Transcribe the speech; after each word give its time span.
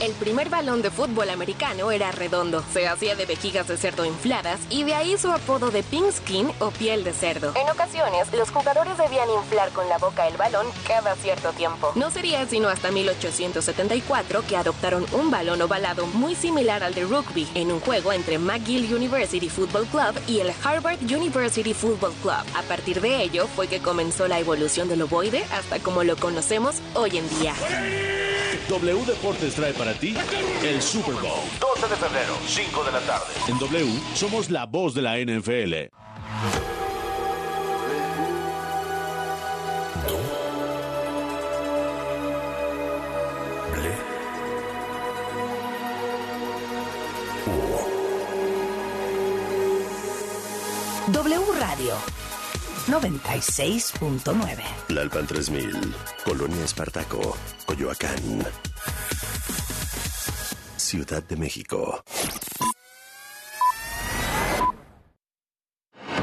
El 0.00 0.12
primer 0.12 0.48
balón 0.48 0.80
de 0.80 0.90
fútbol 0.90 1.28
americano 1.28 1.90
era 1.90 2.10
redondo, 2.10 2.64
se 2.72 2.88
hacía 2.88 3.16
de 3.16 3.26
vejigas 3.26 3.68
de 3.68 3.76
cerdo 3.76 4.06
infladas 4.06 4.58
y 4.70 4.84
de 4.84 4.94
ahí 4.94 5.18
su 5.18 5.30
apodo 5.30 5.70
de 5.70 5.82
pink 5.82 6.10
skin 6.10 6.50
o 6.58 6.70
piel 6.70 7.04
de 7.04 7.12
cerdo. 7.12 7.52
En 7.54 7.68
ocasiones, 7.68 8.32
los 8.32 8.50
jugadores 8.50 8.96
debían 8.96 9.28
inflar 9.28 9.68
con 9.72 9.86
la 9.90 9.98
boca 9.98 10.26
el 10.26 10.38
balón 10.38 10.66
cada 10.88 11.14
cierto 11.16 11.52
tiempo. 11.52 11.92
No 11.96 12.10
sería 12.10 12.46
sino 12.46 12.70
hasta 12.70 12.90
1874 12.90 14.42
que 14.48 14.56
adoptaron 14.56 15.04
un 15.12 15.30
balón 15.30 15.60
ovalado 15.60 16.06
muy 16.06 16.34
similar 16.34 16.82
al 16.82 16.94
de 16.94 17.04
rugby 17.04 17.46
en 17.54 17.70
un 17.70 17.80
juego 17.80 18.14
entre 18.14 18.38
McGill 18.38 18.94
University 18.94 19.50
Football 19.50 19.84
Club 19.88 20.18
y 20.26 20.40
el 20.40 20.50
Harvard 20.64 21.02
University 21.02 21.74
Football 21.74 22.14
Club. 22.22 22.42
A 22.56 22.62
partir 22.62 23.02
de 23.02 23.22
ello 23.22 23.46
fue 23.48 23.68
que 23.68 23.82
comenzó 23.82 24.28
la 24.28 24.38
evolución 24.38 24.88
del 24.88 25.02
ovoide 25.02 25.44
hasta 25.52 25.78
como 25.78 26.04
lo 26.04 26.16
conocemos 26.16 26.76
hoy 26.94 27.18
en 27.18 27.28
día. 27.38 27.54
W 28.70 29.04
Deportes 29.04 29.54
trae 29.56 29.72
para 29.72 29.94
ti 29.94 30.14
el 30.62 30.80
Super 30.80 31.14
Bowl. 31.14 31.42
12 31.58 31.88
de 31.88 31.96
febrero, 31.96 32.36
5 32.46 32.84
de 32.84 32.92
la 32.92 33.00
tarde. 33.00 33.26
En 33.48 33.58
W 33.58 34.00
somos 34.14 34.48
la 34.48 34.64
voz 34.64 34.94
de 34.94 35.02
la 35.02 35.18
NFL. 35.18 35.90
W 51.08 51.40
Radio 51.58 52.19
96.9. 52.90 54.62
Lalpan 54.88 55.26
3000, 55.26 55.94
Colonia 56.24 56.64
Espartaco, 56.64 57.36
Coyoacán. 57.64 58.44
Ciudad 60.76 61.22
de 61.22 61.36
México. 61.36 62.02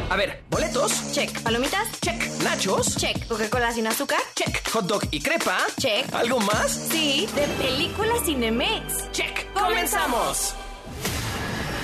A 0.10 0.16
ver, 0.16 0.44
boletos. 0.50 1.14
Check. 1.14 1.42
¿Palomitas? 1.42 1.88
Check. 2.02 2.42
Nachos. 2.44 2.96
Check. 2.98 3.28
¿Coca-Cola 3.28 3.72
sin 3.72 3.88
azúcar? 3.88 4.20
Check. 4.36 4.70
Hot 4.72 4.86
dog 4.86 5.04
y 5.12 5.22
crepa. 5.22 5.58
Check. 5.78 6.14
¿Algo 6.14 6.40
más? 6.40 6.72
Sí, 6.92 7.28
de 7.36 7.48
película 7.64 8.14
Cinemex. 8.26 9.12
Check. 9.12 9.54
¡Comenzamos! 9.54 10.54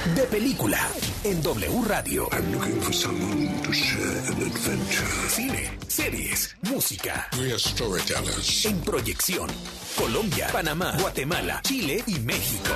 De 0.06 0.24
película 0.24 0.78
en 1.24 1.42
W 1.42 1.82
Radio. 1.88 2.28
I'm 2.34 2.52
looking 2.52 2.82
for 2.82 2.94
someone 2.94 3.62
to 3.64 3.74
share 3.74 4.18
an 4.28 4.42
adventure. 4.44 5.30
Cine, 5.30 5.70
series, 5.88 6.56
música. 6.62 7.26
We 7.40 7.54
are 7.54 7.58
storytellers. 7.58 8.66
En 8.66 8.82
proyección. 8.82 9.50
Colombia, 9.98 10.50
Panamá, 10.52 10.98
Guatemala, 11.00 11.62
Chile 11.64 12.04
y 12.06 12.20
México. 12.20 12.74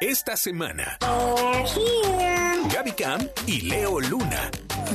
Esta 0.00 0.34
semana, 0.36 0.98
Gaby 2.72 2.92
Cam 2.92 3.28
y 3.46 3.60
Leo 3.60 4.00
Luna 4.00 4.50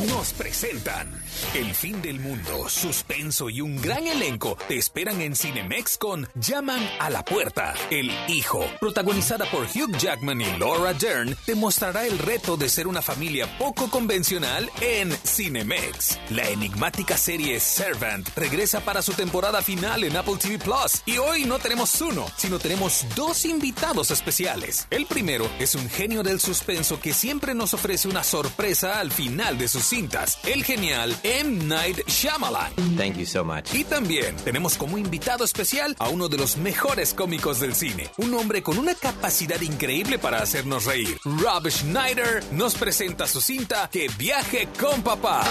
nos 0.07 0.33
presentan 0.33 1.07
El 1.55 1.73
fin 1.73 2.01
del 2.01 2.19
mundo, 2.19 2.69
suspenso 2.69 3.49
y 3.49 3.61
un 3.61 3.81
gran 3.81 4.05
elenco 4.05 4.57
te 4.67 4.77
esperan 4.77 5.19
en 5.21 5.35
Cinemex 5.35 5.97
con 5.97 6.27
Llaman 6.35 6.87
a 6.99 7.09
la 7.09 7.25
puerta. 7.25 7.73
El 7.89 8.11
hijo, 8.27 8.63
protagonizada 8.79 9.45
por 9.49 9.63
Hugh 9.63 9.97
Jackman 9.97 10.41
y 10.41 10.57
Laura 10.57 10.93
Dern, 10.93 11.35
te 11.45 11.55
mostrará 11.55 12.05
el 12.05 12.19
reto 12.19 12.55
de 12.55 12.69
ser 12.69 12.87
una 12.87 13.01
familia 13.01 13.57
poco 13.57 13.89
convencional 13.89 14.69
en 14.81 15.11
Cinemex. 15.11 16.19
La 16.29 16.47
enigmática 16.49 17.17
serie 17.17 17.59
Servant 17.59 18.29
regresa 18.35 18.81
para 18.81 19.01
su 19.01 19.13
temporada 19.13 19.61
final 19.61 20.03
en 20.03 20.17
Apple 20.17 20.37
TV 20.39 20.59
Plus 20.59 21.01
y 21.05 21.17
hoy 21.17 21.45
no 21.45 21.57
tenemos 21.57 21.99
uno, 22.01 22.27
sino 22.37 22.59
tenemos 22.59 23.05
dos 23.15 23.45
invitados 23.45 24.11
especiales. 24.11 24.87
El 24.91 25.07
primero 25.07 25.49
es 25.57 25.73
un 25.73 25.89
genio 25.89 26.21
del 26.21 26.39
suspenso 26.39 26.99
que 26.99 27.13
siempre 27.13 27.55
nos 27.55 27.73
ofrece 27.73 28.07
una 28.07 28.23
sorpresa 28.23 28.99
al 28.99 29.11
final 29.11 29.57
de 29.57 29.67
sus 29.67 29.83
cintas, 29.83 30.37
el 30.45 30.63
genial 30.63 31.15
M. 31.29 31.67
Night 31.67 31.97
Shyamalan. 32.07 32.71
Thank 32.97 33.17
you 33.17 33.25
so 33.25 33.43
much. 33.43 33.71
Y 33.71 33.83
también 33.83 34.35
tenemos 34.37 34.75
como 34.75 34.97
invitado 34.97 35.43
especial 35.43 35.95
a 35.99 36.09
uno 36.09 36.27
de 36.27 36.37
los 36.37 36.57
mejores 36.57 37.13
cómicos 37.13 37.59
del 37.59 37.75
cine, 37.75 38.09
un 38.17 38.33
hombre 38.33 38.63
con 38.63 38.79
una 38.79 38.95
capacidad 38.95 39.61
increíble 39.61 40.17
para 40.17 40.41
hacernos 40.41 40.85
reír. 40.85 41.19
Rob 41.23 41.69
Schneider 41.69 42.43
nos 42.51 42.73
presenta 42.73 43.27
su 43.27 43.41
cinta 43.41 43.89
Que 43.91 44.09
viaje 44.17 44.67
con 44.79 45.03
papá. 45.03 45.43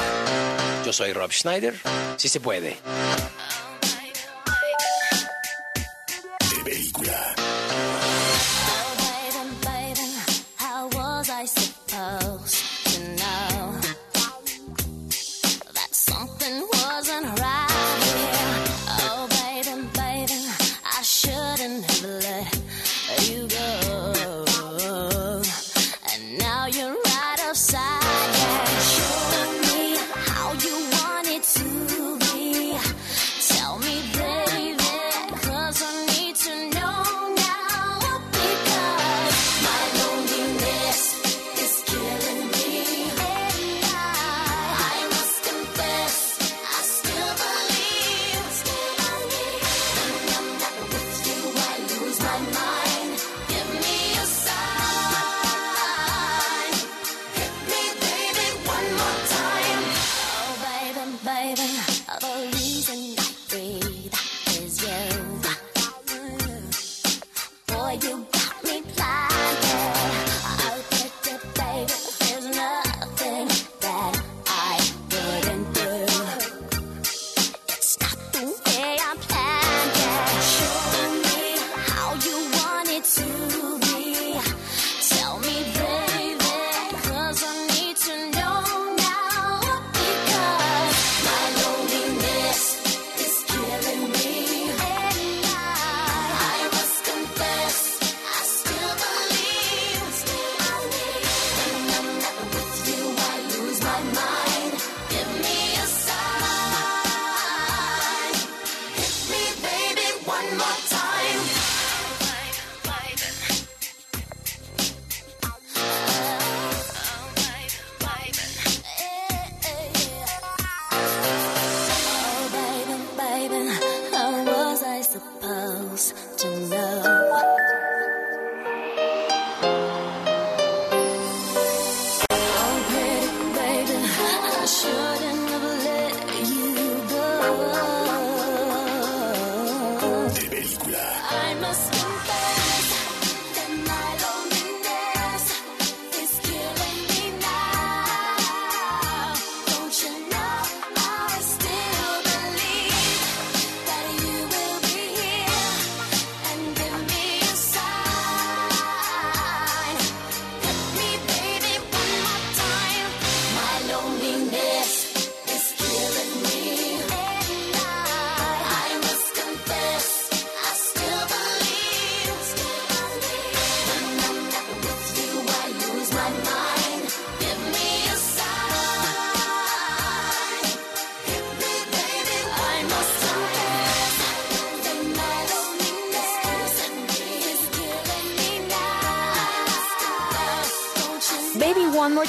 Yo 0.84 0.92
soy 0.92 1.12
Rob 1.12 1.30
Schneider. 1.30 1.74
Sí 2.16 2.28
se 2.28 2.40
puede. 2.40 2.76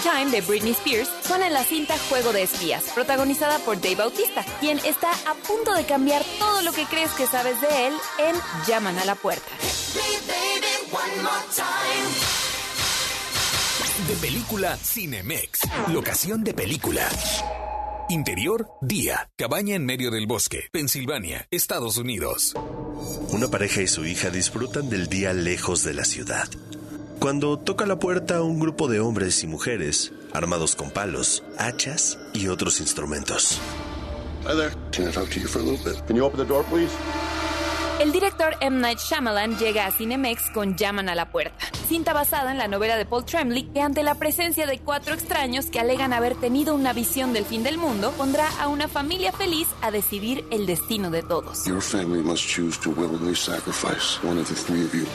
Time 0.03 0.31
de 0.31 0.41
Britney 0.41 0.71
Spears 0.71 1.09
suena 1.25 1.47
en 1.47 1.53
la 1.53 1.63
cinta 1.63 1.97
Juego 2.09 2.31
de 2.31 2.43
Espías, 2.43 2.83
protagonizada 2.95 3.59
por 3.59 3.81
Dave 3.81 3.95
Bautista, 3.95 4.45
quien 4.59 4.79
está 4.79 5.11
a 5.11 5.33
punto 5.33 5.73
de 5.73 5.85
cambiar 5.85 6.23
todo 6.37 6.61
lo 6.61 6.71
que 6.71 6.85
crees 6.85 7.11
que 7.11 7.27
sabes 7.27 7.59
de 7.59 7.87
él 7.87 7.93
en 8.19 8.35
Llaman 8.67 8.97
a 8.97 9.05
la 9.05 9.15
puerta. 9.15 9.49
De 14.07 14.15
película 14.15 14.77
Cinemex. 14.77 15.59
Locación 15.89 16.43
de 16.43 16.53
película. 16.53 17.07
Interior, 18.09 18.69
día. 18.81 19.29
Cabaña 19.35 19.75
en 19.75 19.85
medio 19.85 20.11
del 20.11 20.27
bosque, 20.27 20.69
Pensilvania, 20.71 21.47
Estados 21.51 21.97
Unidos. 21.97 22.53
Una 23.31 23.49
pareja 23.49 23.81
y 23.81 23.87
su 23.87 24.05
hija 24.05 24.29
disfrutan 24.29 24.89
del 24.89 25.07
día 25.07 25.33
lejos 25.33 25.83
de 25.83 25.93
la 25.93 26.05
ciudad. 26.05 26.47
Cuando 27.19 27.59
toca 27.59 27.85
la 27.85 27.99
puerta 27.99 28.41
un 28.41 28.59
grupo 28.59 28.87
de 28.87 29.01
hombres 29.01 29.43
y 29.43 29.47
mujeres, 29.47 30.13
armados 30.31 30.77
con 30.77 30.89
palos, 30.89 31.43
hachas 31.57 32.17
y 32.33 32.47
otros 32.47 32.79
instrumentos. 32.79 33.59
Hi 34.45 34.55
there. 34.55 34.71
Can 34.93 35.09
I 35.09 35.11
talk 35.11 35.29
to 35.31 35.39
you 35.41 35.47
for 35.49 35.59
a 35.59 35.65
little 35.65 35.83
bit? 35.83 36.01
Can 36.07 36.15
you 36.15 36.23
open 36.23 36.39
the 36.39 36.45
door, 36.45 36.63
please? 36.63 36.89
El 37.99 38.13
director 38.13 38.55
M. 38.61 38.79
Night 38.79 38.99
Shyamalan 38.99 39.57
llega 39.57 39.85
a 39.85 39.91
Cinemex 39.91 40.49
con 40.53 40.77
Llaman 40.77 41.09
a 41.09 41.15
la 41.15 41.29
puerta, 41.29 41.65
cinta 41.89 42.13
basada 42.13 42.51
en 42.51 42.57
la 42.57 42.69
novela 42.69 42.95
de 42.95 43.05
Paul 43.05 43.25
Tremblay 43.25 43.63
que 43.73 43.81
ante 43.81 44.01
la 44.01 44.15
presencia 44.15 44.65
de 44.65 44.79
cuatro 44.79 45.13
extraños 45.13 45.65
que 45.65 45.81
alegan 45.81 46.13
haber 46.13 46.35
tenido 46.35 46.73
una 46.73 46.93
visión 46.93 47.33
del 47.33 47.43
fin 47.43 47.63
del 47.63 47.77
mundo, 47.77 48.13
pondrá 48.15 48.47
a 48.61 48.69
una 48.69 48.87
familia 48.87 49.33
feliz 49.33 49.67
a 49.81 49.91
decidir 49.91 50.45
el 50.51 50.65
destino 50.65 51.11
de 51.11 51.23
todos. 51.23 51.65
Your 51.65 51.81
family 51.81 52.23
must 52.23 52.47
choose 52.47 52.79
to 52.79 52.91
willingly 52.91 53.35
sacrifice 53.35 54.23
one 54.23 54.39
of 54.39 54.47
the 54.47 54.55
three 54.55 54.85
of 54.85 54.93
you 54.93 55.05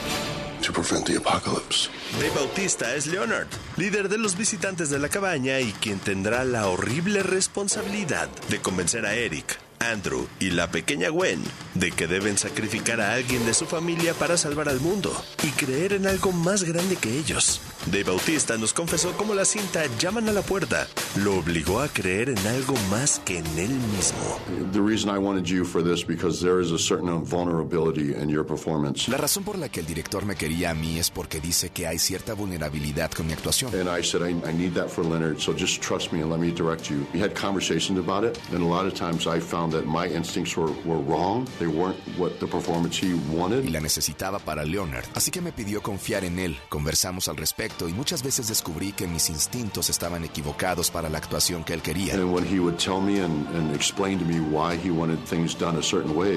to 0.61 0.71
prevent 0.71 1.05
the 1.05 1.17
apocalypse. 1.17 1.89
Dave 2.19 2.33
Bautista 2.35 2.95
es 2.95 3.07
Leonard, 3.07 3.47
líder 3.77 4.09
de 4.09 4.17
los 4.17 4.37
visitantes 4.37 4.89
de 4.89 4.99
la 4.99 5.09
cabaña 5.09 5.59
y 5.59 5.71
quien 5.73 5.99
tendrá 5.99 6.43
la 6.43 6.67
horrible 6.67 7.23
responsabilidad 7.23 8.29
de 8.49 8.61
convencer 8.61 9.05
a 9.05 9.15
Eric, 9.15 9.59
Andrew 9.79 10.27
y 10.39 10.51
la 10.51 10.69
pequeña 10.71 11.09
Gwen 11.09 11.41
de 11.73 11.91
que 11.91 12.07
deben 12.07 12.37
sacrificar 12.37 13.01
a 13.01 13.13
alguien 13.13 13.45
de 13.45 13.53
su 13.53 13.65
familia 13.65 14.13
para 14.13 14.37
salvar 14.37 14.69
al 14.69 14.79
mundo 14.79 15.11
y 15.43 15.49
creer 15.49 15.93
en 15.93 16.07
algo 16.07 16.31
más 16.31 16.63
grande 16.63 16.95
que 16.95 17.17
ellos. 17.17 17.61
Dave 17.85 18.05
Bautista 18.05 18.57
nos 18.57 18.73
confesó 18.73 19.11
cómo 19.15 19.35
la 19.35 19.45
cinta 19.45 19.83
Llaman 19.99 20.27
a 20.27 20.31
la 20.31 20.41
puerta 20.41 20.87
lo 21.17 21.37
obligó 21.37 21.79
a 21.79 21.87
creer 21.87 22.29
en 22.29 22.47
algo 22.47 22.73
más 22.89 23.21
que 23.23 23.37
en 23.37 23.45
él 23.59 23.69
mismo. 23.95 24.39
The 24.73 24.81
reason 24.81 25.15
I 25.15 25.19
wanted 25.19 25.45
you 25.45 25.63
for 25.63 25.83
this 25.83 26.05
because 26.05 26.43
there 26.43 26.59
is 26.61 26.71
a 26.71 26.79
certain 26.79 27.23
vulnerability 27.23 28.15
in 28.15 28.27
your 28.27 28.43
performance. 28.43 29.07
La 29.07 29.17
razón 29.17 29.43
por 29.43 29.59
la 29.59 29.69
que 29.69 29.81
el 29.81 29.85
director 29.85 30.25
me 30.25 30.35
quería 30.35 30.71
a 30.71 30.73
mí 30.73 30.97
es 30.97 31.11
porque 31.11 31.39
dice 31.39 31.69
que 31.69 31.85
hay 31.85 31.99
cierta 31.99 32.33
vulnerabilidad 32.33 33.11
con 33.11 33.27
mi 33.27 33.33
actuación. 33.33 33.71
And 33.75 33.87
I 33.87 34.03
said, 34.03 34.23
I, 34.23 34.31
I 34.49 34.51
need 34.51 34.73
that 34.73 34.89
for 34.89 35.05
Leonard, 35.05 35.39
so 35.39 35.53
just 35.53 35.81
trust 35.81 36.11
me 36.11 36.21
and 36.21 36.31
let 36.31 36.39
me 36.39 36.51
direct 36.51 36.89
you. 36.89 37.05
We 37.13 37.21
had 37.21 37.35
conversations 37.35 37.99
about 37.99 38.25
it, 38.25 38.37
and 38.51 38.63
a 38.63 38.67
lot 38.67 38.87
of 38.87 38.95
times 38.95 39.27
I 39.27 39.39
found 39.39 39.73
that 39.73 39.85
my 39.85 40.07
instincts 40.07 40.57
were, 40.57 40.73
were 40.85 40.99
wrong. 40.99 41.47
They 41.59 41.67
weren't 41.67 41.97
what 42.17 42.39
the 42.39 42.47
performance 42.47 42.97
he 42.97 43.13
wanted. 43.31 43.63
Y 43.63 43.69
la 43.69 43.79
necesitaba 43.79 44.39
para 44.39 44.65
Leonard. 44.65 45.05
Así 45.13 45.29
que 45.29 45.39
me 45.41 45.51
pidió 45.51 45.81
confiar 45.83 46.25
en 46.25 46.39
él. 46.39 46.57
Conversamos 46.69 47.29
al 47.29 47.37
respecto 47.37 47.74
y 47.87 47.93
muchas 47.93 48.23
veces 48.23 48.47
descubrí 48.47 48.93
que 48.93 49.07
mis 49.07 49.29
instintos 49.29 49.89
estaban 49.89 50.23
equivocados 50.23 50.89
para 50.89 51.09
la 51.09 51.17
actuación 51.17 51.63
que 51.63 51.73
él 51.73 51.81
quería. 51.81 52.15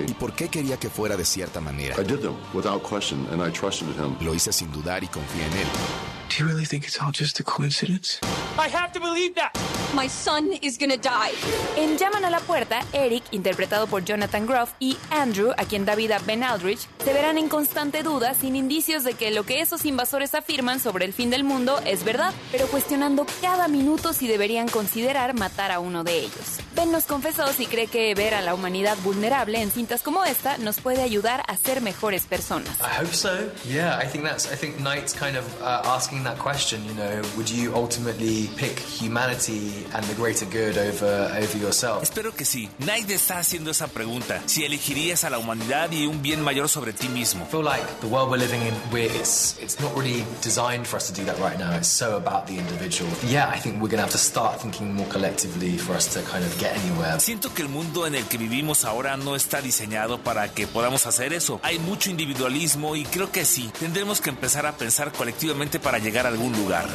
¿Y 0.06 0.14
por 0.14 0.32
qué 0.32 0.48
quería 0.48 0.76
que 0.76 0.90
fuera 0.90 1.16
de 1.16 1.24
cierta 1.24 1.60
manera? 1.60 1.94
I 1.98 2.04
did 2.04 2.20
them 2.20 2.34
without 2.52 2.82
question, 2.82 3.26
and 3.32 3.40
I 3.46 3.52
trusted 3.52 3.88
him. 3.96 4.16
Lo 4.20 4.34
hice 4.34 4.52
sin 4.52 4.72
dudar 4.72 5.04
y 5.04 5.08
confié 5.08 5.44
en 5.46 5.52
él. 5.52 6.17
Do 6.28 6.44
you 6.44 6.46
really 6.46 6.66
think 6.66 6.84
it's 6.84 7.00
all 7.00 7.10
just 7.10 7.40
a 7.40 7.42
coincidence? 7.42 8.20
I 8.58 8.68
have 8.68 8.92
to 8.92 9.00
believe 9.00 9.34
that. 9.36 9.52
My 9.94 10.08
son 10.08 10.50
is 10.60 10.76
gonna 10.78 10.98
die. 10.98 11.32
En 11.76 11.96
Llaman 11.96 12.24
a 12.24 12.30
la 12.30 12.40
puerta, 12.40 12.80
Eric, 12.92 13.22
interpretado 13.30 13.86
por 13.86 14.04
Jonathan 14.04 14.46
Groff, 14.46 14.72
y 14.78 14.98
Andrew, 15.10 15.52
a 15.56 15.64
quien 15.64 15.86
da 15.86 15.94
vida 15.94 16.20
Ben 16.26 16.44
Aldrich, 16.44 16.86
se 17.02 17.12
verán 17.14 17.38
en 17.38 17.48
constante 17.48 18.02
duda 18.02 18.34
sin 18.34 18.54
indicios 18.56 19.04
de 19.04 19.14
que 19.14 19.30
lo 19.30 19.44
que 19.44 19.60
esos 19.62 19.86
invasores 19.86 20.34
afirman 20.34 20.80
sobre 20.80 21.06
el 21.06 21.14
fin 21.14 21.30
del 21.30 21.44
mundo 21.44 21.80
es 21.86 22.04
verdad, 22.04 22.34
pero 22.52 22.66
cuestionando 22.66 23.26
cada 23.40 23.66
minuto 23.68 24.12
si 24.12 24.28
deberían 24.28 24.68
considerar 24.68 25.34
matar 25.34 25.72
a 25.72 25.80
uno 25.80 26.04
de 26.04 26.18
ellos. 26.18 26.58
Ben 26.74 26.92
nos 26.92 27.04
confesó 27.04 27.50
si 27.52 27.66
cree 27.66 27.86
que 27.86 28.14
ver 28.14 28.34
a 28.34 28.42
la 28.42 28.54
humanidad 28.54 28.96
vulnerable 29.02 29.60
en 29.62 29.70
cintas 29.70 30.02
como 30.02 30.24
esta 30.24 30.58
nos 30.58 30.80
puede 30.80 31.02
ayudar 31.02 31.42
a 31.48 31.56
ser 31.56 31.80
mejores 31.80 32.24
personas. 32.26 32.78
I 32.80 33.02
hope 33.02 33.14
so. 33.14 33.50
Yeah, 33.66 33.98
I 33.98 34.06
think 34.06 34.24
that's. 34.24 34.46
I 34.52 34.56
think 34.56 34.76
Knight's 34.78 35.12
kind 35.12 35.36
of 35.36 35.44
uh, 35.60 35.82
asking 35.86 36.17
that 36.24 36.38
question. 36.38 36.84
You 36.86 36.94
know, 36.94 37.22
would 37.36 37.50
you 37.50 37.74
ultimately 37.74 38.48
pick 38.56 38.78
humanity 38.78 39.84
and 39.94 40.04
the 40.04 40.14
greater 40.14 40.46
good 40.46 40.76
over 40.78 41.30
over 41.36 41.58
yourself? 41.58 42.02
Espero 42.02 42.32
que 42.32 42.44
sí. 42.44 42.68
Knight 42.78 43.10
está 43.10 43.38
haciendo 43.38 43.70
esa 43.70 43.88
pregunta. 43.88 44.42
Si 44.46 44.64
elegirías 44.64 45.24
a 45.24 45.30
la 45.30 45.38
humanidad 45.38 45.90
y 45.92 46.06
un 46.06 46.22
bien 46.22 46.42
mayor 46.42 46.68
sobre 46.68 46.92
ti 46.92 47.08
mismo. 47.08 47.44
I 47.44 47.50
feel 47.50 47.64
like 47.64 47.84
the 48.00 48.06
world 48.06 48.30
we're 48.30 48.38
living 48.38 48.62
in, 48.62 48.74
we're, 48.92 49.10
it's 49.20 49.58
it's 49.60 49.80
not 49.80 49.94
really 49.96 50.24
designed 50.42 50.86
for 50.86 50.96
us 50.96 51.10
to 51.10 51.12
do 51.12 51.24
that 51.26 51.38
right 51.38 51.58
now. 51.58 51.76
It's 51.76 51.88
so 51.88 52.16
about 52.16 52.46
the 52.46 52.58
individual. 52.58 53.10
Yeah, 53.28 53.48
I 53.48 53.58
think 53.58 53.80
we're 53.80 53.90
gonna 53.90 54.02
have 54.02 54.12
to 54.12 54.18
start 54.18 54.60
thinking 54.60 54.94
more 54.94 55.08
collectively 55.08 55.78
for 55.78 55.94
us 55.94 56.06
to 56.14 56.22
kind 56.22 56.44
of 56.44 56.58
get 56.58 56.76
anywhere. 56.76 57.18
Siento 57.20 57.52
que 57.54 57.62
el 57.62 57.68
mundo 57.68 58.06
en 58.06 58.14
el 58.14 58.24
que 58.24 58.38
vivimos 58.38 58.84
ahora 58.84 59.16
no 59.16 59.36
está 59.36 59.60
diseñado 59.60 60.18
para 60.18 60.48
que 60.52 60.66
podamos 60.66 61.06
hacer 61.06 61.32
eso. 61.32 61.60
Hay 61.62 61.78
mucho 61.78 62.10
individualismo 62.10 62.96
y 62.96 63.04
creo 63.04 63.30
que 63.30 63.44
sí, 63.44 63.70
tendremos 63.78 64.20
que 64.20 64.30
empezar 64.30 64.66
a 64.66 64.76
pensar 64.76 65.12
colectivamente 65.12 65.78
para 65.78 65.98
llegar 65.98 66.07
a 66.16 66.28
algún 66.28 66.52
lugar. 66.56 66.86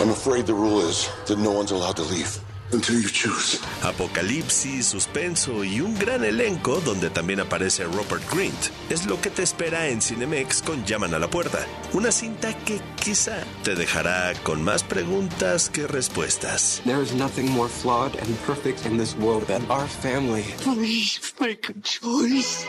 I'm 0.00 0.10
afraid 0.10 0.46
the 0.46 0.54
rule 0.54 0.80
is 0.80 1.08
that 1.26 1.38
no 1.38 1.52
one's 1.52 1.70
allowed 1.70 1.96
to 1.96 2.02
leave 2.02 2.38
until 2.72 2.98
you 3.00 3.08
choose. 3.08 3.60
Apocalipsis, 3.82 4.86
suspenso 4.86 5.62
y 5.62 5.80
un 5.80 5.96
gran 5.98 6.24
elenco 6.24 6.80
donde 6.80 7.10
también 7.10 7.40
aparece 7.40 7.84
Robert 7.84 8.22
Grint 8.32 8.70
es 8.90 9.06
lo 9.06 9.20
que 9.20 9.30
te 9.30 9.42
espera 9.42 9.88
en 9.88 10.00
Cinemex 10.00 10.62
con 10.62 10.84
Llaman 10.84 11.14
a 11.14 11.18
la 11.18 11.28
Puerta. 11.28 11.66
Una 11.92 12.10
cinta 12.10 12.52
que 12.64 12.80
quizá 13.02 13.44
te 13.62 13.74
dejará 13.74 14.32
con 14.42 14.62
más 14.62 14.82
preguntas 14.82 15.68
que 15.68 15.86
respuestas. 15.86 16.80
There 16.84 17.02
is 17.02 17.12
nothing 17.14 17.50
more 17.50 17.68
flawed 17.68 18.16
and 18.16 18.36
perfect 18.46 18.86
in 18.86 18.98
this 18.98 19.14
world 19.16 19.46
than 19.46 19.62
our 19.70 19.86
family. 19.86 20.44
Please 20.62 21.20
make 21.38 21.68
a 21.68 21.74
choice. 21.82 22.66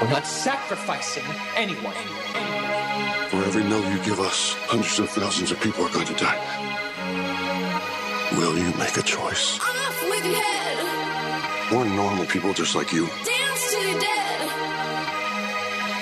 We're 0.00 0.10
not 0.10 0.26
sacrificing 0.28 1.24
anyone. 1.56 1.92
For 3.30 3.42
every 3.42 3.64
no 3.64 3.78
you 3.90 3.98
give 4.04 4.20
us, 4.20 4.54
hundreds 4.68 5.00
of 5.00 5.10
thousands 5.10 5.50
of 5.50 5.60
people 5.60 5.84
are 5.84 5.90
going 5.90 6.06
to 6.06 6.14
die. 6.14 6.38
Will 8.36 8.56
you 8.56 8.72
make 8.78 8.96
a 8.96 9.02
choice? 9.02 9.58
Off 9.58 10.02
with 10.08 10.24
your 10.24 10.40
head. 10.40 11.72
We're 11.72 11.84
normal 11.96 12.26
people 12.26 12.52
just 12.54 12.76
like 12.76 12.92
you. 12.92 13.08
Dance 13.08 13.74
to 13.74 13.80
your 13.80 13.98
dead. 13.98 14.48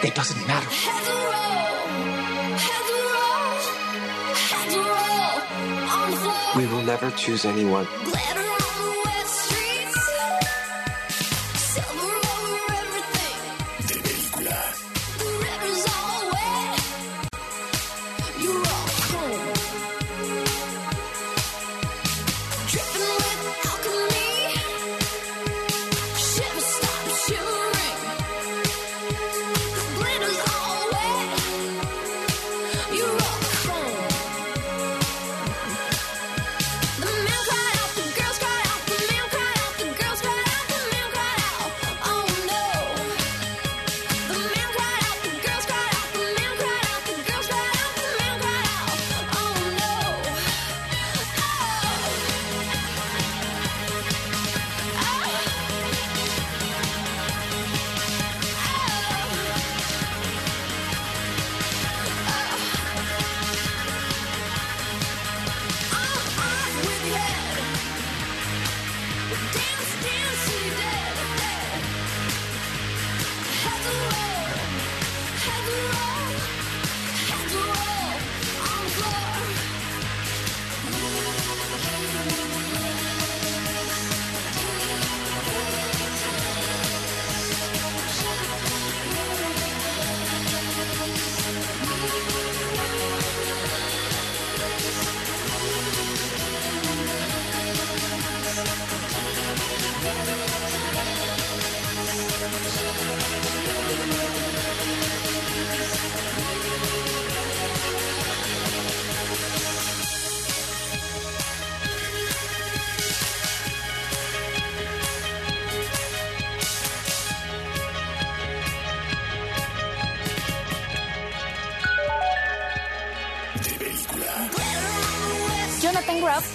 It 0.04 0.14
doesn't 0.14 0.46
matter. 0.46 0.68
Heads 0.68 1.08
roll. 1.08 1.88
Heads 2.66 2.90
roll. 3.16 3.56
Heads 4.52 4.76
roll. 4.76 5.40
On 5.88 6.10
the 6.10 6.16
floor. 6.18 6.36
We 6.56 6.66
will 6.66 6.82
never 6.82 7.10
choose 7.12 7.46
anyone. 7.46 7.86
Glitter 8.04 8.35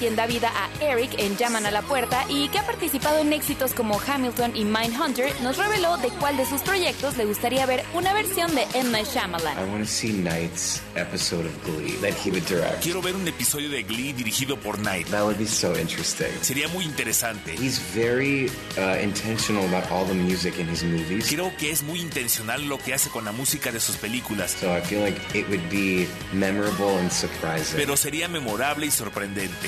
quien 0.02 0.16
da 0.16 0.26
vida 0.26 0.52
a 0.56 0.68
Eric 0.84 1.14
en 1.20 1.38
Llaman 1.38 1.68
a 1.68 1.70
la 1.70 1.84
Puerta 1.84 2.26
y 2.28 2.50
que 2.50 2.58
ha 2.58 2.66
participado 2.66 3.20
en 3.20 3.32
éxitos 3.34 3.72
como 3.76 4.02
Hamilton 4.02 4.56
y 4.56 4.66
Mindhunter, 4.66 5.32
nos 5.42 5.58
reveló 5.58 5.96
de 5.98 6.10
cuál 6.20 6.38
de 6.38 6.46
sus 6.48 6.62
proyectos 6.62 7.18
le 7.18 7.26
gustaría 7.26 7.68
ver 7.68 7.84
una 7.94 8.12
versión 8.12 8.50
de 8.56 8.66
M. 8.74 8.90
Night 8.90 9.06
Shyamalan. 9.06 9.60
I 9.60 9.70
want 9.70 9.84
to 9.84 9.86
see 9.86 10.12
Knight's 10.12 10.82
episode 10.96 11.46
of 11.46 11.54
Glee 11.64 11.98
that 12.02 12.16
he 12.16 12.32
would 12.32 12.48
direct. 12.48 12.82
Quiero 12.82 13.00
ver 13.04 13.16
un 13.16 13.28
episodio 13.28 13.70
de 13.70 13.84
Glee 13.84 14.12
dirigido 14.12 14.58
por 14.58 14.80
Knight. 14.80 15.08
That 15.10 15.22
would 15.22 15.38
be 15.38 15.46
so 15.46 15.78
interesting. 15.78 16.32
Sería 16.42 16.68
muy 16.70 16.84
interesante. 16.84 17.54
He's 17.54 17.80
very 17.94 18.50
uh, 18.80 19.00
intentional 19.04 19.68
about 19.68 19.92
all 19.92 20.08
the 20.08 20.16
music 20.16 20.58
in 20.58 20.68
his 20.68 20.84
movies. 20.84 21.28
Creo 21.28 21.56
que 21.58 21.70
es 21.70 21.84
muy 21.84 22.00
intencional 22.00 22.68
lo 22.68 22.80
que 22.80 22.96
hace 22.96 23.12
con 23.12 23.24
la 23.24 23.34
música 23.34 23.72
de 23.72 23.80
sus 23.80 23.98
películas. 23.98 24.50
So 24.60 24.76
I 24.76 24.82
feel 24.82 25.04
like 25.04 25.22
it 25.38 25.48
would 25.48 25.70
be 25.70 26.08
memorable 26.34 26.98
and 26.98 27.12
surprising. 27.12 27.76
Pero 27.76 27.96
sería 27.96 28.28
memorable 28.28 28.88
y 28.88 28.92
sorprendente. 28.92 29.68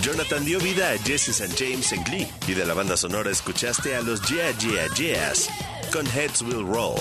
Jonathan 0.00 0.44
dio 0.44 0.58
vida 0.58 0.90
a 0.90 0.98
Jesse 0.98 1.32
St. 1.32 1.54
James 1.54 1.92
en 1.92 2.02
Glee 2.04 2.26
y 2.46 2.54
de 2.54 2.64
la 2.64 2.74
banda 2.74 2.96
sonora 2.96 3.30
escuchaste 3.30 3.94
a 3.94 4.00
los 4.02 4.20
Yeah 4.30 4.52
Yeah 4.58 4.88
Yeahs 4.96 5.48
con 5.92 6.06
Heads 6.06 6.42
Will 6.42 6.64
Roll. 6.64 6.98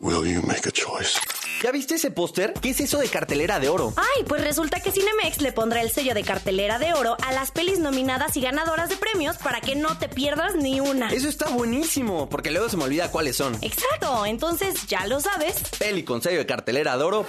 Will 0.00 0.26
you 0.26 0.42
make 0.42 0.66
a 0.66 0.70
choice? 0.70 1.37
¿Ya 1.62 1.72
viste 1.72 1.96
ese 1.96 2.10
póster? 2.10 2.54
¿Qué 2.54 2.70
es 2.70 2.80
eso 2.80 2.98
de 2.98 3.08
cartelera 3.08 3.58
de 3.58 3.68
oro? 3.68 3.92
Ay, 3.96 4.24
pues 4.28 4.42
resulta 4.42 4.80
que 4.80 4.92
Cinemex 4.92 5.40
le 5.40 5.52
pondrá 5.52 5.82
el 5.82 5.90
sello 5.90 6.14
de 6.14 6.22
cartelera 6.22 6.78
de 6.78 6.92
oro 6.92 7.16
a 7.26 7.32
las 7.32 7.50
pelis 7.50 7.80
nominadas 7.80 8.36
y 8.36 8.40
ganadoras 8.40 8.88
de 8.88 8.96
premios 8.96 9.36
para 9.38 9.60
que 9.60 9.74
no 9.74 9.98
te 9.98 10.08
pierdas 10.08 10.54
ni 10.54 10.78
una. 10.80 11.10
Eso 11.10 11.28
está 11.28 11.48
buenísimo, 11.48 12.28
porque 12.28 12.50
luego 12.50 12.68
se 12.68 12.76
me 12.76 12.84
olvida 12.84 13.10
cuáles 13.10 13.36
son. 13.36 13.56
Exacto, 13.60 14.24
entonces 14.26 14.86
ya 14.86 15.06
lo 15.06 15.20
sabes. 15.20 15.56
Peli 15.78 16.04
con 16.04 16.22
sello 16.22 16.38
de 16.38 16.46
cartelera 16.46 16.96
de 16.96 17.04
oro, 17.04 17.26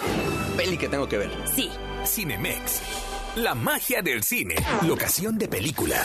peli 0.56 0.78
que 0.78 0.90
tengo 0.90 1.08
que 1.08 1.18
ver. 1.18 1.32
Sí. 1.56 1.70
Cinemex. 2.06 2.82
La 3.36 3.56
magia 3.56 4.02
del 4.02 4.24
cine. 4.24 4.56
Locación 4.86 5.38
de 5.38 5.48
película. 5.48 6.04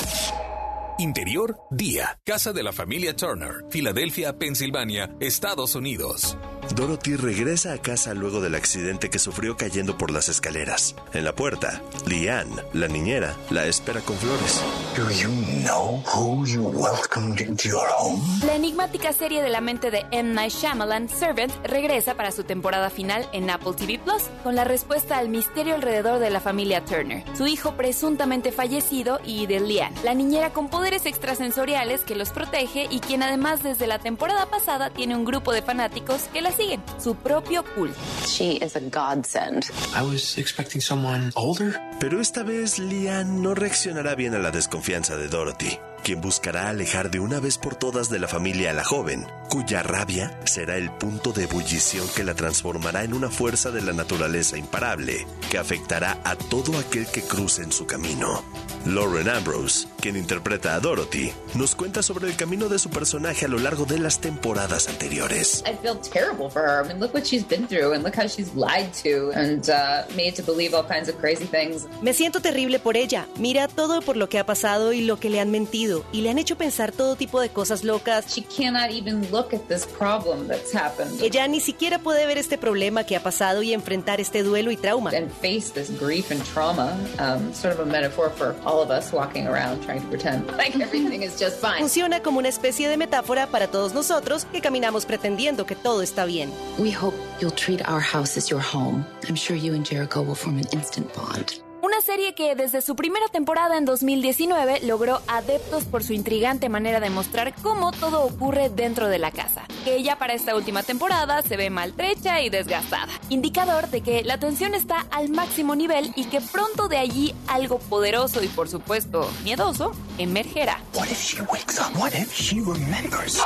Interior, 0.98 1.58
día. 1.70 2.20
Casa 2.24 2.52
de 2.52 2.62
la 2.62 2.72
familia 2.72 3.16
Turner, 3.16 3.64
Filadelfia, 3.70 4.38
Pensilvania, 4.38 5.10
Estados 5.20 5.74
Unidos. 5.74 6.36
Dorothy 6.72 7.16
regresa 7.16 7.72
a 7.72 7.78
casa 7.78 8.14
luego 8.14 8.40
del 8.40 8.54
accidente 8.54 9.10
que 9.10 9.18
sufrió 9.18 9.56
cayendo 9.56 9.98
por 9.98 10.10
las 10.10 10.28
escaleras. 10.28 10.96
En 11.12 11.24
la 11.24 11.34
puerta, 11.34 11.82
Leanne, 12.06 12.62
la 12.72 12.88
niñera, 12.88 13.36
la 13.50 13.66
espera 13.66 14.00
con 14.00 14.16
flores. 14.16 14.60
Do 14.96 15.10
you 15.10 15.28
know 15.62 16.02
who 16.14 16.46
you 16.46 16.62
welcomed 16.62 17.40
into 17.40 17.68
your 17.68 17.86
home? 17.98 18.20
La 18.46 18.56
enigmática 18.56 19.12
serie 19.12 19.42
de 19.42 19.50
la 19.50 19.60
mente 19.60 19.90
de 19.90 20.04
M. 20.10 20.32
Night 20.34 20.52
Shyamalan, 20.52 21.08
Servant, 21.08 21.52
regresa 21.64 22.14
para 22.14 22.32
su 22.32 22.44
temporada 22.44 22.90
final 22.90 23.28
en 23.32 23.50
Apple 23.50 23.74
TV 23.76 23.98
Plus 23.98 24.22
con 24.42 24.54
la 24.54 24.64
respuesta 24.64 25.18
al 25.18 25.28
misterio 25.28 25.74
alrededor 25.74 26.18
de 26.18 26.30
la 26.30 26.40
familia 26.40 26.84
Turner, 26.84 27.24
su 27.36 27.46
hijo 27.46 27.76
presuntamente 27.76 28.52
fallecido 28.52 29.20
y 29.24 29.46
de 29.46 29.60
Leanne, 29.60 29.96
la 30.04 30.14
niñera 30.14 30.52
con 30.52 30.68
poderes 30.68 31.06
extrasensoriales 31.06 32.02
que 32.02 32.14
los 32.14 32.30
protege 32.30 32.86
y 32.90 33.00
quien 33.00 33.22
además 33.22 33.62
desde 33.62 33.86
la 33.86 33.98
temporada 33.98 34.46
pasada 34.46 34.90
tiene 34.90 35.16
un 35.16 35.24
grupo 35.24 35.52
de 35.52 35.62
fanáticos 35.62 36.22
que 36.32 36.42
la 36.42 36.52
su 36.98 37.14
propio 37.14 37.64
cult. 37.74 37.96
She 38.26 38.58
is 38.62 38.76
a 38.76 38.80
godsend. 38.80 39.64
I 39.94 40.02
was 40.02 40.38
expecting 40.38 40.80
someone 40.80 41.30
older. 41.34 41.80
Pero 42.00 42.20
esta 42.20 42.42
vez 42.42 42.78
Leanne 42.78 43.40
no 43.42 43.54
reaccionará 43.54 44.14
bien 44.14 44.34
a 44.34 44.38
la 44.38 44.50
desconfianza 44.50 45.16
de 45.16 45.28
Dorothy, 45.28 45.78
quien 46.02 46.20
buscará 46.20 46.68
alejar 46.68 47.10
de 47.10 47.20
una 47.20 47.40
vez 47.40 47.58
por 47.58 47.76
todas 47.76 48.10
de 48.10 48.18
la 48.18 48.28
familia 48.28 48.70
a 48.70 48.74
la 48.74 48.84
joven, 48.84 49.26
cuya 49.48 49.82
rabia 49.82 50.38
será 50.44 50.76
el 50.76 50.90
punto 50.90 51.32
de 51.32 51.44
ebullición 51.44 52.06
que 52.14 52.24
la 52.24 52.34
transformará 52.34 53.04
en 53.04 53.14
una 53.14 53.30
fuerza 53.30 53.70
de 53.70 53.82
la 53.82 53.92
naturaleza 53.92 54.56
imparable, 54.56 55.26
que 55.50 55.58
afectará 55.58 56.20
a 56.24 56.36
todo 56.36 56.78
aquel 56.78 57.06
que 57.06 57.22
cruce 57.22 57.62
en 57.62 57.72
su 57.72 57.86
camino. 57.86 58.44
Lauren 58.86 59.28
Ambrose, 59.28 59.88
quien 60.04 60.16
interpreta 60.16 60.74
a 60.74 60.80
Dorothy, 60.80 61.32
nos 61.54 61.74
cuenta 61.74 62.02
sobre 62.02 62.28
el 62.28 62.36
camino 62.36 62.68
de 62.68 62.78
su 62.78 62.90
personaje 62.90 63.46
a 63.46 63.48
lo 63.48 63.58
largo 63.58 63.86
de 63.86 63.98
las 63.98 64.20
temporadas 64.20 64.86
anteriores. 64.86 65.64
I 65.66 65.74
feel 65.80 65.96
terrible 65.96 66.50
for 66.50 66.60
her. 66.60 66.84
I 66.84 66.86
mean, 66.86 67.00
look 67.00 67.14
what 67.14 67.24
she's 67.24 67.42
been 67.42 67.66
through 67.66 67.94
and 67.94 68.04
look 68.04 68.14
how 68.14 68.28
she's 68.28 68.52
lied 68.54 68.92
to 69.02 69.32
and 69.34 69.66
uh, 69.70 70.04
made 70.14 70.34
to 70.34 70.42
believe 70.42 70.74
all 70.74 70.84
kinds 70.84 71.08
of 71.08 71.18
crazy 71.18 71.46
things. 71.46 71.86
Me 72.02 72.12
siento 72.12 72.42
terrible 72.42 72.78
por 72.80 72.98
ella. 72.98 73.26
Mira 73.38 73.66
todo 73.66 74.02
por 74.02 74.18
lo 74.18 74.28
que 74.28 74.38
ha 74.38 74.44
pasado 74.44 74.92
y 74.92 75.00
lo 75.00 75.18
que 75.18 75.30
le 75.30 75.40
han 75.40 75.50
mentido 75.50 76.04
y 76.12 76.20
le 76.20 76.28
han 76.28 76.36
hecho 76.36 76.58
pensar 76.58 76.92
todo 76.92 77.16
tipo 77.16 77.40
de 77.40 77.48
cosas 77.48 77.82
locas. 77.82 78.26
She 78.28 78.42
cannot 78.42 78.90
even 78.90 79.22
look 79.30 79.54
at 79.54 79.62
this 79.68 79.86
problem 79.86 80.48
that's 80.48 80.74
happened. 80.74 81.18
Ella 81.22 81.48
ni 81.48 81.60
siquiera 81.60 81.98
puede 81.98 82.26
ver 82.26 82.36
este 82.36 82.58
problema 82.58 83.04
que 83.04 83.16
ha 83.16 83.22
pasado 83.22 83.62
y 83.62 83.72
enfrentar 83.72 84.20
este 84.20 84.42
duelo 84.42 84.70
y 84.70 84.76
trauma. 84.76 85.12
And 85.16 85.30
face 85.30 85.72
this 85.72 85.90
grief 85.98 86.30
and 86.30 86.44
trauma, 86.52 86.94
um, 87.18 87.54
sort 87.54 87.72
of 87.72 87.80
a 87.80 87.86
metaphor 87.86 88.28
for 88.28 88.54
all 88.66 88.82
of 88.82 88.90
us 88.90 89.10
walking 89.10 89.46
around 89.46 89.82
trying 89.82 89.93
to 90.00 90.06
pretend 90.08 90.46
like 90.58 90.74
everything 90.76 91.22
is 91.22 91.38
just 91.38 91.60
fine. 91.60 91.78
Funciona 91.80 92.22
como 92.22 92.38
una 92.38 92.48
especie 92.48 92.88
de 92.88 92.96
metáfora 92.96 93.46
para 93.46 93.68
todos 93.68 93.94
nosotros 93.94 94.46
que 94.52 94.60
caminamos 94.60 95.06
pretendiendo 95.06 95.66
que 95.66 95.74
todo 95.74 96.02
está 96.02 96.24
bien. 96.24 96.50
We 96.78 96.90
hope 96.90 97.16
you'll 97.40 97.54
treat 97.54 97.80
our 97.88 98.00
house 98.00 98.36
as 98.36 98.50
your 98.50 98.60
home. 98.60 99.04
I'm 99.28 99.36
sure 99.36 99.56
you 99.56 99.74
and 99.74 99.84
Jericho 99.84 100.22
will 100.22 100.34
form 100.36 100.58
an 100.58 100.66
instant 100.72 101.12
bond. 101.14 101.63
Una 101.84 102.00
serie 102.00 102.34
que 102.34 102.54
desde 102.54 102.80
su 102.80 102.96
primera 102.96 103.28
temporada 103.28 103.76
en 103.76 103.84
2019 103.84 104.80
logró 104.84 105.20
adeptos 105.26 105.84
por 105.84 106.02
su 106.02 106.14
intrigante 106.14 106.70
manera 106.70 106.98
de 106.98 107.10
mostrar 107.10 107.54
cómo 107.60 107.92
todo 107.92 108.22
ocurre 108.22 108.70
dentro 108.70 109.08
de 109.08 109.18
la 109.18 109.30
casa, 109.30 109.66
que 109.84 110.02
ya 110.02 110.16
para 110.16 110.32
esta 110.32 110.56
última 110.56 110.82
temporada 110.82 111.42
se 111.42 111.58
ve 111.58 111.68
maltrecha 111.68 112.40
y 112.40 112.48
desgastada, 112.48 113.12
indicador 113.28 113.90
de 113.90 114.00
que 114.00 114.24
la 114.24 114.38
tensión 114.38 114.74
está 114.74 115.06
al 115.10 115.28
máximo 115.28 115.76
nivel 115.76 116.10
y 116.16 116.24
que 116.24 116.40
pronto 116.40 116.88
de 116.88 116.96
allí 116.96 117.34
algo 117.48 117.78
poderoso 117.78 118.42
y 118.42 118.48
por 118.48 118.70
supuesto 118.70 119.30
miedoso 119.44 119.92
emergerá. 120.16 120.80
What 120.94 121.08
if 121.08 121.20
she 121.20 121.42
wakes 121.42 121.78
up? 121.78 121.94
What 122.00 122.14
if 122.14 122.32
she 122.32 122.60
remembers? 122.60 123.42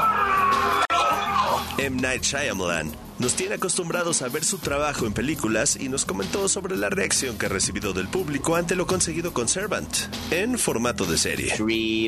M. 1.77 2.01
Night 2.01 2.23
Shyamalan 2.23 3.08
nos 3.19 3.35
tiene 3.35 3.57
acostumbrados 3.57 4.23
a 4.23 4.29
ver 4.29 4.45
su 4.45 4.59
trabajo 4.59 5.07
en 5.07 5.13
películas 5.13 5.77
y 5.81 5.89
nos 5.89 6.05
comentó 6.05 6.49
sobre 6.49 6.77
la 6.77 6.89
reacción 6.89 7.37
que 7.37 7.47
ha 7.47 7.49
recibido 7.49 7.93
del 7.93 8.09
público 8.09 8.55
ante 8.55 8.77
lo 8.77 8.87
conseguido 8.87 9.33
con 9.33 9.49
Servant 9.49 9.89
en 10.31 10.59
formato 10.59 11.05
de 11.05 11.19
serie. 11.19 11.53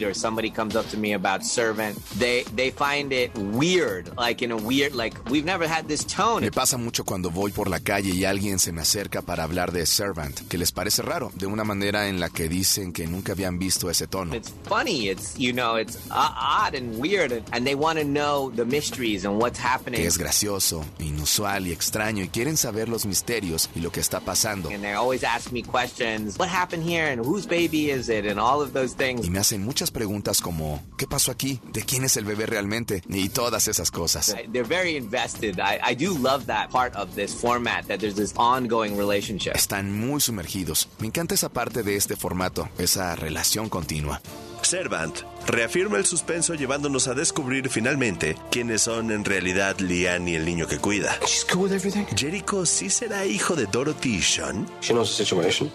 Or 0.05 0.15
somebody 0.15 0.51
comes 0.51 0.77
up 0.77 0.89
to 0.91 0.97
me 0.97 1.15
about 1.15 1.43
Servant, 1.43 1.97
they 2.19 2.45
they 2.55 2.71
find 2.71 3.13
it 3.13 3.31
weird, 3.53 4.11
like 4.17 4.45
in 4.45 4.53
a 4.53 4.57
weird, 4.57 4.95
like 4.95 5.17
we've 5.31 5.45
never 5.45 5.69
had 5.69 5.87
this 5.87 6.05
tone. 6.05 6.41
Me 6.41 6.51
pasa 6.51 6.77
mucho 6.77 7.05
cuando 7.05 7.31
voy 7.31 7.51
por 7.51 7.69
la 7.69 7.81
calle 7.81 8.11
y 8.11 8.25
alguien 8.25 8.59
se 8.59 8.73
me 8.73 8.83
acerca 8.83 9.23
para 9.23 9.45
hablar 9.45 9.73
de 9.73 9.87
Servant, 9.87 10.41
que 10.49 10.59
les 10.59 10.73
parece 10.73 11.03
raro, 11.03 11.33
de 11.35 11.47
una 11.47 11.65
manera 11.65 12.09
en 12.09 12.21
la 12.21 12.29
que 12.31 12.49
dicen 12.49 12.93
que 12.93 13.07
nunca 13.07 13.33
habían 13.33 13.59
visto 13.59 13.91
ese 13.91 14.07
tono. 14.07 14.35
It's 14.35 14.53
funny, 14.69 15.09
it's 15.09 15.37
you 15.37 15.53
know, 15.53 15.77
it's 15.77 15.99
odd 16.11 16.75
and 16.75 16.99
weird, 17.01 17.43
and 17.53 17.65
they 17.67 17.75
want 17.75 17.99
to 17.99 18.05
know 18.05 18.51
the 18.55 18.65
mysteries 18.65 19.25
and 19.25 19.41
what's 19.41 19.59
happening. 19.59 20.01
Que 20.01 20.07
es 20.07 20.19
gracioso, 20.19 20.85
inusual 21.03 21.67
y 21.67 21.73
extraño 21.73 22.25
y 22.25 22.29
quieren 22.29 22.57
saber 22.57 22.89
los 22.89 23.07
misterios 23.07 23.71
y 23.75 23.81
lo 23.81 23.91
que 23.91 24.01
está 24.01 24.21
pasando. 24.21 24.69
And 24.71 24.83
they 24.83 24.95
always 24.95 25.25
ask 25.25 25.53
me 25.53 25.63
questions, 25.63 26.39
what 26.39 26.49
happened 26.49 26.89
here 26.89 27.13
and 27.13 27.25
whose 27.25 27.47
baby 27.47 27.91
is 27.91 28.09
it 28.09 28.27
and 28.27 28.39
all 28.39 28.63
of 28.63 28.73
those 28.73 28.95
things. 28.95 29.27
Y 29.27 29.31
me 29.31 29.39
hacen 29.39 29.65
muchas 29.65 29.91
preguntas 29.91 30.41
como 30.41 30.83
¿qué 30.97 31.07
pasó 31.07 31.31
aquí? 31.31 31.61
¿De 31.73 31.83
quién 31.83 32.05
es 32.05 32.17
el 32.17 32.25
bebé 32.25 32.47
realmente? 32.47 33.03
Y 33.09 33.29
todas 33.29 33.69
esas 33.69 33.91
cosas. 33.91 34.35
They're 34.53 34.65
very 34.67 34.97
invested. 34.97 35.59
I, 35.59 35.81
I 35.93 35.95
do 35.95 36.17
love 36.17 36.47
that 36.47 36.71
part 36.71 36.95
of 36.97 37.15
this 37.15 37.35
format 37.35 37.87
that 37.89 38.01
there's 38.01 38.17
this 38.17 38.33
ongoing 38.37 38.97
relationship. 38.97 39.55
Están 39.55 39.93
muy 39.93 40.21
sumergidos. 40.21 40.89
Me 40.99 41.07
encanta 41.07 41.35
esa 41.35 41.49
parte 41.49 41.83
de 41.83 41.97
este 41.97 42.17
formato, 42.17 42.69
esa 42.79 43.17
relación 43.17 43.69
continua. 43.69 44.21
Servant 44.63 45.23
reafirma 45.47 45.99
el 45.99 46.07
suspenso 46.07 46.55
llevándonos 46.55 47.09
a 47.09 47.15
descubrir 47.15 47.69
finalmente 47.69 48.37
quiénes 48.51 48.83
son 48.83 49.11
en 49.11 49.25
realidad 49.25 49.79
Lian 49.79 50.29
y 50.29 50.35
el 50.35 50.45
niño 50.45 50.67
que 50.67 50.79
cuida. 50.79 51.17
She's 51.23 51.45
cool 51.45 51.65
with 51.65 51.73
everything. 51.73 52.05
¿Jericho 52.17 52.65
sí 52.67 52.91
será 52.91 53.27
hijo 53.27 53.57
de 53.57 53.67
Dorothy 53.67 54.17
y 54.17 54.23
Sean? 54.23 54.67
She 54.81 54.93
knows 54.93 55.17
the 55.17 55.25
situation. 55.25 55.71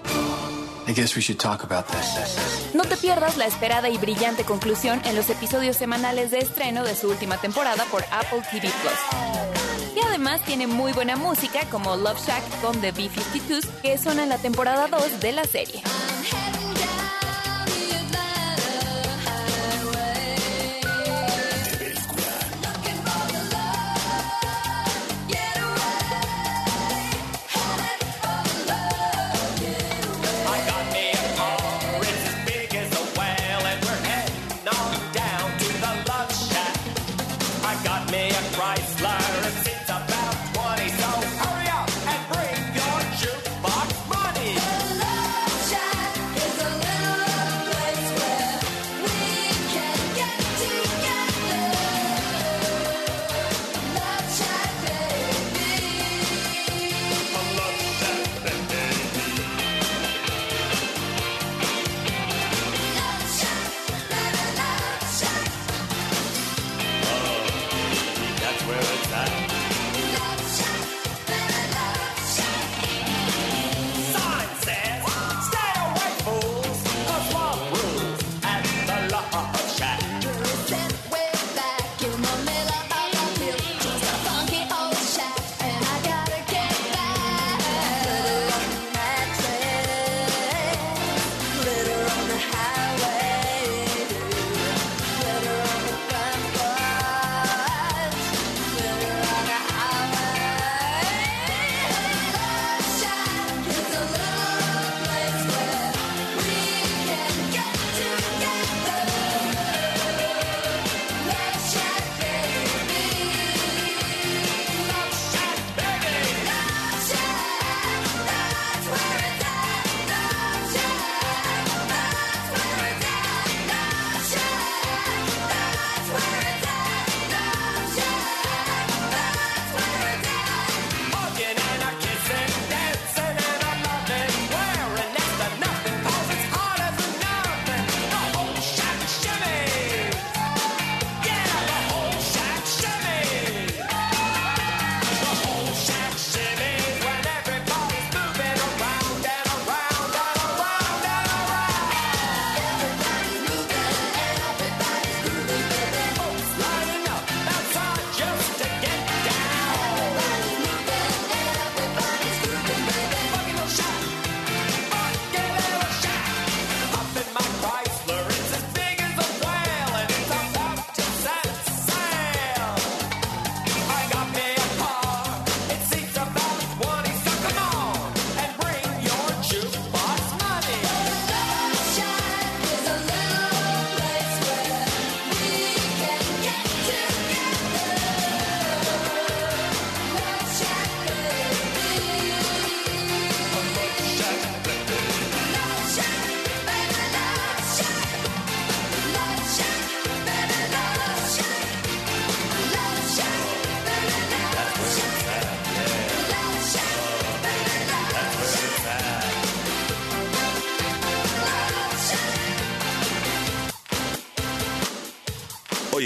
I 0.88 0.94
guess 0.94 1.16
we 1.16 1.22
should 1.22 1.40
talk 1.40 1.64
about 1.64 1.88
this. 1.88 2.74
No 2.76 2.84
te 2.84 2.96
pierdas 2.98 3.38
la 3.38 3.48
esperada 3.48 3.90
y 3.90 3.98
brillante 3.98 4.44
conclusión 4.44 5.02
en 5.06 5.16
los 5.16 5.30
episodios 5.30 5.78
semanales 5.78 6.30
de 6.30 6.40
estreno 6.40 6.84
de 6.84 6.96
su 6.96 7.10
última 7.10 7.38
temporada 7.38 7.86
por 7.86 8.04
Apple 8.12 8.42
TV 8.52 8.70
Plus. 8.82 9.96
Y 9.96 10.00
además 10.08 10.42
tiene 10.46 10.68
muy 10.68 10.92
buena 10.94 11.16
música 11.16 11.62
como 11.72 11.96
Love 11.96 12.20
Shack 12.26 12.62
con 12.62 12.80
The 12.82 12.92
B-52s 12.92 13.68
que 13.82 13.98
suena 13.98 14.24
en 14.24 14.30
la 14.30 14.38
temporada 14.38 14.88
2 14.88 15.20
de 15.22 15.32
la 15.32 15.46
serie. 15.46 15.82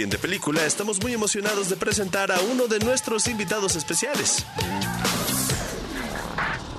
De 0.09 0.17
Película 0.17 0.65
estamos 0.65 0.99
muy 1.03 1.13
emocionados 1.13 1.69
de 1.69 1.75
presentar 1.75 2.31
a 2.31 2.39
uno 2.41 2.65
de 2.65 2.79
nuestros 2.79 3.27
invitados 3.27 3.75
especiales. 3.75 4.43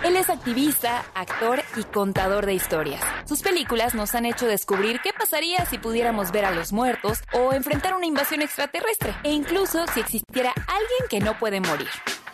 Él 0.02 0.16
es 0.16 0.28
activista, 0.28 1.04
actor 1.14 1.62
y 1.76 1.84
contador 1.84 2.44
de 2.44 2.54
historias. 2.54 3.00
Sus 3.28 3.42
películas 3.42 3.94
nos 3.94 4.16
han 4.16 4.26
hecho 4.26 4.46
descubrir 4.46 5.00
qué 5.00 5.12
pasaría 5.12 5.64
si 5.66 5.78
pudiéramos 5.78 6.32
ver 6.32 6.44
a 6.44 6.50
los 6.50 6.72
muertos 6.72 7.18
o 7.32 7.52
enfrentar 7.52 7.94
una 7.94 8.06
invasión 8.06 8.42
extraterrestre, 8.42 9.14
e 9.22 9.30
incluso 9.30 9.86
si 9.94 10.00
existiera 10.00 10.52
alguien 10.66 11.08
que 11.08 11.20
no 11.20 11.38
puede 11.38 11.60
morir. 11.60 11.88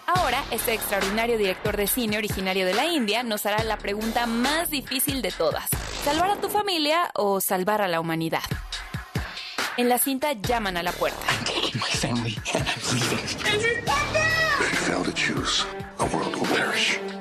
Ahora, 0.06 0.42
este 0.50 0.72
extraordinario 0.72 1.36
director 1.36 1.76
de 1.76 1.88
cine 1.88 2.16
originario 2.16 2.64
de 2.64 2.72
la 2.72 2.86
India 2.86 3.22
nos 3.22 3.44
hará 3.44 3.62
la 3.64 3.76
pregunta 3.76 4.26
más 4.26 4.70
difícil 4.70 5.20
de 5.20 5.32
todas. 5.32 5.68
¿Salvar 6.04 6.30
a 6.30 6.40
tu 6.40 6.48
familia 6.48 7.10
o 7.14 7.42
salvar 7.42 7.82
a 7.82 7.88
la 7.88 8.00
humanidad? 8.00 8.44
En 9.76 9.90
la 9.90 9.98
cinta 9.98 10.32
llaman 10.32 10.78
a 10.78 10.82
la 10.82 10.92
puerta. 10.92 11.20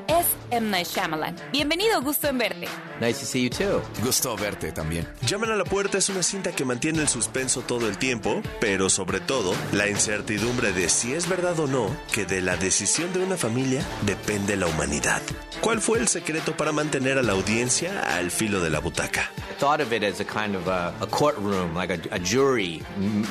Es 0.08 0.28
M. 0.52 0.70
Night 0.70 0.88
Shyamalan. 0.88 1.36
Bienvenido, 1.52 2.02
gusto 2.02 2.28
en 2.28 2.38
verte. 2.38 2.68
Nice 3.02 3.20
to 3.20 3.26
see 3.26 3.44
you 3.44 3.50
too. 3.50 3.82
Gusto 4.02 4.38
verte 4.38 4.72
también. 4.72 5.06
Llaman 5.26 5.52
a 5.52 5.56
la 5.56 5.66
puerta 5.66 5.98
es 5.98 6.08
una 6.10 6.24
cinta 6.24 6.54
que 6.54 6.64
mantiene 6.64 7.02
el 7.02 7.10
suspenso 7.10 7.62
todo 7.62 7.90
el 7.90 7.98
tiempo, 7.98 8.42
pero 8.62 8.90
sobre 8.90 9.20
todo 9.20 9.54
la 9.74 9.90
incertidumbre 9.90 10.72
de 10.72 10.88
si 10.88 11.14
es 11.14 11.28
verdad 11.28 11.60
o 11.60 11.68
no 11.68 11.94
que 12.14 12.26
de 12.26 12.42
la 12.42 12.56
decisión 12.56 13.12
de 13.12 13.24
una 13.24 13.36
familia 13.36 13.86
depende 14.06 14.56
la 14.56 14.68
humanidad. 14.68 15.22
¿Cuál 15.60 15.82
fue 15.82 16.00
el 16.00 16.08
secreto 16.08 16.56
para 16.56 16.72
mantener 16.72 17.18
a 17.18 17.24
la 17.24 17.34
audiencia 17.34 18.16
al 18.16 18.32
filo 18.32 18.62
de 18.62 18.70
la 18.70 18.80
butaca? 18.80 19.32
I 19.56 19.58
thought 19.58 19.80
of 19.80 19.94
it 19.94 20.04
as 20.04 20.20
a 20.20 20.26
kind 20.26 20.54
of 20.54 20.68
a, 20.68 20.94
a 21.00 21.08
courtroom, 21.08 21.76
like 21.76 21.90
a, 21.90 22.00
a 22.12 22.20
jury, 22.20 22.82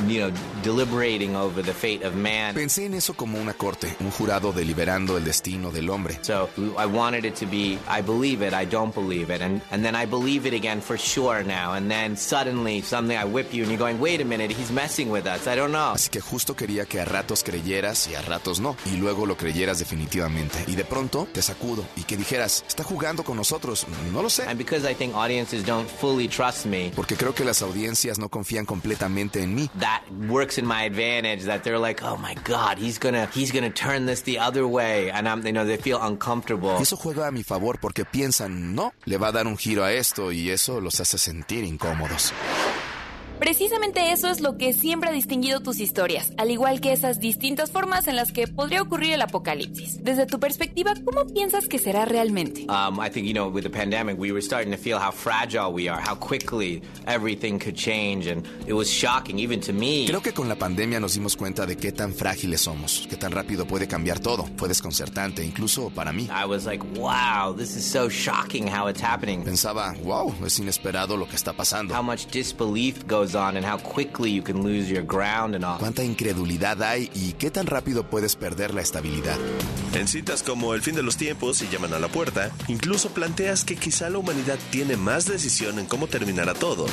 you 0.07 0.21
know, 0.21 0.33
deliberating 0.63 1.37
over 1.37 1.61
the 1.61 1.75
fate 1.75 2.03
of 2.03 2.15
man. 2.17 2.55
Pensé 2.55 2.87
en 2.87 2.95
eso 2.95 3.13
como 3.13 3.39
una 3.39 3.53
corte, 3.53 3.95
un 4.01 4.11
jurado 4.11 4.53
deliberando 4.53 5.19
el 5.19 5.25
destino 5.25 5.71
del 5.71 5.91
hombre. 5.91 6.19
So 6.23 6.49
I 6.79 6.87
wanted 6.87 7.27
it 7.27 7.35
to 7.41 7.47
be, 7.47 7.79
I 7.87 8.01
believe 8.01 8.41
it, 8.41 8.55
I 8.55 8.65
don't 8.65 8.95
believe 8.95 9.29
it, 9.31 9.43
and 9.43 9.61
and 9.71 9.85
then 9.85 9.95
I 9.95 10.07
believe 10.07 10.47
it 10.47 10.55
again 10.55 10.81
for 10.81 10.97
sure 10.97 11.45
now, 11.45 11.75
and 11.75 11.91
then 11.91 12.17
suddenly 12.17 12.81
something 12.81 13.19
I 13.19 13.27
whip 13.27 13.53
you, 13.53 13.65
and 13.65 13.71
you're 13.71 13.79
going, 13.79 14.01
wait 14.01 14.23
a 14.23 14.25
minute, 14.25 14.51
he's 14.51 14.73
messing 14.73 15.11
with 15.11 15.27
us. 15.27 15.47
I 15.47 15.57
don't 15.57 15.73
know. 15.73 15.93
Así 15.95 16.09
que 16.09 16.23
justo 16.23 16.57
quería 16.57 16.87
que 16.87 17.01
a 17.01 17.05
ratos 17.05 17.45
creyeras 17.45 18.09
y 18.09 18.15
a 18.15 18.23
ratos 18.23 18.61
no, 18.61 18.77
y 18.87 18.97
luego 18.97 19.27
lo 19.27 19.37
creyeras 19.37 19.79
definitivamente. 19.79 20.65
Y 20.69 20.75
de 20.75 20.87
pronto 20.87 21.29
te 21.31 21.43
sacudo 21.43 21.85
y 21.97 22.05
que 22.05 22.17
dijeras, 22.17 22.65
está 22.67 22.83
jugando 22.83 23.25
con 23.25 23.37
nosotros, 23.37 23.85
no 24.11 24.23
lo 24.23 24.31
sé. 24.31 24.45
And 24.47 24.57
because 24.57 24.91
I 24.91 24.95
think 24.95 25.15
audiences 25.15 25.67
don't 25.67 25.87
fully 25.87 26.14
trust 26.29 26.67
me, 26.67 26.93
Porque 26.95 27.17
creo 27.17 27.35
que 27.35 27.45
las 27.45 27.63
audiencias 27.63 28.19
no 28.19 28.29
confían 28.29 28.65
completamente 28.67 29.43
en 29.43 29.55
mí. 29.55 29.69
that 29.81 30.03
works 30.29 30.59
in 30.59 30.67
my 30.67 30.85
advantage. 30.87 31.45
That 31.45 31.63
they're 31.63 31.79
like, 31.79 32.03
oh 32.03 32.17
my 32.17 32.35
God, 32.45 32.79
he's 32.79 32.99
gonna 32.99 33.29
he's 33.35 33.53
gonna 33.53 33.71
turn 33.71 34.07
this 34.07 34.23
the 34.23 34.39
other 34.39 34.67
way, 34.67 35.11
and 35.11 35.29
I'm, 35.29 35.45
you 35.45 35.53
know, 35.53 35.65
they 35.65 35.77
feel 35.77 35.99
uncomfortable. 36.01 36.77
Eso 36.81 36.97
juega 36.97 37.27
a 37.27 37.31
mi 37.31 37.43
favor 37.43 37.79
porque 37.81 38.05
piensan, 38.05 38.75
no, 38.75 38.93
le 39.05 39.19
va 39.19 39.29
a 39.29 39.33
dar 39.33 39.47
un 39.47 39.57
giro 39.57 39.85
a 39.85 39.93
esto 39.93 40.33
y 40.33 40.51
eso 40.51 40.81
los 40.81 41.01
hace 41.01 41.19
sentir 41.19 41.65
incómodos. 41.65 42.33
Precisamente 43.39 44.13
eso 44.13 44.29
es 44.29 44.41
lo 44.41 44.57
que 44.57 44.73
siempre 44.73 45.11
ha 45.11 45.13
distinguido 45.13 45.61
tus 45.61 45.81
historias, 45.81 46.33
al 46.39 46.51
igual 46.51 46.81
que 46.81 46.93
esas 46.93 47.19
distintas 47.19 47.71
formas 47.71 48.07
en 48.07 48.15
las 48.17 48.31
que 48.31 48.47
podría 48.47 48.81
ocurrir 48.81 49.13
el 49.13 49.23
apocalipsis. 49.23 50.03
Desde 50.03 50.25
tu 50.27 50.39
perspectiva, 50.39 50.95
¿cómo 51.05 51.27
piensas 51.27 51.67
que 51.67 51.79
será 51.81 52.05
realmente? 52.05 52.67
Um, 52.69 53.01
I 53.05 53.11
think, 53.11 53.27
you 53.27 53.35
know, 53.35 53.49
with 53.49 53.65
the 53.65 53.71
pandemic, 53.71 54.19
we 54.19 54.31
were 54.31 54.41
starting 54.41 54.71
to 54.71 54.79
feel 54.79 54.99
how 54.99 55.11
fragile 55.11 55.73
we 55.73 55.89
are, 55.89 56.01
how 56.01 56.15
quickly 56.15 56.81
everything 57.07 57.59
could 57.59 57.75
change, 57.75 58.29
and 58.29 58.47
it 58.67 58.73
was 58.73 58.89
shocking, 58.89 59.39
even 59.41 59.61
to 59.61 59.73
me. 59.73 60.07
Creo 60.07 60.23
que 60.23 60.33
con 60.33 60.49
la 60.49 60.57
pandemia 60.57 61.01
nos 61.01 61.15
dimos 61.15 61.37
cuenta 61.37 61.67
de 61.67 61.77
qué 61.77 61.91
tan 61.91 62.15
frágiles 62.15 62.61
somos, 62.61 63.07
qué 63.11 63.17
tan 63.17 63.33
rápido 63.33 63.67
puede 63.67 63.89
cambiar 63.89 64.21
todo. 64.21 64.49
Fue 64.57 64.69
desconcertante, 64.69 65.45
incluso 65.45 65.91
para 65.91 66.13
mí. 66.13 66.29
I 66.31 66.47
was 66.47 66.67
like, 66.67 66.85
wow, 66.97 67.53
this 67.53 67.77
is 67.77 67.85
so 67.85 68.09
shocking 68.09 68.69
how 68.69 68.89
it's 68.89 69.03
happening. 69.03 69.43
Pensaba, 69.43 69.95
wow, 70.05 70.33
es 70.47 70.59
inesperado 70.61 71.17
lo 71.17 71.27
que 71.27 71.35
está 71.35 71.53
pasando. 71.53 71.93
How 71.95 72.03
much 72.03 72.27
disbelief 72.31 73.05
goes 73.09 73.24
on 73.33 73.57
and 73.57 73.65
how 73.65 73.79
quickly 73.79 74.31
you 74.31 74.43
can 74.43 74.63
lose 74.63 74.91
your 74.91 75.05
ground 75.05 75.55
and 75.55 75.65
all. 75.65 75.79
Cuánta 75.79 76.05
incredulidad 76.05 76.83
hay 76.83 77.11
y 77.15 77.33
qué 77.35 77.51
tan 77.51 77.67
rápido 77.67 78.05
puedes 78.05 78.37
perder 78.37 78.75
la 78.75 78.83
estabilidad. 78.83 79.39
En 79.95 80.09
citas 80.09 80.43
como 80.43 80.75
El 80.75 80.83
fin 80.83 80.95
de 80.97 81.03
los 81.03 81.17
tiempos 81.17 81.63
y 81.63 81.69
Llaman 81.69 81.95
a 81.95 81.99
la 81.99 82.09
puerta, 82.09 82.51
incluso 82.69 83.11
planteas 83.11 83.65
que 83.65 83.77
quizá 83.77 84.11
la 84.11 84.19
humanidad 84.19 84.59
tiene 84.71 84.97
más 84.97 85.27
decisión 85.27 85.79
en 85.79 85.87
cómo 85.87 86.09
terminará 86.09 86.53
todo 86.55 86.87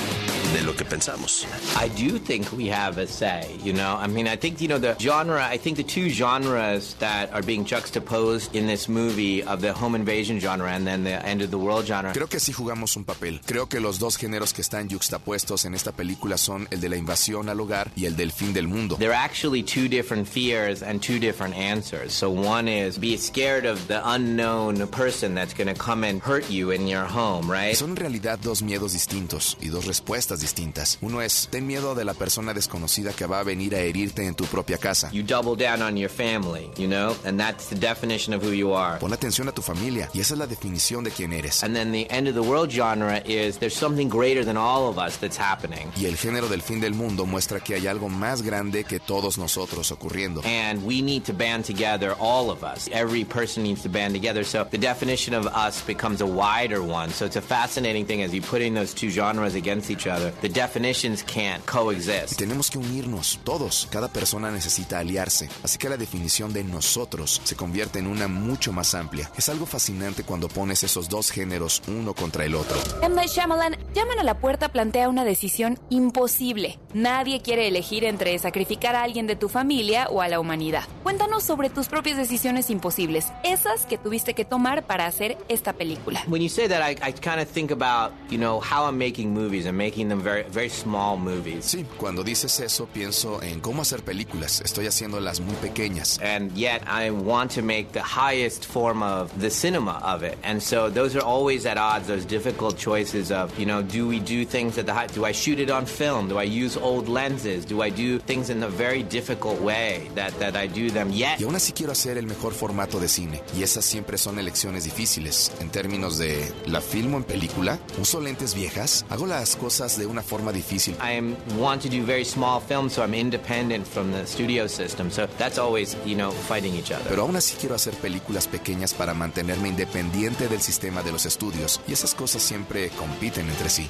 de 0.54 0.62
lo 0.62 0.76
que 0.76 0.86
pensamos. 0.86 1.48
I 1.76 1.90
do 1.90 2.20
think 2.20 2.52
we 2.54 2.72
have 2.72 3.02
a 3.02 3.08
say, 3.08 3.48
you 3.64 3.74
know. 3.74 3.98
I 3.98 4.08
mean, 4.08 4.28
I 4.28 4.38
think, 4.38 4.62
you 4.62 4.68
know, 4.68 4.80
the 4.80 4.96
genre, 5.00 5.42
I 5.42 5.58
think 5.58 5.78
the 5.78 5.84
two 5.84 6.10
genres 6.10 6.96
that 7.00 7.32
are 7.34 7.42
being 7.42 7.66
juxtaposed 7.66 8.56
in 8.56 8.68
this 8.68 8.88
movie 8.88 9.44
of 9.44 9.62
the 9.62 9.74
home 9.74 9.96
invasion 9.96 10.40
genre 10.40 10.70
and 10.70 10.86
then 10.86 11.04
the 11.04 11.26
end 11.26 11.42
of 11.42 11.50
the 11.50 11.58
world 11.58 11.88
genre. 11.88 12.12
Creo 12.14 12.28
que 12.28 12.40
sí 12.40 12.54
jugamos 12.54 12.96
un 12.98 13.06
papel. 13.06 13.42
Creo 13.46 13.68
que 13.68 13.80
los 13.80 13.98
dos 13.98 14.18
géneros 14.18 14.54
que 14.54 14.62
están 14.62 14.90
yuxtapuestos 14.90 15.66
en 15.66 15.74
esta 15.74 15.92
película 15.92 16.21
son 16.38 16.68
el 16.72 16.80
de 16.82 16.90
la 16.90 16.98
invasión 16.98 17.50
al 17.50 17.60
hogar 17.60 17.92
y 17.96 18.06
el 18.06 18.16
del 18.16 18.32
fin 18.32 18.54
del 18.54 18.68
mundo. 18.68 18.96
There 18.98 19.14
are 19.14 19.26
actually 19.26 19.64
two 19.64 19.88
different 19.88 20.28
fears 20.28 20.82
and 20.82 21.02
two 21.02 21.20
different 21.20 21.56
answers. 21.56 22.14
So 22.14 22.30
one 22.30 22.68
is 22.68 23.00
be 23.00 23.18
scared 23.18 23.66
of 23.66 23.88
the 23.88 24.02
unknown 24.04 24.88
person 24.88 25.36
that's 25.36 25.54
going 25.54 25.68
to 25.68 25.80
come 25.80 26.04
and 26.04 26.22
hurt 26.22 26.50
you 26.50 26.72
in 26.72 26.88
your 26.88 27.06
home, 27.06 27.52
right? 27.52 27.76
Son 27.76 27.92
en 27.92 27.96
realidad 27.96 28.40
dos 28.42 28.62
miedos 28.62 28.94
distintos 28.94 29.58
y 29.62 29.70
dos 29.70 29.86
respuestas 29.86 30.40
distintas. 30.40 30.98
Uno 31.02 31.22
es, 31.22 31.48
ten 31.52 31.68
miedo 31.68 31.96
de 31.96 32.06
la 32.06 32.14
persona 32.14 32.54
desconocida 32.54 33.14
que 33.14 33.26
va 33.26 33.40
a 33.40 33.44
venir 33.44 33.76
a 33.76 33.80
herirte 33.80 34.26
en 34.26 34.36
tu 34.36 34.46
propia 34.46 34.78
casa. 34.78 35.10
You 35.12 35.24
double 35.24 35.56
down 35.56 35.82
on 35.82 35.98
your 35.98 36.10
family, 36.10 36.70
you 36.78 36.88
know, 36.88 37.16
and 37.26 37.40
that's 37.40 37.68
the 37.70 37.76
definition 37.76 38.34
of 38.34 38.44
who 38.44 38.52
you 38.52 38.74
are. 38.74 39.00
Pon 39.00 39.14
atención 39.14 39.48
a 39.48 39.52
tu 39.52 39.62
familia 39.62 40.10
y 40.14 40.20
esa 40.20 40.34
es 40.34 40.40
la 40.40 40.48
definición 40.48 41.04
de 41.04 41.12
quién 41.12 41.34
eres. 41.34 41.64
And 41.64 41.76
then 41.76 41.92
the 41.92 42.08
end 42.10 42.28
of 42.28 42.36
the 42.36 42.42
world 42.42 42.72
genre 42.72 43.22
is 43.26 43.58
there's 43.58 43.76
something 43.76 44.10
greater 44.10 44.44
than 44.44 44.58
all 44.58 44.88
of 44.90 44.98
us 44.98 45.18
that's 45.18 45.38
happening. 45.38 45.92
Y 45.98 46.06
el 46.12 46.18
género 46.18 46.50
del 46.50 46.62
fin 46.62 46.82
del 46.82 46.94
mundo 46.94 47.26
muestra 47.26 47.62
que 47.62 47.74
hay 47.74 47.88
algo 47.88 48.10
más 48.10 48.42
grande 48.42 48.84
que 48.84 49.00
todos 49.00 49.38
nosotros 49.38 49.92
ocurriendo. 49.92 50.42
And 50.44 50.84
we 50.86 51.02
need 51.02 51.24
to 51.24 51.34
band 51.34 51.64
together, 51.66 52.16
all 52.20 52.50
of 52.50 52.64
us. 52.64 52.90
Every 52.92 53.24
person 53.24 53.64
needs 53.64 53.82
to 53.84 53.90
band 53.90 54.14
together. 54.14 54.44
So 54.44 54.66
the 54.70 54.78
definition 54.78 55.34
of 55.34 55.48
us 55.48 55.82
becomes 55.88 56.22
a 56.22 56.26
wider 56.26 56.82
one. 56.82 57.12
So 57.12 57.26
it's 57.26 57.38
a 57.38 57.42
fascinating 57.42 58.06
thing 58.06 58.22
as 58.24 58.34
you 58.34 58.42
putting 58.42 58.74
those 58.74 58.94
two 58.94 59.10
genres 59.10 59.56
against 59.56 59.90
each 59.90 60.06
other. 60.06 60.34
The 60.42 60.50
definitions 60.50 61.24
can't 61.24 61.62
Y 61.64 61.72
coexist. 61.72 62.38
tenemos 62.38 62.70
que 62.70 62.78
unirnos, 62.78 63.40
todos. 63.46 63.88
Cada 63.90 64.10
persona 64.10 64.52
necesita 64.52 65.00
aliarse. 65.00 65.48
Así 65.64 65.78
que 65.78 65.88
la 65.88 65.96
definición 65.96 66.52
de 66.52 66.64
nosotros 66.66 67.40
se 67.46 67.56
convierte 67.56 68.00
en 68.00 68.08
una 68.08 68.28
mucho 68.28 68.74
más 68.74 68.94
amplia. 68.96 69.32
Es 69.38 69.48
algo 69.48 69.66
fascinante 69.66 70.24
cuando 70.24 70.50
pones 70.50 70.84
esos 70.84 71.08
dos 71.08 71.32
géneros 71.32 71.82
uno 71.88 72.14
contra 72.14 72.44
el 72.44 72.56
otro. 72.56 72.76
M. 73.02 73.16
Night 73.16 73.30
Shyamalan, 73.30 73.78
Llaman 73.94 74.20
a 74.20 74.24
la 74.24 74.40
puerta 74.40 74.70
plantea 74.70 75.08
una 75.10 75.24
decisión 75.24 75.80
imposible. 76.02 76.80
Nadie 76.94 77.42
quiere 77.42 77.68
elegir 77.68 78.04
entre 78.04 78.38
sacrificar 78.40 78.96
a 78.96 79.04
alguien 79.04 79.28
de 79.28 79.36
tu 79.36 79.48
familia 79.48 80.08
o 80.10 80.22
a 80.22 80.28
la 80.28 80.40
humanidad. 80.40 80.84
Cuéntanos 81.04 81.44
sobre 81.44 81.70
tus 81.70 81.88
propias 81.88 82.18
decisiones 82.18 82.70
imposibles, 82.70 83.32
esas 83.44 83.86
que 83.86 83.98
tuviste 83.98 84.34
que 84.34 84.46
tomar 84.46 84.86
para 84.86 85.06
hacer 85.06 85.38
esta 85.48 85.74
película. 85.74 86.24
When 86.28 86.42
you 86.42 86.50
say 86.50 86.68
that, 86.68 86.82
I, 86.82 86.92
I 87.02 87.14
kind 87.14 87.40
of 87.40 87.48
think 87.48 87.72
about, 87.72 88.14
you 88.30 88.38
know, 88.38 88.60
how 88.60 88.86
I'm 88.86 88.98
making 88.98 89.34
movies 89.34 89.66
and 89.66 89.78
making 89.78 90.10
them 90.10 90.22
very, 90.22 90.44
very 90.44 90.70
small 90.70 91.18
movies. 91.18 91.66
Sí, 91.66 91.86
cuando 91.98 92.24
dices 92.24 92.60
eso 92.60 92.88
pienso 92.88 93.42
en 93.42 93.62
cómo 93.62 93.82
hacer 93.84 94.04
películas. 94.04 94.62
Estoy 94.62 94.88
haciéndolas 94.88 95.40
muy 95.40 95.56
pequeñas. 95.56 96.20
And 96.22 96.52
yet 96.56 96.84
I 96.88 97.12
want 97.12 97.52
to 97.52 97.62
make 97.62 97.92
the 97.94 98.04
highest 98.04 98.66
form 98.66 99.04
of 99.04 99.32
the 99.40 99.50
cinema 99.50 100.02
of 100.04 100.24
it. 100.24 100.38
And 100.44 100.62
so 100.62 100.90
those 100.90 101.16
are 101.16 101.24
always 101.24 101.66
at 101.66 101.78
odds, 101.78 102.08
those 102.08 102.26
difficult 102.26 102.78
choices 102.78 103.32
of, 103.32 103.58
you 103.58 103.66
know, 103.66 103.82
do 103.82 104.08
we 104.08 104.20
do 104.20 104.46
things 104.46 104.78
at 104.78 104.86
the 104.86 104.94
high, 104.94 105.08
do 105.08 105.26
I 105.26 105.32
shoot 105.32 105.60
it 105.60 105.70
on 105.70 105.86
film? 105.92 106.28
Do 106.28 106.40
I 106.42 106.46
use 106.46 106.78
old 106.78 107.08
lenses? 107.08 107.66
Do 107.66 107.84
I 107.84 107.92
do 107.92 108.20
things 108.20 108.50
in 108.50 108.64
a 108.64 108.68
very 108.68 109.04
difficult 109.04 109.62
way 109.62 110.10
that, 110.16 110.34
that 110.40 110.56
I 110.56 110.68
do 110.68 110.92
them? 110.92 111.12
Yet 111.12 111.40
Y 111.40 111.44
aún 111.44 111.56
así 111.56 111.74
quiero 111.74 111.92
hacer 111.92 112.18
el 112.18 112.26
mejor 112.28 112.54
formato 112.54 113.00
de 113.00 113.08
cine. 113.08 113.42
Y 113.58 113.64
esas 113.64 113.86
siempre 113.86 114.18
son 114.18 114.40
elecciones 114.40 114.84
difíciles. 114.86 115.52
En 115.60 115.70
términos 115.70 116.18
de, 116.18 116.52
¿la 116.66 116.82
filmo 116.82 117.18
en 117.18 117.24
película? 117.24 117.80
¿Uso 118.00 118.20
lentes 118.22 118.54
viejas? 118.56 119.06
¿Hago 119.10 119.28
las 119.28 119.56
cosas 119.56 119.98
de 119.98 120.06
una 120.06 120.22
forma 120.22 120.52
difícil? 120.52 120.96
I 121.02 121.18
am, 121.18 121.36
want 121.58 121.82
to 121.84 121.90
do 121.90 122.04
very 122.06 122.26
small 122.26 122.62
films, 122.62 122.94
so 122.94 123.04
I'm 123.04 123.14
independent 123.14 123.86
from 123.86 124.12
the 124.12 124.26
studio 124.26 124.68
system. 124.68 125.12
So 125.12 125.28
that's 125.38 125.58
always, 125.58 125.96
you 126.06 126.16
know, 126.16 126.32
fighting 126.32 126.74
each 126.76 126.92
other. 126.92 127.08
Pero 127.10 127.24
aún 127.24 127.36
así 127.36 127.56
quiero 127.60 127.76
hacer 127.76 127.94
películas 127.96 128.48
pequeñas 128.48 128.94
para 128.94 129.14
mantenerme 129.14 129.70
independiente 129.70 130.48
del 130.48 130.62
sistema 130.62 131.04
de 131.04 131.12
los 131.12 131.26
estudios. 131.26 131.82
Y 131.88 131.94
esas 131.94 132.14
cosas 132.14 132.42
siempre 132.42 132.90
compiten 132.90 133.50
entre 133.50 133.70
sí. 133.70 133.88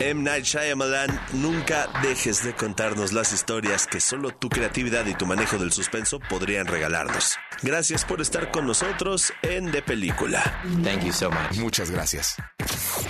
M. 0.00 0.22
Night 0.22 0.44
Shyamalan, 0.44 1.20
nunca 1.32 1.88
dejes 2.02 2.44
de 2.44 2.54
contarnos 2.54 3.12
las 3.12 3.32
historias 3.32 3.86
que 3.86 4.00
solo 4.00 4.30
tu 4.30 4.48
creatividad 4.48 5.06
y 5.06 5.14
tu 5.14 5.26
manejo 5.26 5.58
del 5.58 5.72
suspenso 5.72 6.20
podrían 6.20 6.66
regalarnos. 6.66 7.36
Gracias 7.62 8.04
por 8.04 8.20
estar 8.20 8.50
con 8.50 8.66
nosotros 8.66 9.32
en 9.42 9.70
De 9.72 9.82
Película. 9.82 10.42
Thank 10.84 11.04
you 11.04 11.12
so 11.12 11.30
much. 11.30 11.58
Muchas 11.58 11.90
gracias. 11.90 12.36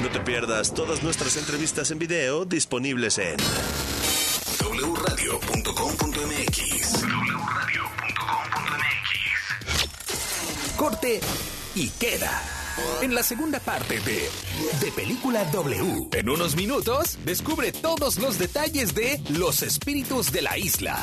No 0.00 0.08
te 0.08 0.20
pierdas 0.20 0.74
todas 0.74 1.02
nuestras 1.02 1.37
entrevistas 1.37 1.90
en 1.90 1.98
video 1.98 2.44
disponibles 2.44 3.18
en 3.18 3.37
wradio.com.mx 4.82 6.72
Corte 10.76 11.20
y 11.74 11.88
queda. 11.90 12.62
En 13.02 13.14
la 13.14 13.22
segunda 13.22 13.61
parte 13.61 14.00
de 14.00 14.28
De 14.80 14.92
Película 14.92 15.44
W. 15.46 16.08
En 16.12 16.28
unos 16.28 16.56
minutos, 16.56 17.18
descubre 17.24 17.72
todos 17.72 18.18
los 18.18 18.38
detalles 18.38 18.94
de 18.94 19.20
Los 19.30 19.62
Espíritus 19.62 20.32
de 20.32 20.42
la 20.42 20.56
Isla. 20.58 20.98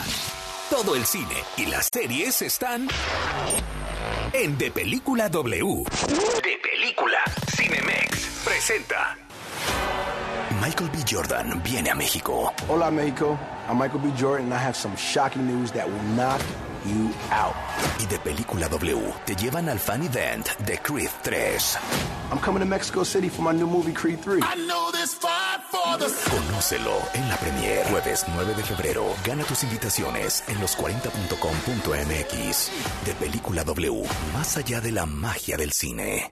Todo 0.70 0.96
el 0.96 1.06
cine 1.06 1.36
y 1.58 1.66
las 1.66 1.90
series 1.92 2.42
están 2.42 2.88
en 4.34 4.58
De 4.58 4.72
Película 4.72 5.30
W. 5.30 5.84
De 6.44 6.60
Película 6.62 7.20
Cinemex 7.56 8.42
presenta. 8.46 9.18
Michael 10.62 10.90
B. 10.92 11.00
Jordan 11.10 11.62
viene 11.64 11.90
a 11.90 11.96
México. 11.96 12.54
Hola, 12.68 12.92
Mexico. 12.92 13.38
I'm 13.68 13.78
Michael 13.78 14.02
B. 14.02 14.12
Jordan, 14.20 14.46
and 14.46 14.54
I 14.54 14.58
have 14.58 14.76
some 14.76 14.96
shocking 14.96 15.48
news 15.48 15.72
that 15.72 15.88
will 15.88 16.04
knock 16.16 16.42
you 16.86 17.12
out. 17.32 17.56
Y 18.02 18.06
de 18.08 18.20
Película 18.20 18.68
W 18.70 19.14
te 19.26 19.36
llevan 19.36 19.70
al 19.70 19.80
fan 19.80 20.04
event 20.04 20.48
de 20.60 20.78
Creed 20.78 21.10
3. 21.24 21.78
I'm 22.32 22.40
coming 22.40 22.60
to 22.60 22.66
Mexico 22.66 23.04
City 23.04 23.30
for 23.30 23.42
my 23.42 23.54
new 23.58 23.68
movie, 23.68 23.94
Creed 23.94 24.20
3. 24.20 24.42
Conócelo 26.30 26.94
en 27.14 27.28
la 27.28 27.38
premier. 27.38 27.86
Jueves 27.90 28.26
9 28.36 28.54
de 28.56 28.64
febrero. 28.64 29.06
Gana 29.26 29.44
tus 29.44 29.64
invitaciones 29.64 30.44
en 30.48 30.60
los40.com.mx. 30.60 32.72
De 33.06 33.14
Película 33.14 33.64
W. 33.64 34.04
Más 34.34 34.58
allá 34.58 34.82
de 34.82 34.92
la 34.92 35.06
magia 35.06 35.58
del 35.58 35.72
cine. 35.72 36.32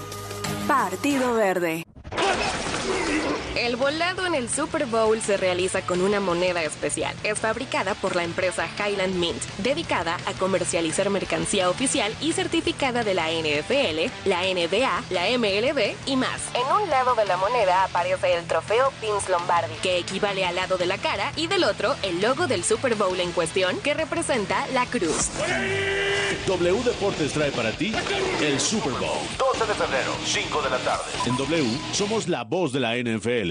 Partido 0.67 1.33
Verde. 1.33 1.90
El 3.61 3.75
volado 3.75 4.25
en 4.25 4.33
el 4.33 4.49
Super 4.49 4.87
Bowl 4.87 5.21
se 5.21 5.37
realiza 5.37 5.83
con 5.83 6.01
una 6.01 6.19
moneda 6.19 6.63
especial. 6.63 7.15
Es 7.23 7.37
fabricada 7.37 7.93
por 7.93 8.15
la 8.15 8.23
empresa 8.23 8.67
Highland 8.75 9.13
Mint, 9.13 9.39
dedicada 9.59 10.17
a 10.25 10.33
comercializar 10.33 11.11
mercancía 11.11 11.69
oficial 11.69 12.11
y 12.21 12.33
certificada 12.33 13.03
de 13.03 13.13
la 13.13 13.29
NFL, 13.29 14.09
la 14.27 14.41
NBA, 14.41 15.03
la 15.11 15.37
MLB 15.37 15.95
y 16.07 16.15
más. 16.15 16.41
En 16.55 16.81
un 16.81 16.89
lado 16.89 17.13
de 17.13 17.25
la 17.25 17.37
moneda 17.37 17.83
aparece 17.83 18.33
el 18.33 18.47
trofeo 18.47 18.91
Vince 18.99 19.29
Lombardi, 19.29 19.75
que 19.83 19.99
equivale 19.99 20.43
al 20.43 20.55
lado 20.55 20.79
de 20.79 20.87
la 20.87 20.97
cara, 20.97 21.31
y 21.35 21.45
del 21.45 21.63
otro 21.63 21.95
el 22.01 22.19
logo 22.19 22.47
del 22.47 22.63
Super 22.63 22.95
Bowl 22.95 23.19
en 23.19 23.31
cuestión, 23.31 23.79
que 23.81 23.93
representa 23.93 24.65
la 24.73 24.87
cruz. 24.87 25.29
W 26.47 26.83
Deportes 26.83 27.33
trae 27.33 27.51
para 27.51 27.71
ti 27.71 27.93
el 28.41 28.59
Super 28.59 28.93
Bowl. 28.93 29.19
12 29.37 29.65
de 29.67 29.73
febrero, 29.75 30.15
5 30.25 30.61
de 30.63 30.69
la 30.71 30.77
tarde. 30.79 31.03
En 31.27 31.37
W 31.37 31.77
somos 31.93 32.27
la 32.27 32.43
voz 32.43 32.73
de 32.73 32.79
la 32.79 32.95
NFL. 32.95 33.50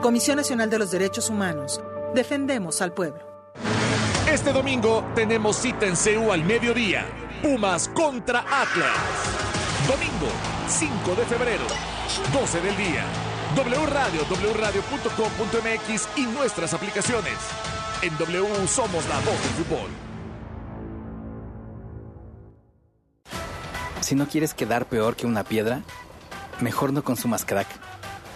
Comisión 0.00 0.36
Nacional 0.36 0.70
de 0.70 0.78
los 0.78 0.92
Derechos 0.92 1.28
Humanos. 1.28 1.80
Defendemos 2.14 2.80
al 2.82 2.92
pueblo. 2.92 3.20
Este 4.30 4.52
domingo 4.52 5.04
tenemos 5.14 5.56
cita 5.56 5.86
en 5.86 5.96
CEU 5.96 6.30
al 6.30 6.44
mediodía. 6.44 7.04
Pumas 7.42 7.88
contra 7.88 8.40
Atlas. 8.40 8.96
Domingo, 9.88 10.30
5 10.68 11.14
de 11.16 11.24
febrero, 11.24 11.64
12 12.32 12.60
del 12.60 12.76
día. 12.76 13.04
W 13.56 13.86
Radio, 13.86 14.20
wradio.com.mx 14.54 16.08
y 16.16 16.26
nuestras 16.26 16.74
aplicaciones. 16.74 17.34
En 18.02 18.16
W 18.18 18.68
somos 18.68 19.08
la 19.08 19.16
voz 19.16 19.24
del 19.24 19.64
fútbol. 19.64 19.90
Si 24.00 24.14
no 24.14 24.28
quieres 24.28 24.54
quedar 24.54 24.86
peor 24.86 25.16
que 25.16 25.26
una 25.26 25.42
piedra, 25.42 25.82
mejor 26.60 26.92
no 26.92 27.02
consumas 27.02 27.44
crack 27.44 27.68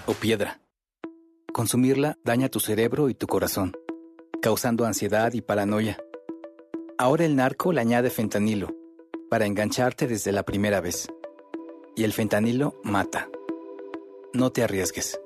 o 0.06 0.14
piedra. 0.14 0.61
Consumirla 1.52 2.16
daña 2.24 2.48
tu 2.48 2.60
cerebro 2.60 3.10
y 3.10 3.14
tu 3.14 3.26
corazón, 3.26 3.76
causando 4.40 4.86
ansiedad 4.86 5.34
y 5.34 5.42
paranoia. 5.42 5.98
Ahora 6.96 7.26
el 7.26 7.36
narco 7.36 7.74
le 7.74 7.82
añade 7.82 8.08
fentanilo 8.08 8.74
para 9.28 9.44
engancharte 9.44 10.06
desde 10.06 10.32
la 10.32 10.44
primera 10.44 10.80
vez. 10.80 11.08
Y 11.94 12.04
el 12.04 12.14
fentanilo 12.14 12.80
mata. 12.84 13.28
No 14.32 14.50
te 14.50 14.62
arriesgues. 14.62 15.20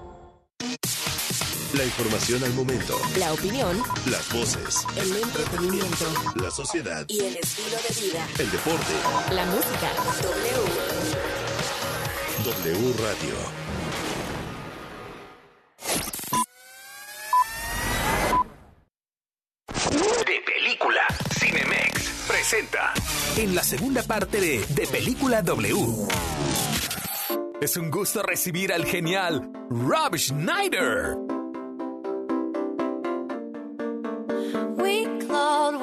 La 1.73 1.85
información 1.85 2.43
al 2.43 2.53
momento. 2.53 2.99
La 3.17 3.31
opinión, 3.33 3.81
Las 4.05 4.31
voces. 4.33 4.85
el 4.97 5.15
entretenimiento 5.15 6.05
La 6.35 6.51
sociedad. 6.51 7.05
y 7.07 7.19
el 7.19 7.37
estilo 7.37 7.77
de 7.77 8.01
vida. 8.07 8.27
El 8.39 8.51
deporte. 8.51 8.93
La 9.33 9.45
música. 9.45 9.89
W. 12.43 12.73
W 12.73 12.93
Radio. 13.01 13.35
De 20.25 20.41
película, 20.45 21.01
Cinemex 21.39 22.25
presenta 22.27 22.93
en 23.37 23.55
la 23.55 23.63
segunda 23.63 24.03
parte 24.03 24.39
de 24.39 24.65
De 24.69 24.87
película 24.87 25.41
W. 25.41 25.75
Es 27.61 27.77
un 27.77 27.89
gusto 27.91 28.21
recibir 28.23 28.71
al 28.73 28.85
genial 28.85 29.51
Rob 29.69 30.15
Schneider. 30.17 31.15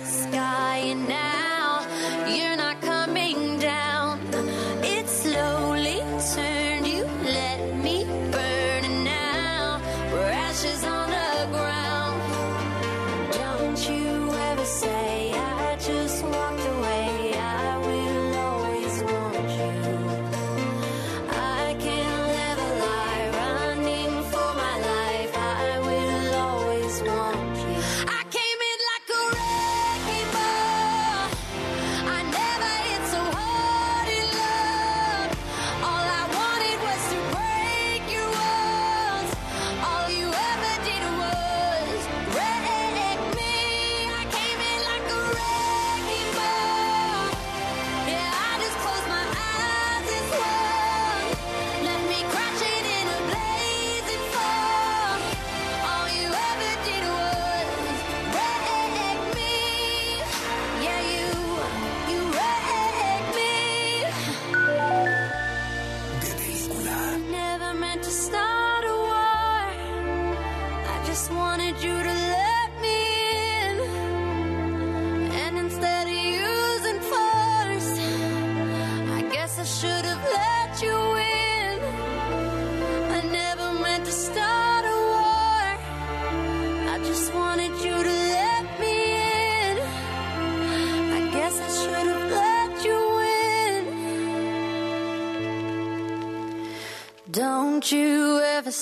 the 0.00 0.06
sky, 0.06 0.76
and 0.78 1.08
now 1.08 1.23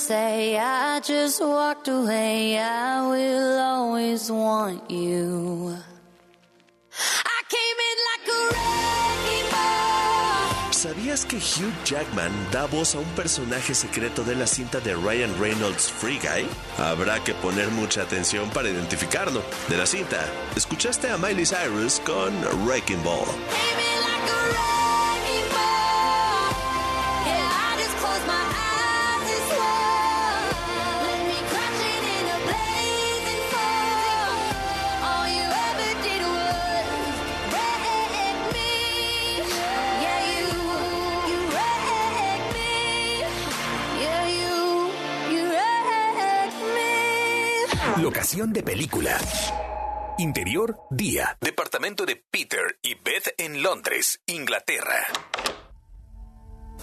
say 0.02 0.58
I 0.58 1.00
just 1.00 1.40
walked 1.40 1.86
away. 1.86 2.58
I 2.58 3.06
will 3.06 3.60
always 3.60 4.30
want 4.30 4.90
you. 4.90 5.76
I 7.24 7.40
came 7.54 7.78
in 7.88 7.96
like 8.10 8.26
a 8.28 8.40
wrecking 8.50 9.50
ball. 9.52 10.72
¿Sabías 10.72 11.24
que 11.24 11.38
Hugh 11.38 11.72
Jackman 11.84 12.32
da 12.50 12.66
voz 12.66 12.96
a 12.96 12.98
un 12.98 13.10
personaje 13.14 13.74
secreto 13.74 14.24
de 14.24 14.34
la 14.34 14.46
cinta 14.46 14.80
de 14.80 14.94
Ryan 14.94 15.32
Reynolds 15.38 15.88
Free 15.90 16.18
Guy? 16.18 16.46
Habrá 16.78 17.22
que 17.22 17.34
poner 17.34 17.68
mucha 17.70 18.02
atención 18.02 18.50
para 18.50 18.70
identificarlo. 18.70 19.42
De 19.68 19.76
la 19.76 19.86
cinta, 19.86 20.18
escuchaste 20.56 21.10
a 21.10 21.16
Miley 21.16 21.46
Cyrus 21.46 22.00
con 22.00 22.32
Wrecking 22.66 23.02
Ball. 23.04 23.28
De 48.33 48.62
película. 48.62 49.18
Interior, 50.16 50.78
día. 50.90 51.37
Departamento 51.42 52.06
de 52.06 52.16
Peter 52.16 52.78
y 52.83 52.94
Beth 52.94 53.35
en 53.37 53.62
Londres, 53.62 54.22
Inglaterra. 54.26 55.06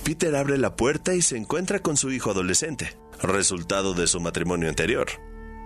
Peter 0.03 0.35
abre 0.35 0.59
la 0.59 0.75
puerta 0.75 1.15
y 1.15 1.23
se 1.23 1.37
encuentra 1.37 1.79
con 1.79 1.97
su 1.97 2.11
hijo 2.11 2.29
adolescente, 2.29 2.95
resultado 3.23 3.95
de 3.95 4.05
su 4.05 4.19
matrimonio 4.19 4.69
anterior. 4.69 5.07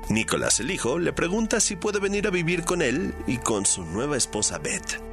Nicholas, 0.07 0.61
el 0.61 0.71
hijo, 0.71 0.99
le 0.99 1.11
pregunta 1.11 1.59
si 1.59 1.75
puede 1.75 1.99
venir 1.99 2.27
a 2.27 2.31
vivir 2.31 2.63
con 2.63 2.81
él 2.81 3.13
y 3.27 3.37
con 3.39 3.65
su 3.65 3.83
nueva 3.83 4.15
esposa 4.15 4.59
Beth. 4.59 5.03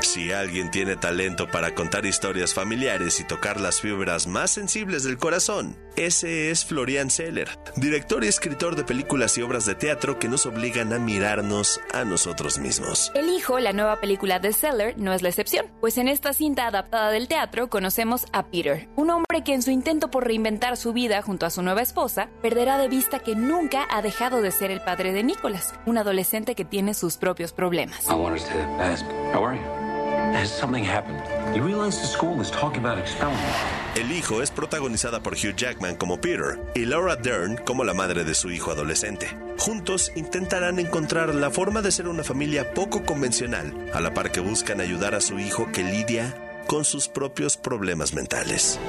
Si 0.00 0.32
alguien 0.32 0.70
tiene 0.70 0.96
talento 0.96 1.48
para 1.48 1.74
contar 1.74 2.04
historias 2.04 2.52
familiares 2.52 3.20
y 3.20 3.24
tocar 3.24 3.60
las 3.60 3.80
fibras 3.80 4.26
más 4.26 4.50
sensibles 4.50 5.02
del 5.02 5.18
corazón, 5.18 5.76
ese 5.96 6.50
es 6.50 6.64
Florian 6.64 7.10
Zeller, 7.10 7.48
director 7.76 8.24
y 8.24 8.28
escritor 8.28 8.76
de 8.76 8.84
películas 8.84 9.36
y 9.38 9.42
obras 9.42 9.66
de 9.66 9.74
teatro 9.74 10.18
que 10.18 10.28
nos 10.28 10.46
obligan 10.46 10.92
a 10.92 10.98
mirarnos 10.98 11.80
a 11.92 12.04
nosotros 12.04 12.58
mismos. 12.58 13.12
El 13.14 13.28
Hijo, 13.28 13.58
la 13.60 13.72
nueva 13.72 14.00
película 14.00 14.38
de 14.38 14.52
Seller, 14.52 14.94
no 14.98 15.12
es 15.12 15.22
la 15.22 15.28
excepción, 15.28 15.66
pues 15.80 15.98
en 15.98 16.08
esta 16.08 16.32
cinta 16.32 16.66
adaptada 16.66 17.10
del 17.10 17.28
teatro 17.28 17.68
conocemos 17.68 18.26
a 18.32 18.46
Peter, 18.46 18.88
un 18.96 19.10
hombre 19.10 19.44
que 19.44 19.54
en 19.54 19.62
su 19.62 19.70
intento 19.70 20.10
por 20.10 20.26
reinventar 20.26 20.76
su 20.76 20.92
vida 20.92 21.22
junto 21.22 21.46
a 21.46 21.50
su 21.50 21.62
nueva 21.62 21.82
esposa, 21.82 22.28
perderá 22.42 22.78
de 22.78 22.88
vista 22.88 23.18
que 23.18 23.34
nunca 23.34 23.86
ha 23.90 24.02
dejado 24.02 24.42
de 24.42 24.50
ser 24.50 24.70
el 24.70 24.80
padre 24.80 25.12
de 25.12 25.22
Nicholas, 25.22 25.74
un 25.86 25.98
adolescente 25.98 26.54
que 26.54 26.64
tiene 26.64 26.94
sus 26.94 27.16
propios 27.16 27.52
problemas. 27.52 28.04
I 30.34 31.33
El 33.96 34.10
hijo 34.10 34.42
es 34.42 34.50
protagonizada 34.50 35.20
por 35.20 35.34
Hugh 35.34 35.54
Jackman 35.54 35.94
como 35.94 36.20
Peter 36.20 36.58
y 36.74 36.84
Laura 36.84 37.14
Dern 37.14 37.56
como 37.64 37.84
la 37.84 37.94
madre 37.94 38.24
de 38.24 38.34
su 38.34 38.50
hijo 38.50 38.72
adolescente. 38.72 39.28
Juntos 39.58 40.10
intentarán 40.16 40.80
encontrar 40.80 41.32
la 41.32 41.50
forma 41.50 41.80
de 41.80 41.92
ser 41.92 42.08
una 42.08 42.24
familia 42.24 42.74
poco 42.74 43.04
convencional, 43.04 43.72
a 43.94 44.00
la 44.00 44.12
par 44.12 44.32
que 44.32 44.40
buscan 44.40 44.80
ayudar 44.80 45.14
a 45.14 45.20
su 45.20 45.38
hijo 45.38 45.70
que 45.70 45.84
lidia 45.84 46.34
con 46.66 46.84
sus 46.84 47.06
propios 47.06 47.56
problemas 47.56 48.14
mentales. 48.14 48.80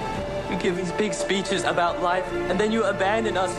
You 0.50 0.58
give 0.58 0.76
these 0.76 0.94
big 0.98 1.14
speeches 1.14 1.66
about 1.66 2.02
life 2.02 2.26
and 2.50 2.60
then 2.60 2.72
you 2.72 2.84
abandon 2.84 3.38
us. 3.38 3.52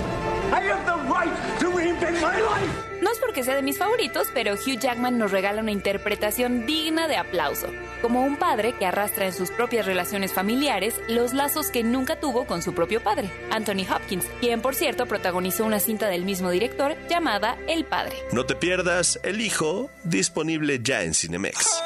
I 0.53 0.61
have 0.63 0.85
the 0.85 0.97
right 1.09 1.59
to 1.61 1.67
reinvent 1.71 2.21
my 2.21 2.41
life. 2.41 2.96
No 3.07 3.13
es 3.13 3.21
porque 3.21 3.45
sea 3.45 3.55
de 3.55 3.63
mis 3.63 3.79
favoritos, 3.79 4.27
pero 4.35 4.55
Hugh 4.55 4.81
Jackman 4.81 5.17
nos 5.17 5.31
regala 5.31 5.63
una 5.63 5.71
interpretación 5.71 6.67
digna 6.67 7.07
de 7.07 7.17
aplauso, 7.17 7.69
como 8.03 8.25
un 8.25 8.35
padre 8.35 8.73
que 8.73 8.85
arrastra 8.85 9.27
en 9.27 9.33
sus 9.33 9.53
propias 9.53 9.87
relaciones 9.87 10.33
familiares 10.33 10.97
los 11.07 11.33
lazos 11.33 11.71
que 11.71 11.85
nunca 11.85 12.19
tuvo 12.19 12.49
con 12.49 12.63
su 12.63 12.75
propio 12.75 13.01
padre, 13.01 13.31
Anthony 13.53 13.87
Hopkins, 13.89 14.27
quien 14.41 14.61
por 14.61 14.75
cierto 14.75 15.07
protagonizó 15.07 15.65
una 15.65 15.79
cinta 15.79 16.09
del 16.09 16.25
mismo 16.25 16.51
director 16.51 16.97
llamada 17.09 17.57
El 17.69 17.85
Padre. 17.85 18.17
No 18.33 18.45
te 18.45 18.57
pierdas 18.57 19.21
El 19.23 19.41
Hijo, 19.41 19.89
disponible 20.03 20.81
ya 20.83 21.05
en 21.05 21.15
Cinemex. 21.15 21.81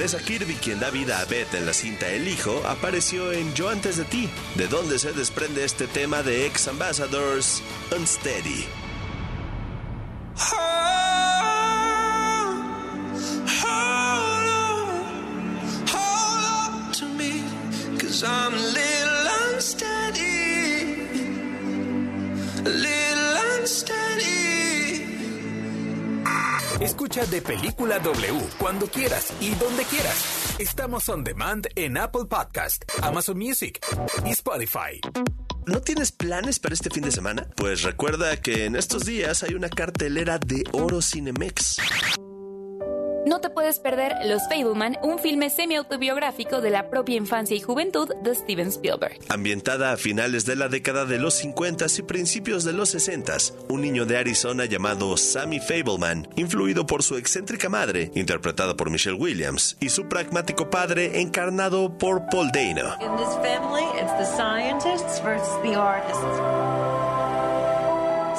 Vanessa 0.00 0.18
Kirby, 0.18 0.54
quien 0.54 0.80
da 0.80 0.88
vida 0.88 1.20
a 1.20 1.26
Beth 1.26 1.52
en 1.52 1.66
la 1.66 1.74
cinta 1.74 2.08
El 2.08 2.26
Hijo, 2.26 2.62
apareció 2.66 3.32
en 3.32 3.52
Yo 3.52 3.68
antes 3.68 3.98
de 3.98 4.06
ti, 4.06 4.30
de 4.54 4.66
donde 4.66 4.98
se 4.98 5.12
desprende 5.12 5.62
este 5.62 5.86
tema 5.86 6.22
de 6.22 6.46
Ex 6.46 6.68
Ambassadors, 6.68 7.62
Unsteady. 7.94 8.79
De 27.30 27.40
Película 27.40 27.98
W 28.00 28.40
cuando 28.58 28.86
quieras 28.86 29.32
y 29.40 29.50
donde 29.54 29.84
quieras. 29.84 30.56
Estamos 30.58 31.08
on 31.08 31.22
demand 31.22 31.68
en 31.76 31.96
Apple 31.96 32.24
Podcast, 32.28 32.84
Amazon 33.02 33.38
Music 33.38 33.78
y 34.26 34.30
Spotify. 34.30 35.00
¿No 35.66 35.80
tienes 35.80 36.10
planes 36.10 36.58
para 36.58 36.74
este 36.74 36.90
fin 36.90 37.04
de 37.04 37.12
semana? 37.12 37.46
Pues 37.56 37.82
recuerda 37.82 38.36
que 38.38 38.64
en 38.64 38.74
estos 38.74 39.04
días 39.04 39.42
hay 39.44 39.54
una 39.54 39.68
cartelera 39.68 40.38
de 40.38 40.64
Oro 40.72 41.00
Cinemex. 41.00 41.76
No 43.26 43.40
te 43.40 43.50
puedes 43.50 43.78
perder 43.78 44.14
Los 44.24 44.48
Fableman, 44.48 44.96
un 45.02 45.18
filme 45.18 45.50
semi-autobiográfico 45.50 46.62
de 46.62 46.70
la 46.70 46.88
propia 46.88 47.16
infancia 47.16 47.54
y 47.54 47.60
juventud 47.60 48.08
de 48.22 48.34
Steven 48.34 48.68
Spielberg. 48.68 49.18
Ambientada 49.28 49.92
a 49.92 49.98
finales 49.98 50.46
de 50.46 50.56
la 50.56 50.68
década 50.68 51.04
de 51.04 51.18
los 51.18 51.34
50 51.34 51.84
y 51.98 52.02
principios 52.02 52.64
de 52.64 52.72
los 52.72 52.88
60, 52.90 53.36
un 53.68 53.82
niño 53.82 54.06
de 54.06 54.16
Arizona 54.16 54.64
llamado 54.64 55.16
Sammy 55.18 55.60
Fableman, 55.60 56.28
influido 56.36 56.86
por 56.86 57.02
su 57.02 57.16
excéntrica 57.16 57.68
madre, 57.68 58.10
interpretada 58.14 58.74
por 58.74 58.90
Michelle 58.90 59.18
Williams, 59.18 59.76
y 59.80 59.90
su 59.90 60.08
pragmático 60.08 60.70
padre, 60.70 61.20
encarnado 61.20 61.98
por 61.98 62.26
Paul 62.30 62.50
Dano. 62.52 62.94
In 63.02 63.16
this 63.16 63.34
family, 63.42 63.84
it's 64.00 64.12
the 64.18 64.24
scientists 64.24 65.20
versus 65.22 65.60
the 65.62 65.74
artists. 65.74 66.24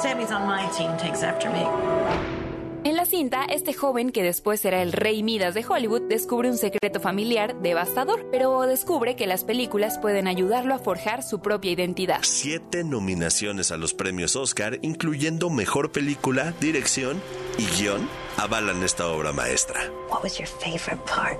Sammy's 0.02 0.32
on 0.32 0.48
my 0.48 0.68
team, 0.76 0.90
takes 0.98 1.22
after 1.22 1.48
me. 1.50 2.31
En 2.84 2.96
la 2.96 3.06
cinta, 3.06 3.44
este 3.44 3.74
joven, 3.74 4.10
que 4.10 4.24
después 4.24 4.58
será 4.58 4.82
el 4.82 4.92
rey 4.92 5.22
Midas 5.22 5.54
de 5.54 5.64
Hollywood, 5.64 6.02
descubre 6.08 6.50
un 6.50 6.58
secreto 6.58 6.98
familiar 6.98 7.54
devastador, 7.60 8.26
pero 8.32 8.60
descubre 8.62 9.14
que 9.14 9.28
las 9.28 9.44
películas 9.44 9.98
pueden 9.98 10.26
ayudarlo 10.26 10.74
a 10.74 10.80
forjar 10.80 11.22
su 11.22 11.38
propia 11.38 11.70
identidad. 11.70 12.18
Siete 12.22 12.82
nominaciones 12.82 13.70
a 13.70 13.76
los 13.76 13.94
premios 13.94 14.34
Oscar, 14.34 14.80
incluyendo 14.82 15.48
Mejor 15.48 15.92
Película, 15.92 16.54
Dirección 16.60 17.22
y 17.56 17.66
Guión, 17.66 18.08
avalan 18.36 18.82
esta 18.82 19.06
obra 19.06 19.32
maestra. 19.32 19.80
What 20.10 20.24
was 20.24 20.36
your 20.38 20.48
favorite 20.48 21.02
part? 21.06 21.38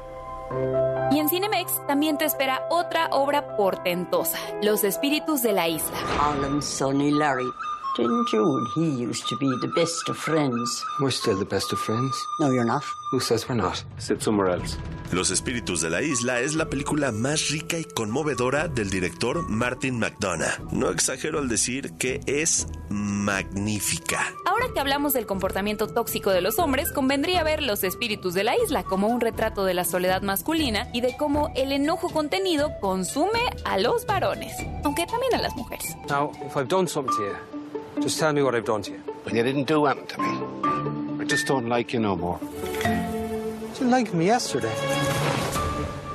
Y 1.10 1.18
en 1.18 1.28
Cinemex 1.28 1.84
también 1.88 2.18
te 2.18 2.24
espera 2.24 2.66
otra 2.70 3.08
obra 3.10 3.56
portentosa, 3.56 4.38
Los 4.62 4.84
Espíritus 4.84 5.42
de 5.42 5.52
la 5.52 5.68
Isla. 5.68 5.98
Harlem, 6.20 6.62
Sonny, 6.62 7.10
Larry. 7.10 7.50
Didn't 7.94 8.32
you 8.32 8.56
and 8.56 8.66
he 8.74 9.02
used 9.02 9.28
to 9.28 9.36
be 9.36 9.46
the 9.60 9.68
best 9.68 10.08
of 10.08 10.16
friends? 10.16 10.82
We're 10.98 11.10
still 11.10 11.38
the 11.38 11.44
best 11.44 11.74
of 11.74 11.78
friends. 11.78 12.16
No, 12.40 12.50
you're 12.50 12.64
not. 12.64 12.82
Who 13.10 13.20
says 13.20 13.46
we're 13.46 13.54
not? 13.54 13.84
Sit 13.98 14.22
somewhere 14.22 14.48
else. 14.50 14.78
Los 15.12 15.30
Espíritus 15.30 15.82
de 15.82 15.90
la 15.90 16.00
Isla 16.00 16.40
es 16.40 16.54
la 16.54 16.70
película 16.70 17.12
más 17.12 17.50
rica 17.50 17.78
y 17.78 17.84
conmovedora 17.84 18.68
del 18.68 18.88
director 18.88 19.46
Martin 19.46 19.98
McDonough. 19.98 20.72
No 20.72 20.88
exagero 20.88 21.38
al 21.38 21.50
decir 21.50 21.92
que 21.98 22.20
es 22.26 22.66
magnífica. 22.88 24.32
Ahora 24.46 24.68
que 24.72 24.80
hablamos 24.80 25.12
del 25.12 25.26
comportamiento 25.26 25.86
tóxico 25.86 26.30
de 26.30 26.40
los 26.40 26.58
hombres, 26.58 26.92
convendría 26.92 27.44
ver 27.44 27.62
Los 27.62 27.84
Espíritus 27.84 28.32
de 28.32 28.44
la 28.44 28.56
Isla 28.56 28.84
como 28.84 29.08
un 29.08 29.20
retrato 29.20 29.66
de 29.66 29.74
la 29.74 29.84
soledad 29.84 30.22
masculina 30.22 30.88
y 30.94 31.02
de 31.02 31.14
cómo 31.18 31.52
el 31.56 31.72
enojo 31.72 32.08
contenido 32.08 32.70
consume 32.80 33.40
a 33.66 33.76
los 33.76 34.06
varones, 34.06 34.54
aunque 34.82 35.04
también 35.06 35.34
a 35.34 35.42
las 35.42 35.54
mujeres. 35.56 35.94
Now, 36.08 36.32
if 36.46 36.56
I've 36.56 36.68
done 36.68 36.88
something 36.88 37.14
to 37.16 37.22
you, 37.22 37.61
just 38.00 38.18
tell 38.18 38.32
me 38.32 38.42
what 38.42 38.54
I've 38.54 38.64
done 38.64 38.82
to 38.82 38.92
you. 38.92 38.98
When 39.24 39.36
you 39.36 39.42
didn't 39.42 39.64
do 39.64 39.86
anything 39.86 40.06
to 40.08 40.18
me. 40.20 41.20
I 41.20 41.24
just 41.24 41.46
don't 41.46 41.68
like 41.68 41.92
you 41.92 42.00
no 42.00 42.16
more. 42.16 42.38
You 42.42 43.88
didn't 43.88 43.90
me 44.14 44.26
yesterday. 44.26 45.31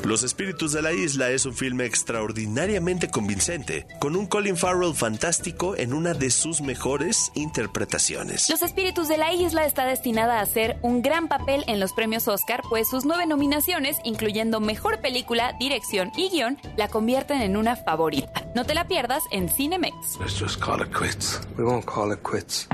Los 0.08 0.24
Espíritus 0.24 0.72
de 0.72 0.82
la 0.82 0.94
Isla 0.94 1.32
es 1.32 1.46
un 1.46 1.54
filme 1.54 1.84
extraordinariamente 1.84 3.10
convincente, 3.10 3.86
con 4.00 4.16
un 4.16 4.26
Colin 4.26 4.56
Farrell 4.56 4.96
fantástico 4.96 5.76
en 5.76 5.94
una 5.94 6.14
de 6.14 6.32
sus 6.32 6.62
mejores 6.62 7.30
interpretaciones. 7.36 8.50
Los 8.50 8.62
Espíritus 8.62 9.10
de 9.10 9.18
la 9.18 9.34
Isla 9.34 9.66
está 9.66 9.86
destinada 9.86 10.40
a 10.40 10.44
hacer 10.44 10.78
un 10.82 11.02
gran 11.02 11.28
papel 11.28 11.66
en 11.68 11.82
los 11.82 11.92
premios 11.92 12.30
Oscar, 12.30 12.62
pues 12.70 12.90
sus 12.90 13.04
nueve 13.04 13.26
nominaciones, 13.26 13.98
incluyendo 14.06 14.62
Mejor 14.62 15.02
Película, 15.02 15.52
Dirección 15.60 16.14
y 16.16 16.30
Guión, 16.30 16.58
la 16.78 16.88
convierten 16.88 17.42
en 17.42 17.58
una 17.58 17.76
favorita. 17.76 18.50
No 18.56 18.64
te 18.64 18.76
la 18.76 18.88
pierdas 18.88 19.24
en 19.32 19.50
Cinemex. 19.50 19.94
Let's 20.22 20.40
just 20.40 20.64
call 20.64 20.82
it 20.82 20.98
quits. 20.98 21.42
We 21.58 21.66
won't 21.66 21.84
call 21.84 22.14
it 22.14 22.22
quits. 22.24 22.70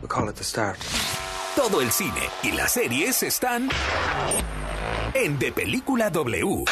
We'll 0.00 0.08
call 0.08 0.30
it 0.30 0.36
the 0.36 0.44
start. 0.44 0.78
Todo 1.54 1.82
el 1.82 1.90
cine 1.90 2.22
y 2.42 2.52
las 2.52 2.72
series 2.72 3.22
están 3.22 3.68
De 5.16 5.50
Película 5.50 6.10
W. 6.10 6.64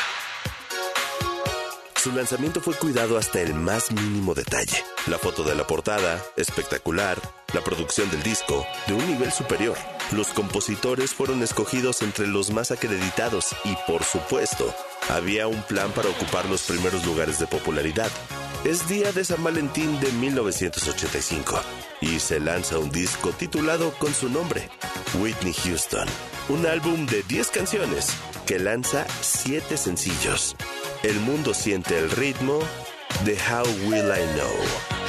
Su 1.96 2.12
lanzamiento 2.12 2.60
fue 2.60 2.74
cuidado 2.74 3.16
hasta 3.16 3.40
el 3.40 3.54
más 3.54 3.90
mínimo 3.90 4.34
detalle. 4.34 4.84
La 5.06 5.18
foto 5.18 5.44
de 5.44 5.54
la 5.54 5.66
portada, 5.66 6.22
espectacular, 6.36 7.18
la 7.54 7.62
producción 7.62 8.08
del 8.10 8.22
disco, 8.22 8.64
de 8.86 8.92
un 8.92 9.04
nivel 9.08 9.32
superior. 9.32 9.76
Los 10.12 10.28
compositores 10.28 11.14
fueron 11.14 11.42
escogidos 11.42 12.02
entre 12.02 12.26
los 12.26 12.50
más 12.50 12.70
acreditados 12.70 13.56
y, 13.64 13.74
por 13.88 14.04
supuesto, 14.04 14.72
había 15.08 15.48
un 15.48 15.62
plan 15.62 15.90
para 15.92 16.10
ocupar 16.10 16.44
los 16.44 16.62
primeros 16.64 17.04
lugares 17.06 17.38
de 17.38 17.46
popularidad. 17.46 18.10
Es 18.64 18.86
día 18.88 19.10
de 19.10 19.24
San 19.24 19.42
Valentín 19.42 19.98
de 20.00 20.12
1985 20.12 21.60
y 22.02 22.20
se 22.20 22.40
lanza 22.40 22.78
un 22.78 22.90
disco 22.90 23.30
titulado 23.30 23.92
con 23.94 24.12
su 24.14 24.28
nombre, 24.28 24.68
Whitney 25.18 25.54
Houston, 25.64 26.06
un 26.50 26.66
álbum 26.66 27.06
de 27.06 27.22
10 27.22 27.48
canciones 27.48 28.14
que 28.44 28.58
lanza 28.58 29.06
7 29.20 29.76
sencillos. 29.76 30.56
El 31.02 31.20
mundo 31.20 31.54
siente 31.54 31.98
el 31.98 32.10
ritmo 32.10 32.58
de 33.24 33.34
How 33.34 33.66
Will 33.88 34.06
I 34.06 34.24
Know. 34.34 35.04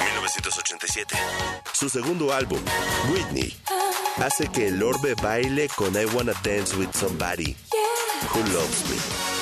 1987. 0.00 1.16
Su 1.72 1.88
segundo 1.88 2.32
álbum, 2.32 2.60
Whitney, 3.12 3.54
hace 4.18 4.48
que 4.48 4.68
el 4.68 4.82
orbe 4.82 5.14
baile 5.14 5.68
con 5.76 5.94
I 5.94 6.04
Wanna 6.06 6.34
Dance 6.42 6.76
with 6.76 6.92
Somebody 6.92 7.56
Who 8.32 8.40
Loves 8.52 8.84
Me. 8.88 9.33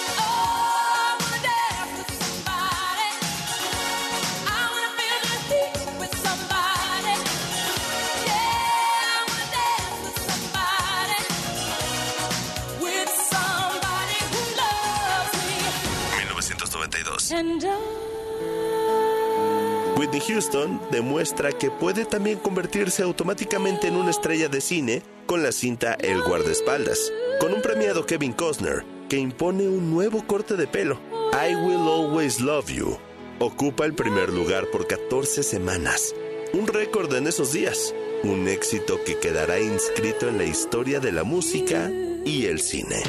Whitney 19.97 20.21
Houston 20.21 20.81
demuestra 20.91 21.51
que 21.53 21.71
puede 21.71 22.05
también 22.05 22.39
convertirse 22.39 23.03
automáticamente 23.03 23.89
en 23.89 23.97
una 23.97 24.11
estrella 24.11 24.49
de 24.49 24.61
cine 24.61 25.03
con 25.25 25.43
la 25.43 25.51
cinta 25.51 25.95
El 25.95 26.23
guardaespaldas, 26.23 27.11
con 27.41 27.55
un 27.55 27.63
premiado 27.63 28.05
Kevin 28.05 28.33
Costner 28.35 28.85
que 29.09 29.17
impone 29.17 29.67
un 29.67 29.91
nuevo 29.91 30.27
corte 30.27 30.57
de 30.57 30.67
pelo, 30.67 31.01
I 31.33 31.55
Will 31.55 31.89
Always 31.89 32.41
Love 32.41 32.71
You. 32.71 32.99
Ocupa 33.39 33.87
el 33.87 33.95
primer 33.95 34.31
lugar 34.31 34.67
por 34.71 34.87
14 34.87 35.43
semanas, 35.43 36.15
un 36.53 36.67
récord 36.67 37.15
en 37.15 37.27
esos 37.27 37.53
días, 37.53 37.95
un 38.25 38.47
éxito 38.47 39.03
que 39.05 39.19
quedará 39.19 39.59
inscrito 39.59 40.29
en 40.29 40.37
la 40.37 40.45
historia 40.45 41.01
de 41.01 41.13
la 41.13 41.25
música 41.25 41.91
y 42.27 42.45
el 42.45 42.61
cine. 42.61 43.03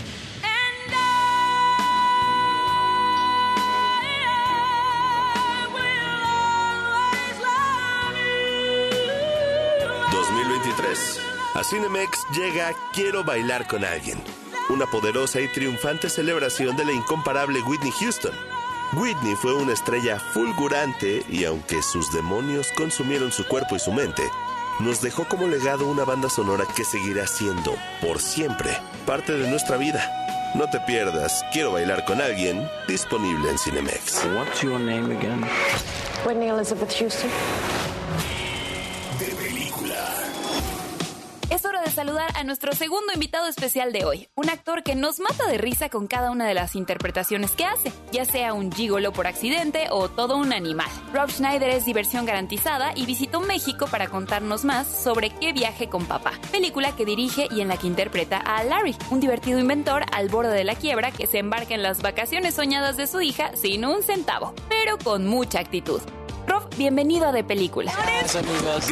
A 11.64 11.66
Cinemex 11.66 12.28
llega 12.36 12.74
Quiero 12.91 13.24
bailar 13.24 13.66
con 13.68 13.86
alguien, 13.86 14.22
una 14.68 14.86
poderosa 14.86 15.39
y 15.39 15.47
triunfante 15.47 16.09
celebración 16.09 16.76
de 16.76 16.84
la 16.84 16.91
incomparable 16.91 17.61
Whitney 17.61 17.93
Houston. 18.01 18.34
Whitney 18.91 19.34
fue 19.38 19.53
una 19.53 19.72
estrella 19.72 20.20
fulgurante 20.20 21.24
y 21.30 21.45
aunque 21.45 21.82
sus 21.82 22.11
demonios 22.11 22.68
consumieron 22.76 23.32
su 23.32 23.47
cuerpo 23.47 23.78
y 23.78 23.80
su 23.80 23.93
mente, 23.93 24.24
nos 24.82 25.01
dejó 25.01 25.24
como 25.24 25.47
legado 25.47 25.88
una 25.88 26.03
banda 26.03 26.30
sonora 26.30 26.66
que 26.76 26.84
seguirá 26.84 27.28
siendo, 27.28 27.78
por 28.01 28.20
siempre, 28.20 28.78
parte 29.05 29.32
de 29.32 29.49
nuestra 29.49 29.78
vida. 29.78 30.05
No 30.55 30.70
te 30.70 30.82
pierdas 30.82 31.45
Quiero 31.53 31.72
bailar 31.72 32.03
con 32.03 32.20
alguien, 32.20 32.70
disponible 32.89 33.49
en 33.49 33.57
Cinemex. 33.57 34.26
What's 34.36 34.61
your 34.61 34.82
name 34.82 35.16
again? 35.16 35.45
Whitney 36.26 36.49
Elizabeth 36.49 36.93
Houston. 36.99 37.30
Saludar 41.93 42.31
a 42.35 42.43
nuestro 42.43 42.73
segundo 42.73 43.13
invitado 43.13 43.47
especial 43.47 43.93
de 43.93 44.03
hoy, 44.03 44.27
un 44.35 44.49
actor 44.49 44.83
que 44.83 44.95
nos 44.95 45.19
mata 45.19 45.45
de 45.47 45.59
risa 45.59 45.89
con 45.89 46.07
cada 46.07 46.31
una 46.31 46.47
de 46.47 46.55
las 46.55 46.75
interpretaciones 46.75 47.51
que 47.51 47.65
hace, 47.65 47.93
ya 48.11 48.25
sea 48.25 48.53
un 48.53 48.71
gigolo 48.71 49.13
por 49.13 49.27
accidente 49.27 49.87
o 49.91 50.09
todo 50.09 50.37
un 50.37 50.53
animal. 50.53 50.89
Rob 51.13 51.29
Schneider 51.29 51.69
es 51.69 51.85
diversión 51.85 52.25
garantizada 52.25 52.93
y 52.95 53.05
visitó 53.05 53.41
México 53.41 53.85
para 53.87 54.07
contarnos 54.07 54.65
más 54.65 54.87
sobre 54.87 55.29
Qué 55.29 55.53
viaje 55.53 55.87
con 55.87 56.05
papá, 56.05 56.33
película 56.51 56.95
que 56.95 57.05
dirige 57.05 57.47
y 57.51 57.61
en 57.61 57.67
la 57.67 57.77
que 57.77 57.87
interpreta 57.87 58.37
a 58.37 58.63
Larry, 58.63 58.95
un 59.11 59.19
divertido 59.19 59.59
inventor 59.59 60.03
al 60.11 60.29
borde 60.29 60.53
de 60.53 60.63
la 60.63 60.75
quiebra 60.75 61.11
que 61.11 61.27
se 61.27 61.37
embarca 61.37 61.75
en 61.75 61.83
las 61.83 62.01
vacaciones 62.01 62.55
soñadas 62.55 62.97
de 62.97 63.07
su 63.07 63.21
hija 63.21 63.55
sin 63.55 63.85
un 63.85 64.01
centavo, 64.01 64.53
pero 64.67 64.97
con 64.97 65.27
mucha 65.27 65.59
actitud. 65.59 66.01
Rob, 66.47 66.67
bienvenido 66.75 67.27
a 67.27 67.31
De 67.31 67.43
Película. 67.43 67.93
Gracias, 67.95 68.35
amigos. 68.35 68.87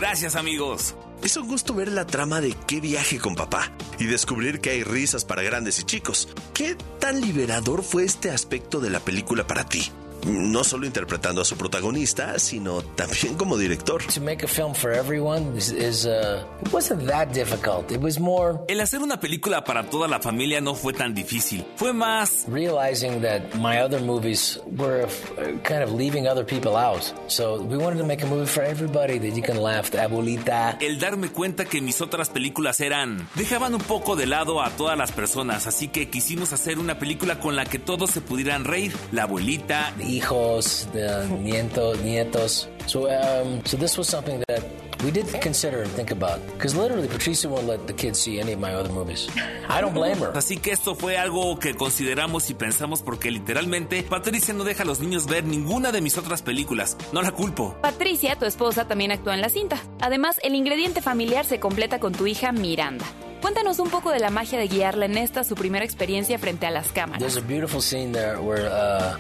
Es 1.24 1.38
un 1.38 1.48
gusto 1.48 1.76
ver 1.76 1.92
la 1.92 2.08
trama 2.08 2.42
de 2.42 2.56
qué 2.66 2.82
viaje 2.82 3.20
con 3.20 3.36
papá 3.36 3.72
y 4.00 4.06
descubrir 4.06 4.60
que 4.60 4.72
hay 4.72 4.84
risas 4.84 5.24
para 5.24 5.44
grandes 5.44 5.80
y 5.80 5.84
chicos. 5.84 6.28
¿Qué 6.54 6.76
tan 7.00 7.22
liberador 7.22 7.84
fue 7.84 8.06
este 8.06 8.32
aspecto 8.32 8.80
de 8.80 8.90
la 8.90 9.00
película 9.00 9.46
para 9.46 9.64
ti? 9.70 9.92
No 10.26 10.64
solo 10.64 10.86
interpretando 10.86 11.42
a 11.42 11.46
su 11.46 11.56
protagonista, 11.58 12.38
sino 12.40 12.82
también 12.82 13.36
como 13.36 13.58
director. 13.58 14.04
To 14.14 14.22
make 14.22 14.44
a 14.46 14.48
film 14.48 14.74
for 14.74 14.92
everyone 14.92 15.58
is, 15.58 15.72
is 15.72 16.06
uh, 16.06 16.44
it 16.62 16.72
wasn't 16.72 17.08
that 17.08 17.34
difficult. 17.34 17.92
It 17.92 18.00
was 18.02 18.20
more 18.20 18.60
El 18.68 18.80
hacer 18.82 19.02
una 19.02 19.20
película 19.20 19.64
para 19.64 19.90
toda 19.90 20.08
la 20.08 20.20
familia 20.20 20.62
no 20.62 20.76
fue 20.76 20.94
tan 20.94 21.14
difícil. 21.14 21.66
Fue 21.76 21.94
más 21.94 22.46
realizing 22.48 23.22
that 23.22 23.56
my 23.56 23.80
other 23.82 24.00
movies 24.02 24.60
were 24.78 25.06
uh, 25.06 25.58
kind 25.64 25.82
of 25.84 25.92
leaving 25.94 26.28
other 26.28 26.46
people 26.46 26.76
out. 26.76 27.02
So 27.28 27.62
we 27.62 27.78
wanted 27.78 27.98
to 28.00 28.06
make 28.06 28.24
a 28.24 28.28
movie 28.28 28.46
for 28.48 28.64
everybody 28.64 29.18
that 29.20 29.36
you 29.36 29.42
can 29.42 29.58
laugh. 29.62 29.92
Abuelita. 29.92 30.78
el 30.82 31.00
darme 31.00 31.30
cuenta 31.30 31.66
que 31.66 31.82
mis 31.82 32.02
otras 32.02 32.30
películas 32.30 32.80
eran 32.82 33.28
dejaban 33.36 33.74
un 33.74 33.82
poco 33.82 34.16
de 34.16 34.26
lado 34.26 34.62
a 34.62 34.70
todas 34.72 34.98
las 34.98 35.12
personas, 35.12 35.68
así 35.68 35.88
que 35.88 36.10
quisimos 36.10 36.54
hacer 36.54 36.80
una 36.80 37.00
película 37.00 37.40
con 37.40 37.56
la 37.56 37.66
que 37.66 37.80
todos 37.80 38.12
se 38.12 38.22
pudieran 38.22 38.66
reír. 38.66 38.96
La 39.12 39.24
abuelita, 39.24 39.94
hijos, 40.18 40.88
the 40.94 41.28
nietos, 41.42 41.98
nietos. 42.02 42.68
So, 42.88 43.08
um, 43.08 43.62
so 43.66 43.78
this 43.78 43.98
was 43.98 44.08
something 44.08 44.44
that 44.48 44.64
we 45.04 45.12
did 45.12 45.26
consider 45.42 45.82
and 45.82 45.92
think 45.94 46.12
about. 46.12 46.40
Because 46.58 46.76
literally, 46.76 47.08
Patricia 47.08 47.48
won't 47.48 47.68
let 47.68 47.88
the 47.88 47.94
kids 47.94 48.20
see 48.20 48.40
any 48.40 48.54
of 48.54 48.60
my 48.60 48.74
other 48.74 48.92
movies. 48.92 49.30
I 49.70 49.82
don't 49.82 49.94
blame 49.94 50.18
her. 50.18 50.32
Así 50.36 50.58
que 50.58 50.72
esto 50.72 50.96
fue 50.96 51.18
algo 51.18 51.58
que 51.60 51.74
consideramos 51.76 52.50
y 52.50 52.54
pensamos 52.54 53.02
porque 53.02 53.32
literalmente 53.32 54.04
Patricia 54.04 54.54
no 54.54 54.64
deja 54.64 54.84
a 54.84 54.86
los 54.86 55.00
niños 55.00 55.28
ver 55.28 55.44
ninguna 55.44 55.92
de 55.92 56.02
mis 56.02 56.18
otras 56.18 56.42
películas. 56.42 56.98
No 57.14 57.22
la 57.22 57.32
culpo. 57.32 57.76
Patricia, 57.82 58.36
tu 58.38 58.46
esposa, 58.46 58.88
también 58.88 59.12
actúa 59.12 59.34
en 59.36 59.42
la 59.42 59.50
cinta. 59.50 59.78
Además, 60.02 60.38
el 60.44 60.56
ingrediente 60.56 61.02
familiar 61.02 61.46
se 61.46 61.60
completa 61.60 62.00
con 62.00 62.14
tu 62.14 62.28
hija 62.28 62.52
Miranda. 62.52 63.06
Cuéntanos 63.42 63.80
un 63.80 63.90
poco 63.90 64.12
de 64.12 64.20
la 64.20 64.30
magia 64.30 64.60
de 64.60 64.68
guiarla 64.68 65.06
en 65.06 65.18
esta 65.18 65.44
su 65.44 65.56
primera 65.56 65.84
experiencia 65.84 66.38
frente 66.38 66.68
a 66.68 66.72
las 66.72 66.90
cámaras. 66.92 67.20
There's 67.20 67.38
a 67.38 67.42
beautiful 67.42 67.82
scene 67.82 68.12
there 68.12 68.38
where, 68.40 68.68
uh, 68.68 69.16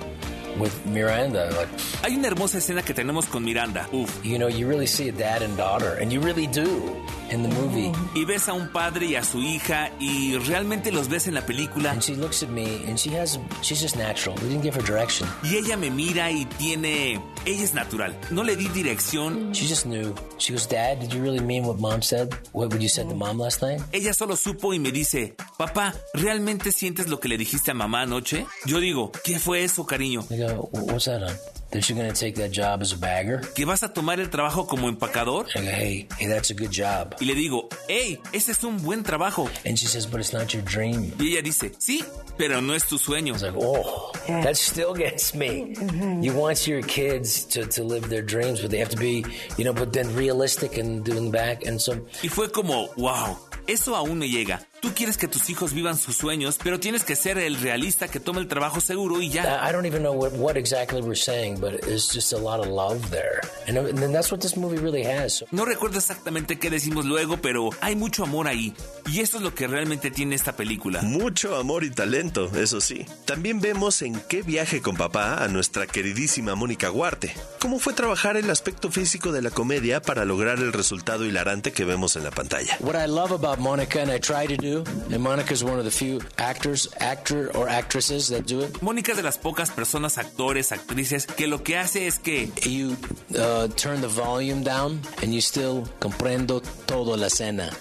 with 0.58 0.74
Miranda, 0.86 1.50
like, 1.58 1.70
Hay 2.04 2.16
una 2.16 2.28
hermosa 2.28 2.58
escena 2.58 2.82
que 2.84 2.94
tenemos 2.94 3.26
con 3.28 3.44
Miranda. 3.44 3.88
Uf. 3.92 4.10
you 4.24 4.38
know, 4.38 4.48
you 4.48 4.68
really 4.68 4.88
see 4.88 5.10
a 5.10 5.12
dad 5.12 5.42
and 5.42 5.56
daughter, 5.58 5.98
and 6.02 6.12
you 6.12 6.20
really 6.22 6.48
do 6.48 6.96
in 7.30 7.44
the 7.44 7.50
movie. 7.50 7.92
Y 8.14 8.26
ves 8.26 8.48
a 8.50 8.54
un 8.54 8.68
padre 8.70 9.06
y 9.06 9.16
a 9.16 9.24
su 9.24 9.40
hija 9.40 9.90
y 10.00 10.38
realmente 10.38 10.92
los 10.92 11.08
ves 11.08 11.28
en 11.28 11.36
la 11.36 11.46
película. 11.46 11.92
And 11.92 12.02
she 12.02 12.16
looks 12.16 12.44
at 12.44 12.50
me, 12.50 12.84
and 12.88 12.98
she 12.98 13.12
has, 13.18 13.40
she's 13.62 13.82
just 13.82 13.96
natural. 13.96 14.36
We 14.42 14.50
didn't 14.50 14.64
give 14.64 14.76
her 14.76 14.84
direction. 14.84 15.28
Y 15.44 15.56
ella 15.56 15.78
me 15.78 15.90
mira 15.90 16.30
y 16.32 16.46
tiene... 16.58 17.22
Ella 17.46 17.64
es 17.64 17.74
natural. 17.74 18.16
No 18.30 18.44
le 18.44 18.56
di 18.56 18.68
dirección. 18.68 19.52
She 19.54 19.66
just 19.68 19.86
knew. 19.86 20.14
She 20.38 20.54
goes, 20.54 20.68
Dad, 20.68 21.00
did 21.00 21.12
you 21.14 21.22
really 21.24 21.40
mean 21.40 21.66
what 21.66 21.80
mom 21.80 22.02
said? 22.02 22.30
What, 22.52 22.70
what 22.72 22.82
you 22.82 22.90
said 22.90 23.10
to 23.10 23.16
mom 23.16 23.40
last 23.40 23.62
night? 23.62 23.82
Ella 23.92 24.14
solo 24.14 24.36
supo 24.36 24.74
y 24.74 24.80
me 24.80 24.92
dice, 24.92 25.36
papá, 25.58 25.94
¿realmente 26.14 26.72
sientes 26.72 27.08
lo 27.08 27.20
que 27.20 27.30
le 27.30 27.38
dijiste 27.38 27.72
a 27.72 27.74
mamá 27.74 28.02
anoche? 28.02 28.46
Yo 28.66 28.80
digo, 28.80 29.12
¿qué 29.24 29.40
fue 29.40 29.64
eso, 29.64 29.86
cariño? 29.86 30.24
Go, 30.48 30.70
"Wh- 30.74 30.88
what's 30.92 31.06
that 31.06 31.24
on? 31.24 31.34
That 31.72 31.90
you're 31.90 31.98
to 32.06 32.12
take 32.14 32.36
that 32.36 32.52
job 32.52 32.82
as 32.82 32.92
a 32.92 32.98
bagger? 32.98 33.40
¿Que 33.56 33.66
vas 33.66 33.82
a 33.82 33.94
tomar 33.94 34.20
el 34.20 34.30
trabajo 34.30 34.68
como 34.68 34.90
empacador? 34.90 35.48
I 35.56 35.62
go, 35.62 35.70
hey, 35.72 36.08
hey, 36.20 36.28
that's 36.28 36.50
a 36.52 36.54
good 36.54 36.70
job. 36.70 37.16
Y 37.22 37.26
le 37.26 37.34
digo, 37.34 37.70
hey, 37.88 38.20
ese 38.34 38.50
es 38.50 38.62
un 38.66 38.76
buen 38.84 39.04
trabajo. 39.04 39.50
And 39.66 39.80
she 39.80 39.86
says, 39.88 40.06
but 40.06 40.20
it's 40.20 40.34
not 40.34 40.54
your 40.54 40.64
dream. 40.64 41.14
Y 41.18 41.28
ella 41.28 41.42
dice, 41.42 41.72
sí, 41.80 42.04
pero 42.38 42.60
no 42.60 42.74
es 42.74 42.88
tu 42.90 42.98
sueño. 42.98 43.34
It's 43.36 43.44
like, 43.44 43.56
oh, 43.58 44.12
that 44.28 44.58
still 44.58 44.94
gets 44.94 45.34
me. 45.34 45.74
You 46.22 46.34
want 46.34 46.68
your 46.68 46.82
kids 46.82 47.46
to, 47.54 47.66
to 47.68 47.84
live 47.86 48.10
their 48.10 48.22
dreams, 48.22 48.60
but 48.60 48.70
they 48.70 48.80
have 48.80 48.90
to 48.90 48.98
be, 48.98 49.24
you 49.58 49.64
know, 49.64 49.72
but 49.72 49.94
then 49.94 50.14
realistic 50.14 50.78
and 50.78 51.06
doing 51.06 51.32
back. 51.32 51.66
And 51.66 51.80
so 51.82 51.94
Y 52.22 52.28
fue 52.28 52.50
como, 52.52 52.90
wow, 52.98 53.38
eso 53.66 53.94
aún 53.96 54.18
me 54.20 54.28
llega. 54.28 54.60
Tú 54.82 54.90
quieres 54.96 55.16
que 55.16 55.28
tus 55.28 55.48
hijos 55.52 55.74
vivan 55.76 55.96
sus 55.96 56.18
sueños, 56.18 56.58
pero 56.64 56.80
tienes 56.80 57.04
que 57.04 57.16
ser 57.16 57.38
el 57.38 57.56
realista 57.62 58.08
que 58.08 58.20
tome 58.20 58.40
el 58.40 58.48
trabajo 58.48 58.82
seguro 58.82 59.22
y 59.22 59.30
ya. 59.30 59.62
I 59.64 59.72
don't 59.72 59.86
even 59.86 60.02
know 60.02 60.12
what, 60.12 60.32
what 60.34 60.58
exactly 60.58 61.02
we're 61.02 61.14
saying, 61.16 61.60
but 61.60 61.76
it's 61.88 62.12
just 62.12 62.34
a 62.34 62.38
lot 62.40 62.60
of 62.60 62.66
love 62.66 63.12
there. 63.12 63.42
And, 63.68 63.78
and 63.78 64.00
then 64.00 64.12
that's 64.12 64.32
what 64.32 64.42
this 64.42 64.58
movie 64.58 64.80
really 64.80 65.04
has. 65.04 65.46
No 65.52 65.66
recuerdo 65.66 66.00
exactamente 66.00 66.58
qué 66.58 66.72
decimos 66.72 67.06
luego, 67.06 67.38
pero 67.38 67.70
hay 67.80 67.96
mucho 67.96 68.24
amor 68.24 68.48
ahí. 68.48 68.74
Y 69.12 69.20
esto 69.20 69.38
es 69.38 69.44
lo 69.44 69.54
que 69.54 69.68
realmente 69.68 70.10
tiene 70.10 70.34
esta 70.34 70.56
película. 70.56 71.04
Mucho 71.04 71.58
amor 71.58 71.84
y 71.84 71.92
talento, 71.92 72.50
eso 72.56 72.82
sí. 72.82 73.06
También 73.26 73.62
vemos 73.62 74.02
en 74.02 74.20
qué 74.30 74.42
viaje 74.42 74.82
con 74.82 74.96
papá 74.98 75.44
a 75.44 75.48
nuestra 75.48 75.86
queridísima 75.86 76.56
Mónica 76.56 76.90
Guarte. 76.90 77.36
¿Cómo 77.60 77.78
fue 77.78 77.94
trabajar 77.94 78.36
el 78.36 78.50
aspecto 78.50 78.90
físico 78.90 79.32
de 79.32 79.44
la 79.44 79.52
comedia 79.52 80.02
para 80.02 80.26
lograr 80.26 80.58
el 80.58 80.74
resultado 80.74 81.24
hilarante 81.26 81.72
que 81.72 81.86
vemos 81.86 82.16
en 82.16 82.24
la 82.24 82.32
pantalla? 82.32 82.78
What 82.80 82.96
I 82.96 83.08
love 83.08 83.32
about 83.32 83.60
Monica, 83.60 84.02
and 84.02 84.12
I 84.12 84.20
try 84.20 84.48
to 84.48 84.56
do, 84.60 84.71
and 84.80 85.22
Monica's 85.22 85.64
one 85.64 85.78
of 85.80 85.86
the 85.86 85.92
few 85.92 86.22
actors, 86.38 86.88
actor 87.00 87.56
or 87.56 87.68
actresses 87.70 88.30
that 88.30 88.46
do 88.46 88.62
it. 88.62 88.82
Mónica 88.82 89.12
es 89.12 89.18
de 89.18 89.24
las 89.24 89.38
pocas 89.38 89.70
personas, 89.70 90.18
actores, 90.18 90.72
actrices, 90.72 91.26
que 91.28 91.48
lo 91.48 91.60
que 91.64 91.78
hace 91.78 92.08
es 92.08 92.18
que 92.18 92.50
You 92.64 92.96
uh, 93.38 93.68
turn 93.70 94.02
the 94.02 94.08
volume 94.08 94.64
down, 94.64 95.02
and 95.22 95.34
you 95.34 95.42
still 95.42 95.84
comprendo 96.00 96.62
todo 96.86 97.18
la 97.18 97.28
escena. 97.28 97.72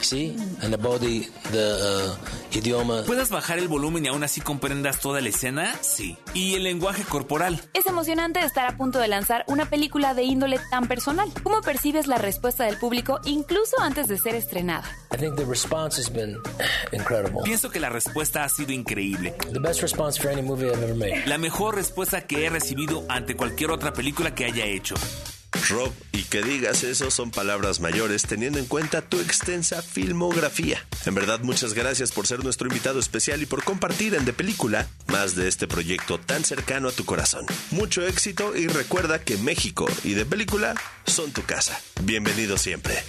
See, 0.00 0.36
and 0.62 0.72
the 0.72 1.28
the 1.50 2.16
uh, 2.16 2.56
idioma. 2.56 3.02
puedas 3.04 3.30
bajar 3.30 3.58
el 3.58 3.68
volumen 3.68 4.04
y 4.04 4.08
aún 4.08 4.24
así 4.24 4.40
comprendas 4.40 5.00
toda 5.00 5.20
la 5.20 5.28
escena, 5.28 5.74
sí. 5.80 6.16
Y 6.34 6.54
el 6.54 6.64
lenguaje 6.64 7.04
corporal. 7.04 7.60
Es 7.74 7.86
emocionante 7.86 8.40
estar 8.40 8.66
a 8.66 8.76
punto 8.76 8.98
de 8.98 9.08
lanzar 9.08 9.44
una 9.48 9.68
película 9.68 10.14
de 10.14 10.24
índole 10.24 10.58
tan 10.70 10.88
personal. 10.88 11.28
¿Cómo 11.42 11.60
percibes 11.60 12.06
la 12.06 12.18
respuesta 12.18 12.64
del 12.64 12.76
público 12.76 13.20
incluso 13.24 13.80
antes 13.80 14.08
de 14.08 14.18
ser 14.18 14.34
estrenada? 14.34 14.84
I 15.12 15.16
think 15.16 15.36
the 15.36 15.44
response 15.44 16.00
has 16.00 16.10
been 16.12 16.36
incredible. 16.92 17.40
Pienso 17.44 17.70
que 17.70 17.80
la 17.80 17.88
respuesta 17.88 18.44
ha 18.44 18.48
sido 18.48 18.72
increíble. 18.72 19.34
The 19.52 19.60
best 19.60 19.82
response 19.82 20.20
for 20.20 20.30
any 20.30 20.42
movie 20.42 20.66
I've 20.66 20.82
ever 20.82 20.94
made. 20.94 21.26
La 21.26 21.38
mejor 21.38 21.74
respuesta 21.74 22.26
que 22.26 22.46
he 22.46 22.50
recibido 22.50 23.04
ante 23.08 23.36
cualquier 23.36 23.70
otra 23.70 23.92
película 23.92 24.34
que 24.34 24.44
haya 24.44 24.64
hecho. 24.64 24.94
Rob, 25.68 25.92
y 26.12 26.24
que 26.24 26.42
digas 26.42 26.84
eso 26.84 27.10
son 27.10 27.30
palabras 27.30 27.80
mayores 27.80 28.22
teniendo 28.22 28.58
en 28.58 28.66
cuenta 28.66 29.02
tu 29.02 29.20
extensa 29.20 29.82
filmografía. 29.82 30.86
En 31.06 31.14
verdad, 31.14 31.40
muchas 31.40 31.74
gracias 31.74 32.12
por 32.12 32.26
ser 32.26 32.44
nuestro 32.44 32.68
invitado 32.68 32.98
especial 32.98 33.42
y 33.42 33.46
por 33.46 33.64
compartir 33.64 34.14
en 34.14 34.24
De 34.24 34.32
Película 34.32 34.86
más 35.06 35.34
de 35.34 35.48
este 35.48 35.66
proyecto 35.66 36.18
tan 36.18 36.44
cercano 36.44 36.88
a 36.88 36.92
tu 36.92 37.04
corazón. 37.04 37.46
Mucho 37.70 38.06
éxito 38.06 38.56
y 38.56 38.68
recuerda 38.68 39.20
que 39.20 39.36
México 39.36 39.86
y 40.04 40.14
De 40.14 40.24
Película 40.24 40.74
son 41.06 41.32
tu 41.32 41.42
casa. 41.42 41.80
Bienvenido 42.02 42.56
siempre. 42.58 43.02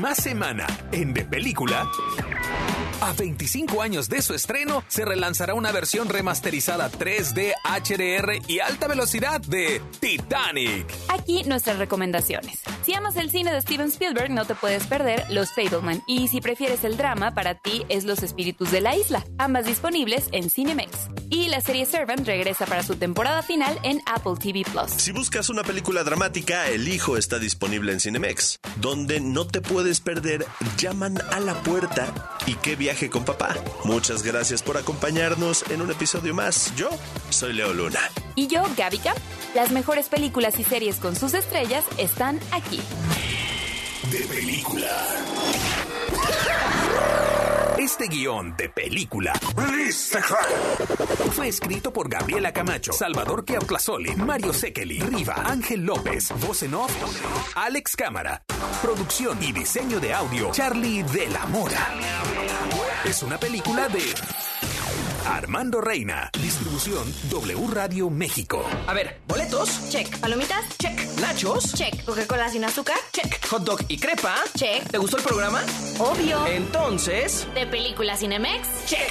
Próxima 0.00 0.14
semana 0.14 0.66
en 0.92 1.12
De 1.12 1.24
Película. 1.24 1.86
A 3.02 3.12
25 3.12 3.82
años 3.82 4.08
de 4.08 4.22
su 4.22 4.34
estreno, 4.34 4.82
se 4.88 5.04
relanzará 5.04 5.54
una 5.54 5.72
versión 5.72 6.08
remasterizada 6.08 6.90
3D, 6.90 7.52
HDR 7.64 8.40
y 8.46 8.60
alta 8.60 8.88
velocidad 8.88 9.40
de 9.40 9.82
Titanic. 10.00 10.86
Aquí 11.08 11.44
nuestras 11.44 11.78
recomendaciones. 11.78 12.60
Si 12.84 12.94
amas 12.94 13.16
el 13.16 13.30
cine 13.30 13.52
de 13.52 13.60
Steven 13.60 13.88
Spielberg, 13.88 14.30
no 14.30 14.44
te 14.44 14.54
puedes 14.54 14.86
perder 14.86 15.24
Los 15.30 15.52
Fableman. 15.52 16.02
Y 16.06 16.28
si 16.28 16.40
prefieres 16.40 16.84
el 16.84 16.96
drama, 16.96 17.34
para 17.34 17.54
ti 17.54 17.84
es 17.88 18.04
Los 18.04 18.22
Espíritus 18.22 18.70
de 18.70 18.80
la 18.80 18.96
Isla. 18.96 19.24
Ambas 19.38 19.66
disponibles 19.66 20.28
en 20.32 20.50
Cinemex. 20.50 21.10
Y 21.30 21.48
la 21.48 21.60
serie 21.60 21.86
Servant 21.86 22.26
regresa 22.26 22.66
para 22.66 22.82
su 22.82 22.96
temporada 22.96 23.42
final 23.42 23.78
en 23.84 24.02
Apple 24.04 24.34
TV 24.38 24.62
Plus. 24.70 24.90
Si 24.90 25.12
buscas 25.12 25.48
una 25.48 25.62
película 25.62 26.02
dramática, 26.02 26.68
El 26.68 26.88
Hijo 26.88 27.16
está 27.16 27.38
disponible 27.38 27.92
en 27.92 28.00
Cinemex, 28.00 28.58
donde 28.80 29.20
no 29.20 29.46
te 29.46 29.60
puedes 29.60 30.00
perder 30.00 30.44
Llaman 30.76 31.18
a 31.30 31.38
la 31.38 31.54
puerta 31.62 32.12
y 32.46 32.54
qué 32.54 32.74
viaje 32.74 33.08
con 33.08 33.24
papá. 33.24 33.54
Muchas 33.84 34.24
gracias 34.24 34.62
por 34.62 34.76
acompañarnos 34.76 35.64
en 35.70 35.82
un 35.82 35.90
episodio 35.92 36.34
más. 36.34 36.74
Yo 36.74 36.90
soy 37.30 37.52
Leo 37.52 37.72
Luna. 37.72 38.00
Y 38.34 38.48
yo, 38.48 38.64
Gaby 38.76 38.98
Camp. 38.98 39.18
Las 39.54 39.70
mejores 39.70 40.08
películas 40.08 40.58
y 40.58 40.64
series 40.64 40.96
con 40.96 41.14
sus 41.14 41.34
estrellas 41.34 41.84
están 41.96 42.40
aquí. 42.52 42.80
De 44.10 44.18
Película. 44.26 44.90
Este 47.90 48.06
guion 48.06 48.56
de 48.56 48.68
película. 48.68 49.32
Fue 51.32 51.48
escrito 51.48 51.92
por 51.92 52.08
Gabriela 52.08 52.52
Camacho, 52.52 52.92
Salvador 52.92 53.44
Keautlazoli, 53.44 54.14
Mario 54.14 54.52
Sekeli, 54.52 55.00
Riva, 55.00 55.34
Ángel 55.44 55.80
López, 55.84 56.32
voz 56.46 56.62
en 56.62 56.74
off, 56.74 56.92
Alex 57.56 57.96
Cámara, 57.96 58.44
producción 58.80 59.42
y 59.42 59.50
diseño 59.50 59.98
de 59.98 60.14
audio, 60.14 60.52
Charlie 60.52 61.02
de 61.02 61.30
la 61.30 61.44
Mora. 61.46 61.94
Es 63.04 63.24
una 63.24 63.38
película 63.40 63.88
de 63.88 64.04
Armando 65.26 65.80
Reina, 65.80 66.30
distribución 66.40 67.12
W 67.30 67.66
Radio 67.72 68.10
México. 68.10 68.64
A 68.86 68.94
ver, 68.94 69.20
boletos. 69.26 69.88
Check. 69.90 70.18
¿Palomitas? 70.18 70.64
Check. 70.78 70.98
Nachos. 71.20 71.74
Check. 71.74 72.04
¿Coca-Cola 72.04 72.48
sin 72.48 72.64
azúcar? 72.64 72.96
Check. 73.12 73.46
Hot 73.48 73.62
dog 73.62 73.80
y 73.88 73.98
crepa. 73.98 74.36
Check. 74.56 74.90
¿Te 74.90 74.98
gustó 74.98 75.18
el 75.18 75.22
programa? 75.22 75.62
Obvio. 75.98 76.46
Entonces. 76.46 77.46
¿De 77.54 77.66
película 77.66 78.16
Cinemex? 78.16 78.86
Check. 78.86 79.10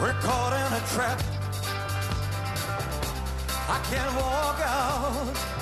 We're 0.00 0.14
caught 0.20 0.52
in 0.54 0.72
a 0.72 0.80
trap. 0.94 1.20
I 3.68 3.80
can't 3.90 4.14
walk 4.16 4.60
out 4.66 5.61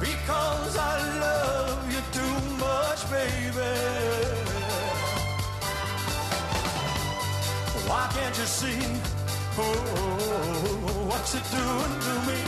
because 0.00 0.76
I 0.76 0.96
love 1.20 1.92
you 1.92 2.00
too 2.12 2.36
much, 2.64 3.00
baby. 3.10 3.72
Why 7.88 8.08
can't 8.14 8.36
you 8.38 8.46
see 8.46 8.82
oh, 9.58 9.64
what 11.08 11.22
you're 11.32 11.48
doing 11.60 11.94
to 12.06 12.14
me? 12.28 12.40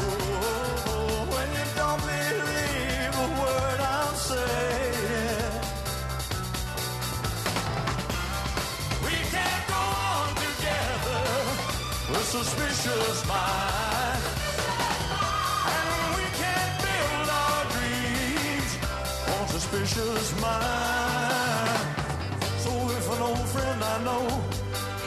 Oh, 0.00 1.26
when 1.32 1.48
you 1.58 1.66
don't 1.80 2.02
believe 2.12 3.14
a 3.24 3.28
word 3.40 3.80
I'm 3.80 4.14
saying. 4.28 5.60
We 9.04 9.14
can't 9.34 9.64
go 9.74 9.82
on 10.12 10.28
together 10.46 11.22
with 12.10 12.26
suspicious 12.36 13.26
minds. 13.28 13.97
Suspicious 19.88 20.40
minds. 20.40 21.84
So 22.64 22.70
if 22.70 23.12
an 23.16 23.22
old 23.22 23.48
friend 23.48 23.82
I 23.82 24.04
know 24.04 24.28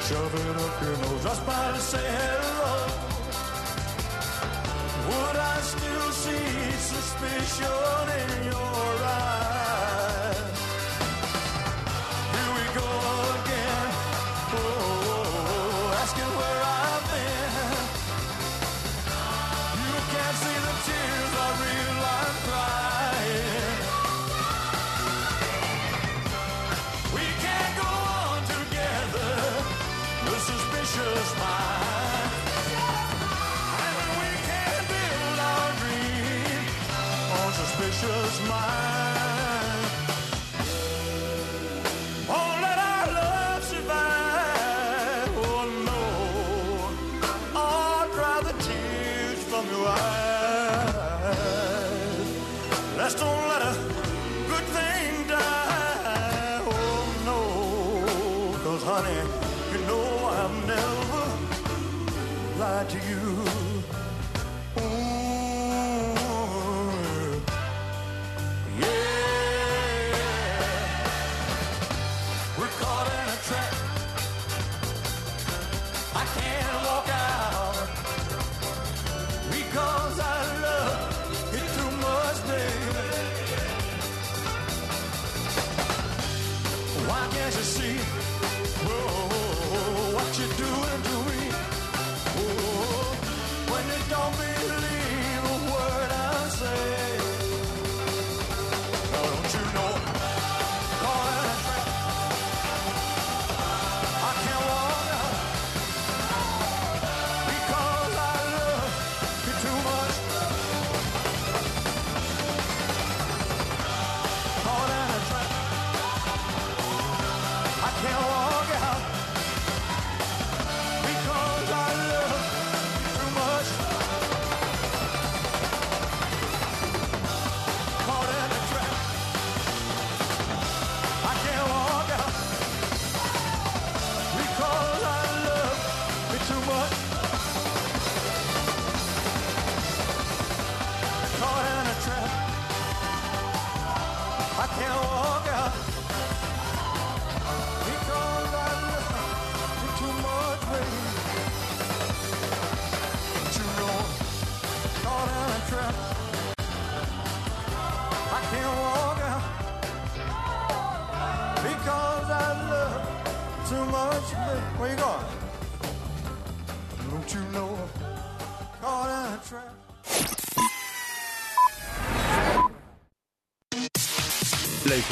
shove 0.07 0.33
it 0.33 0.57
up 0.65 0.81
your 0.81 0.97
nose 0.97 1.23
just 1.23 1.45
by 1.45 1.71
to 1.71 1.79
say 1.79 2.07
hello, 2.19 2.75
would 5.07 5.35
I 5.35 5.61
still 5.61 6.11
see 6.23 6.30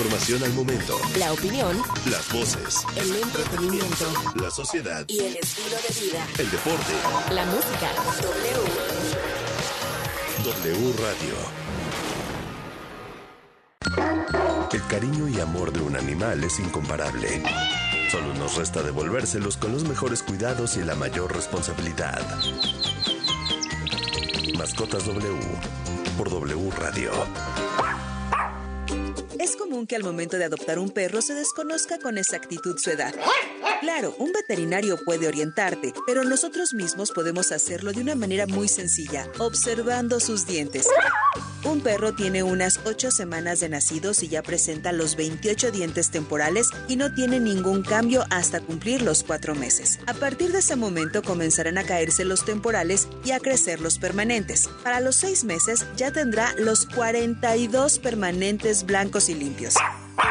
información 0.03 0.43
al 0.43 0.53
momento. 0.53 0.97
La 1.17 1.33
opinión, 1.33 1.81
Las 2.09 2.31
voces. 2.31 2.83
el 2.95 3.15
entretenimiento 3.17 4.05
La 4.35 4.49
sociedad. 4.49 5.03
y 5.09 5.19
el 5.19 5.35
estilo 5.35 5.75
de 5.75 5.99
vida. 6.05 6.25
El 6.37 6.49
deporte. 6.51 6.93
La 7.33 7.45
música. 7.45 7.91
W. 8.21 8.63
W 10.45 10.93
Radio. 11.01 11.35
El 14.71 14.87
cariño 14.87 15.27
y 15.27 15.39
amor 15.41 15.73
de 15.73 15.81
un 15.81 15.97
animal 15.97 16.41
es 16.45 16.59
incomparable. 16.59 17.43
Solo 18.09 18.33
nos 18.35 18.55
resta 18.55 18.81
devolvérselos 18.81 19.57
con 19.57 19.73
los 19.73 19.83
mejores 19.83 20.23
cuidados 20.23 20.77
y 20.77 20.83
la 20.83 20.95
mayor 20.95 21.35
responsabilidad. 21.35 22.21
Mascotas 24.57 25.05
W 25.05 25.37
por 26.17 26.29
W 26.29 26.69
Radio. 26.77 27.11
Que 29.89 29.95
al 29.95 30.03
momento 30.03 30.37
de 30.37 30.45
adoptar 30.45 30.77
un 30.77 30.91
perro 30.91 31.19
se 31.19 31.33
desconozca 31.33 31.97
con 31.97 32.19
exactitud 32.19 32.77
su 32.77 32.91
edad. 32.91 33.11
Claro, 33.81 34.13
un 34.19 34.31
veterinario 34.31 35.03
puede 35.03 35.27
orientarte, 35.27 35.93
pero 36.05 36.23
nosotros 36.23 36.75
mismos 36.75 37.11
podemos 37.11 37.51
hacerlo 37.51 37.91
de 37.91 38.01
una 38.01 38.13
manera 38.13 38.45
muy 38.45 38.67
sencilla, 38.67 39.27
observando 39.39 40.19
sus 40.19 40.45
dientes. 40.45 40.85
Un 41.69 41.81
perro 41.81 42.15
tiene 42.15 42.41
unas 42.41 42.79
8 42.85 43.11
semanas 43.11 43.59
de 43.59 43.69
nacidos 43.69 44.23
y 44.23 44.27
ya 44.27 44.41
presenta 44.41 44.91
los 44.91 45.15
28 45.15 45.69
dientes 45.69 46.09
temporales 46.09 46.67
y 46.87 46.95
no 46.95 47.13
tiene 47.13 47.39
ningún 47.39 47.83
cambio 47.83 48.25
hasta 48.31 48.59
cumplir 48.59 49.03
los 49.03 49.23
4 49.23 49.53
meses. 49.53 49.99
A 50.07 50.15
partir 50.15 50.51
de 50.51 50.59
ese 50.59 50.75
momento 50.75 51.21
comenzarán 51.21 51.77
a 51.77 51.83
caerse 51.83 52.25
los 52.25 52.43
temporales 52.43 53.07
y 53.23 53.31
a 53.31 53.39
crecer 53.39 53.81
los 53.81 53.99
permanentes. 53.99 54.67
Para 54.83 54.99
los 54.99 55.17
6 55.17 55.43
meses 55.43 55.85
ya 55.95 56.11
tendrá 56.11 56.55
los 56.57 56.87
42 56.87 57.99
permanentes 57.99 58.83
blancos 58.83 59.29
y 59.29 59.35
limpios. 59.35 59.75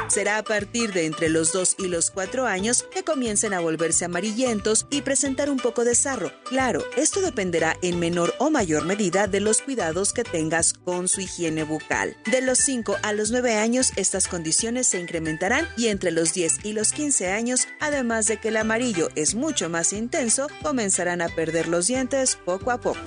Será 0.09 0.39
a 0.39 0.43
partir 0.43 0.93
de 0.93 1.07
entre 1.07 1.29
los 1.29 1.53
2 1.53 1.77
y 1.79 1.89
los 1.89 2.11
4 2.11 2.47
años 2.47 2.85
que 2.93 3.05
comiencen 3.05 3.53
a 3.53 3.61
volverse 3.61 4.05
amarillentos 4.05 4.87
y 4.91 5.03
presentar 5.03 5.51
un 5.51 5.59
poco 5.59 5.85
de 5.85 5.95
sarro. 5.95 6.33
Claro, 6.45 6.83
esto 6.97 7.21
dependerá 7.21 7.77
en 7.83 7.99
menor 7.99 8.35
o 8.39 8.51
mayor 8.51 8.85
medida 8.85 9.27
de 9.27 9.41
los 9.41 9.61
cuidados 9.61 10.13
que 10.13 10.25
tengas 10.25 10.73
con 10.73 11.09
su 11.09 11.21
higiene 11.21 11.63
bucal. 11.63 12.17
De 12.31 12.41
los 12.41 12.59
5 12.59 12.97
a 13.03 13.13
los 13.13 13.31
9 13.31 13.55
años 13.55 13.93
estas 13.97 14.29
condiciones 14.29 14.87
se 14.87 14.99
incrementarán 14.99 15.69
y 15.77 15.89
entre 15.89 16.11
los 16.11 16.33
10 16.33 16.65
y 16.65 16.73
los 16.73 16.93
15 16.93 17.31
años, 17.31 17.69
además 17.81 18.27
de 18.27 18.39
que 18.39 18.49
el 18.49 18.57
amarillo 18.57 19.09
es 19.15 19.35
mucho 19.35 19.69
más 19.69 19.93
intenso, 19.93 20.49
comenzarán 20.63 21.21
a 21.21 21.29
perder 21.29 21.69
los 21.69 21.87
dientes 21.87 22.39
poco 22.45 22.71
a 22.71 22.81
poco. 22.81 23.01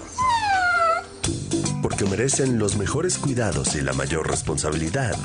Porque 1.81 2.05
merecen 2.05 2.59
los 2.59 2.77
mejores 2.77 3.17
cuidados 3.17 3.75
y 3.75 3.81
la 3.81 3.93
mayor 3.93 4.29
responsabilidad. 4.29 5.15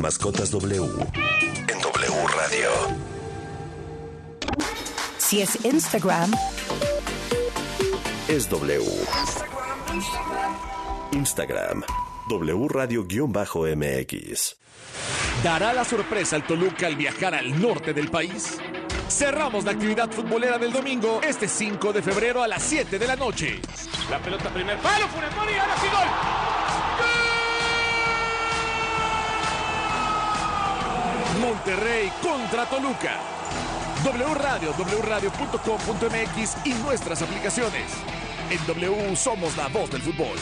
Mascotas 0.00 0.50
W 0.50 0.84
en 0.84 1.80
W 1.80 2.26
Radio. 2.36 2.70
Si 5.18 5.42
es 5.42 5.64
Instagram, 5.64 6.32
Es 8.28 8.48
W. 8.50 8.84
Instagram. 11.12 11.82
W 12.28 12.68
Radio-MX. 12.68 14.56
¿Dará 15.42 15.72
la 15.72 15.84
sorpresa 15.84 16.36
al 16.36 16.46
Toluca 16.46 16.86
al 16.86 16.96
viajar 16.96 17.34
al 17.34 17.60
norte 17.60 17.94
del 17.94 18.10
país? 18.10 18.58
Cerramos 19.08 19.64
la 19.64 19.72
actividad 19.72 20.10
futbolera 20.10 20.58
del 20.58 20.72
domingo 20.72 21.20
este 21.22 21.48
5 21.48 21.92
de 21.92 22.02
febrero 22.02 22.42
a 22.42 22.48
las 22.48 22.62
7 22.62 22.98
de 22.98 23.06
la 23.06 23.16
noche. 23.16 23.60
La 24.10 24.18
pelota 24.18 24.50
primer 24.50 24.76
palo, 24.78 25.08
Funes 25.08 25.34
Mori, 25.34 25.54
ahora 25.54 25.76
sí 25.76 25.86
gol. 25.88 26.08
Monterrey 31.40 32.12
contra 32.22 32.66
Toluca. 32.66 33.16
W 34.04 34.34
Radio, 34.34 34.74
wradio.com.mx 35.02 36.66
y 36.66 36.74
nuestras 36.84 37.22
aplicaciones. 37.22 37.90
En 38.50 38.64
W 38.66 39.16
somos 39.16 39.56
la 39.56 39.68
voz 39.68 39.90
del 39.90 40.02
fútbol. 40.02 40.36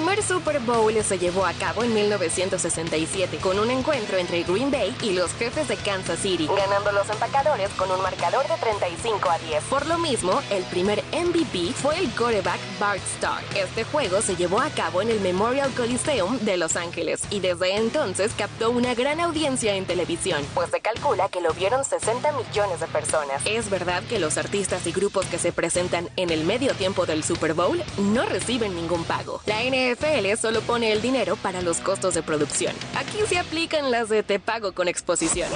Primer 0.00 0.22
Super 0.22 0.58
Bowl 0.60 0.94
se 1.04 1.18
llevó 1.18 1.44
a 1.44 1.52
cabo 1.52 1.84
en 1.84 1.92
1967 1.92 3.36
con 3.36 3.58
un 3.58 3.70
encuentro 3.70 4.16
entre 4.16 4.44
Green 4.44 4.70
Bay 4.70 4.96
y 5.02 5.12
los 5.12 5.30
jefes 5.34 5.68
de 5.68 5.76
Kansas 5.76 6.20
City, 6.20 6.46
ganando 6.46 6.90
los 6.92 7.06
empacadores 7.10 7.68
con 7.76 7.90
un 7.90 8.00
marcador 8.00 8.48
de 8.48 8.54
35 8.54 9.28
a 9.28 9.38
10. 9.38 9.64
Por 9.64 9.84
lo 9.86 9.98
mismo, 9.98 10.40
el 10.50 10.64
primer 10.64 11.04
MVP 11.12 11.74
fue 11.74 11.98
el 11.98 12.08
quarterback 12.12 12.58
Bart 12.80 13.02
Starr. 13.14 13.42
Este 13.54 13.84
juego 13.84 14.22
se 14.22 14.36
llevó 14.36 14.60
a 14.60 14.70
cabo 14.70 15.02
en 15.02 15.10
el 15.10 15.20
Memorial 15.20 15.70
Coliseum 15.74 16.38
de 16.38 16.56
Los 16.56 16.76
Ángeles 16.76 17.20
y 17.28 17.40
desde 17.40 17.76
entonces 17.76 18.32
captó 18.34 18.70
una 18.70 18.94
gran 18.94 19.20
audiencia 19.20 19.74
en 19.74 19.84
televisión, 19.84 20.42
pues 20.54 20.70
se 20.70 20.80
calcula 20.80 21.28
que 21.28 21.42
lo 21.42 21.52
vieron 21.52 21.84
60 21.84 22.32
millones 22.32 22.80
de 22.80 22.86
personas. 22.86 23.42
Es 23.44 23.68
verdad 23.68 24.02
que 24.04 24.18
los 24.18 24.38
artistas 24.38 24.86
y 24.86 24.92
grupos 24.92 25.26
que 25.26 25.38
se 25.38 25.52
presentan 25.52 26.08
en 26.16 26.30
el 26.30 26.44
medio 26.44 26.72
tiempo 26.72 27.04
del 27.04 27.22
Super 27.22 27.52
Bowl 27.52 27.82
no 27.98 28.24
reciben 28.24 28.74
ningún 28.74 29.04
pago. 29.04 29.42
La 29.44 29.62
NFL 29.62 29.99
solo 30.40 30.60
pone 30.62 30.92
el 30.92 31.02
dinero 31.02 31.36
para 31.36 31.62
los 31.62 31.78
costos 31.78 32.14
de 32.14 32.22
producción. 32.22 32.74
Aquí 32.96 33.18
se 33.28 33.38
aplican 33.38 33.90
las 33.90 34.08
de 34.08 34.22
te 34.22 34.38
pago 34.38 34.72
con 34.72 34.88
exposición. 34.88 35.48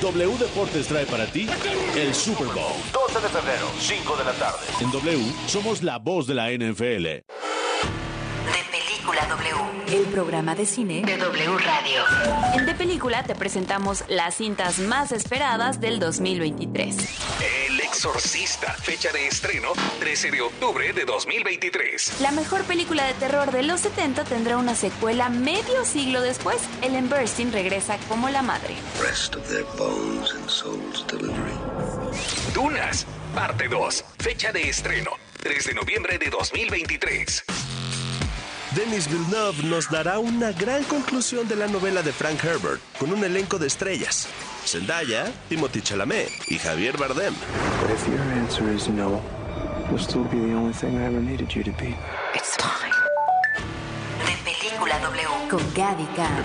W 0.00 0.38
Deportes 0.38 0.86
trae 0.86 1.06
para 1.06 1.26
ti 1.26 1.48
el 1.96 2.14
Super 2.14 2.46
Bowl. 2.46 2.74
12 2.92 3.20
de 3.20 3.28
febrero, 3.28 3.66
5 3.78 4.16
de 4.16 4.24
la 4.24 4.32
tarde. 4.32 4.58
En 4.80 4.90
W 4.90 5.32
somos 5.46 5.82
la 5.82 5.98
voz 5.98 6.26
de 6.26 6.34
la 6.34 6.50
NFL. 6.50 7.24
Película 9.02 9.26
W. 9.26 9.98
El 9.98 10.04
programa 10.12 10.54
de 10.54 10.64
cine 10.64 11.02
de 11.04 11.16
W 11.16 11.58
Radio. 11.58 12.02
En 12.54 12.66
De 12.66 12.74
Película 12.74 13.24
te 13.24 13.34
presentamos 13.34 14.04
las 14.08 14.36
cintas 14.36 14.78
más 14.78 15.10
esperadas 15.10 15.80
del 15.80 15.98
2023. 15.98 16.96
El 16.96 17.71
Exorcista, 17.92 18.72
fecha 18.72 19.12
de 19.12 19.26
estreno 19.26 19.72
13 20.00 20.30
de 20.30 20.40
octubre 20.40 20.94
de 20.94 21.04
2023. 21.04 22.20
La 22.22 22.30
mejor 22.32 22.64
película 22.64 23.04
de 23.04 23.12
terror 23.12 23.52
de 23.52 23.62
los 23.62 23.80
70 23.80 24.24
tendrá 24.24 24.56
una 24.56 24.74
secuela 24.74 25.28
medio 25.28 25.84
siglo 25.84 26.22
después. 26.22 26.56
Ellen 26.80 27.10
Burstyn 27.10 27.52
regresa 27.52 27.98
como 28.08 28.30
la 28.30 28.40
madre. 28.40 28.76
Rest 28.98 29.36
of 29.36 29.46
their 29.46 29.66
bones 29.76 30.32
and 30.32 30.48
souls 30.48 31.06
delivery. 31.06 31.52
Dunas, 32.54 33.06
parte 33.34 33.68
2, 33.68 34.04
fecha 34.18 34.52
de 34.52 34.70
estreno 34.70 35.10
3 35.42 35.66
de 35.66 35.74
noviembre 35.74 36.16
de 36.16 36.30
2023. 36.30 37.44
Denis 38.74 39.06
Villeneuve 39.06 39.62
nos 39.64 39.90
dará 39.90 40.18
una 40.18 40.50
gran 40.52 40.82
conclusión 40.84 41.46
de 41.46 41.56
la 41.56 41.66
novela 41.66 42.02
de 42.02 42.10
Frank 42.10 42.42
Herbert 42.42 42.80
con 42.98 43.12
un 43.12 43.22
elenco 43.22 43.58
de 43.58 43.66
estrellas. 43.66 44.26
Zendaya, 44.64 45.30
Timothy 45.50 45.82
Chalamet 45.82 46.30
y 46.48 46.58
Javier 46.58 46.96
Bardem. 46.96 47.34
But 47.82 47.90
if 47.90 48.08
your 48.08 48.22
answer 48.40 48.66
is 48.74 48.88
no, 48.88 49.20
you'll 49.90 49.98
still 49.98 50.24
be 50.24 50.38
the 50.38 50.54
only 50.54 50.72
thing 50.72 50.96
I 50.96 51.04
ever 51.04 51.20
needed 51.20 51.54
you 51.54 51.62
to 51.64 51.72
be. 51.72 51.94
It's 52.34 52.56
time. 52.56 52.94
De 54.24 54.36
Película 54.42 54.98
W. 55.00 55.28
Con 55.50 55.74
Gaby 55.74 56.06
Cam 56.16 56.44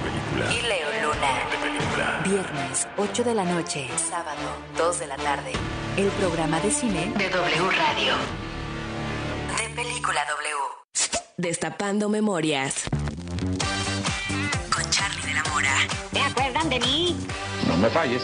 y 0.52 0.68
Leo 0.68 0.90
Luna. 1.04 2.24
Viernes, 2.26 2.88
8 2.98 3.24
de 3.24 3.34
la 3.36 3.46
noche. 3.46 3.88
Sábado, 4.10 4.42
2 4.78 5.00
de 5.00 5.08
la 5.08 5.16
tarde. 5.16 5.54
El 5.96 6.08
programa 6.20 6.60
de 6.60 6.72
cine 6.72 7.14
de 7.18 7.30
W 7.30 7.72
Radio. 7.72 8.16
De 9.58 9.76
Película 9.76 10.26
W. 10.26 10.87
Destapando 11.40 12.10
memorias. 12.10 12.86
Con 14.74 14.90
Charlie 14.90 15.22
de 15.22 15.34
la 15.36 15.44
Mora. 15.44 15.72
¿Te 16.12 16.20
acuerdan 16.20 16.68
de 16.68 16.80
mí? 16.80 17.16
No 17.68 17.78
me 17.78 17.92
falles. 17.92 18.24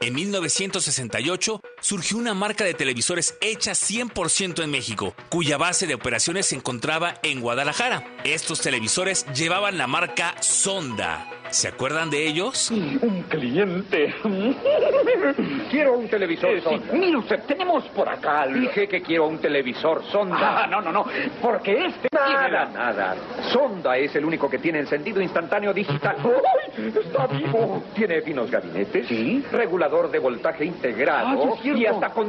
En 0.00 0.14
1968 0.14 1.60
surgió 1.82 2.16
una 2.16 2.32
marca 2.32 2.64
de 2.64 2.72
televisores 2.72 3.36
hecha 3.42 3.72
100% 3.72 4.64
en 4.64 4.70
México, 4.70 5.14
cuya 5.28 5.58
base 5.58 5.86
de 5.86 5.92
operaciones 5.92 6.46
se 6.46 6.56
encontraba 6.56 7.16
en 7.22 7.42
Guadalajara. 7.42 8.02
Estos 8.24 8.62
televisores 8.62 9.26
llevaban 9.34 9.76
la 9.76 9.86
marca 9.86 10.34
Sonda. 10.40 11.41
¿Se 11.52 11.68
acuerdan 11.68 12.08
de 12.08 12.26
ellos? 12.26 12.70
Un 12.70 13.24
cliente. 13.28 14.14
quiero 15.70 15.98
un 15.98 16.08
televisor 16.08 16.62
Sonda. 16.62 16.92
Mire 16.94 17.16
usted, 17.18 17.40
tenemos 17.46 17.84
por 17.88 18.08
acá. 18.08 18.46
Dije 18.46 18.88
que 18.88 19.02
quiero 19.02 19.26
un 19.26 19.38
televisor 19.38 20.02
Sonda. 20.10 20.64
Ah, 20.64 20.66
no, 20.66 20.80
no, 20.80 20.90
no. 20.90 21.04
Porque 21.42 21.84
este 21.86 22.08
nada, 22.10 22.26
tiene 22.26 22.72
nada. 22.72 23.16
Sonda 23.52 23.98
es 23.98 24.16
el 24.16 24.24
único 24.24 24.48
que 24.48 24.58
tiene 24.58 24.78
encendido 24.78 25.20
instantáneo 25.20 25.74
digital. 25.74 26.16
¡Ay! 26.24 26.92
Está 27.04 27.26
vivo. 27.26 27.82
Tiene 27.94 28.22
finos 28.22 28.50
gabinetes. 28.50 29.06
Sí. 29.06 29.44
Regulador 29.52 30.10
de 30.10 30.18
voltaje 30.20 30.64
integrado. 30.64 31.58
y 31.62 31.84
hasta 31.84 32.08
con 32.10 32.20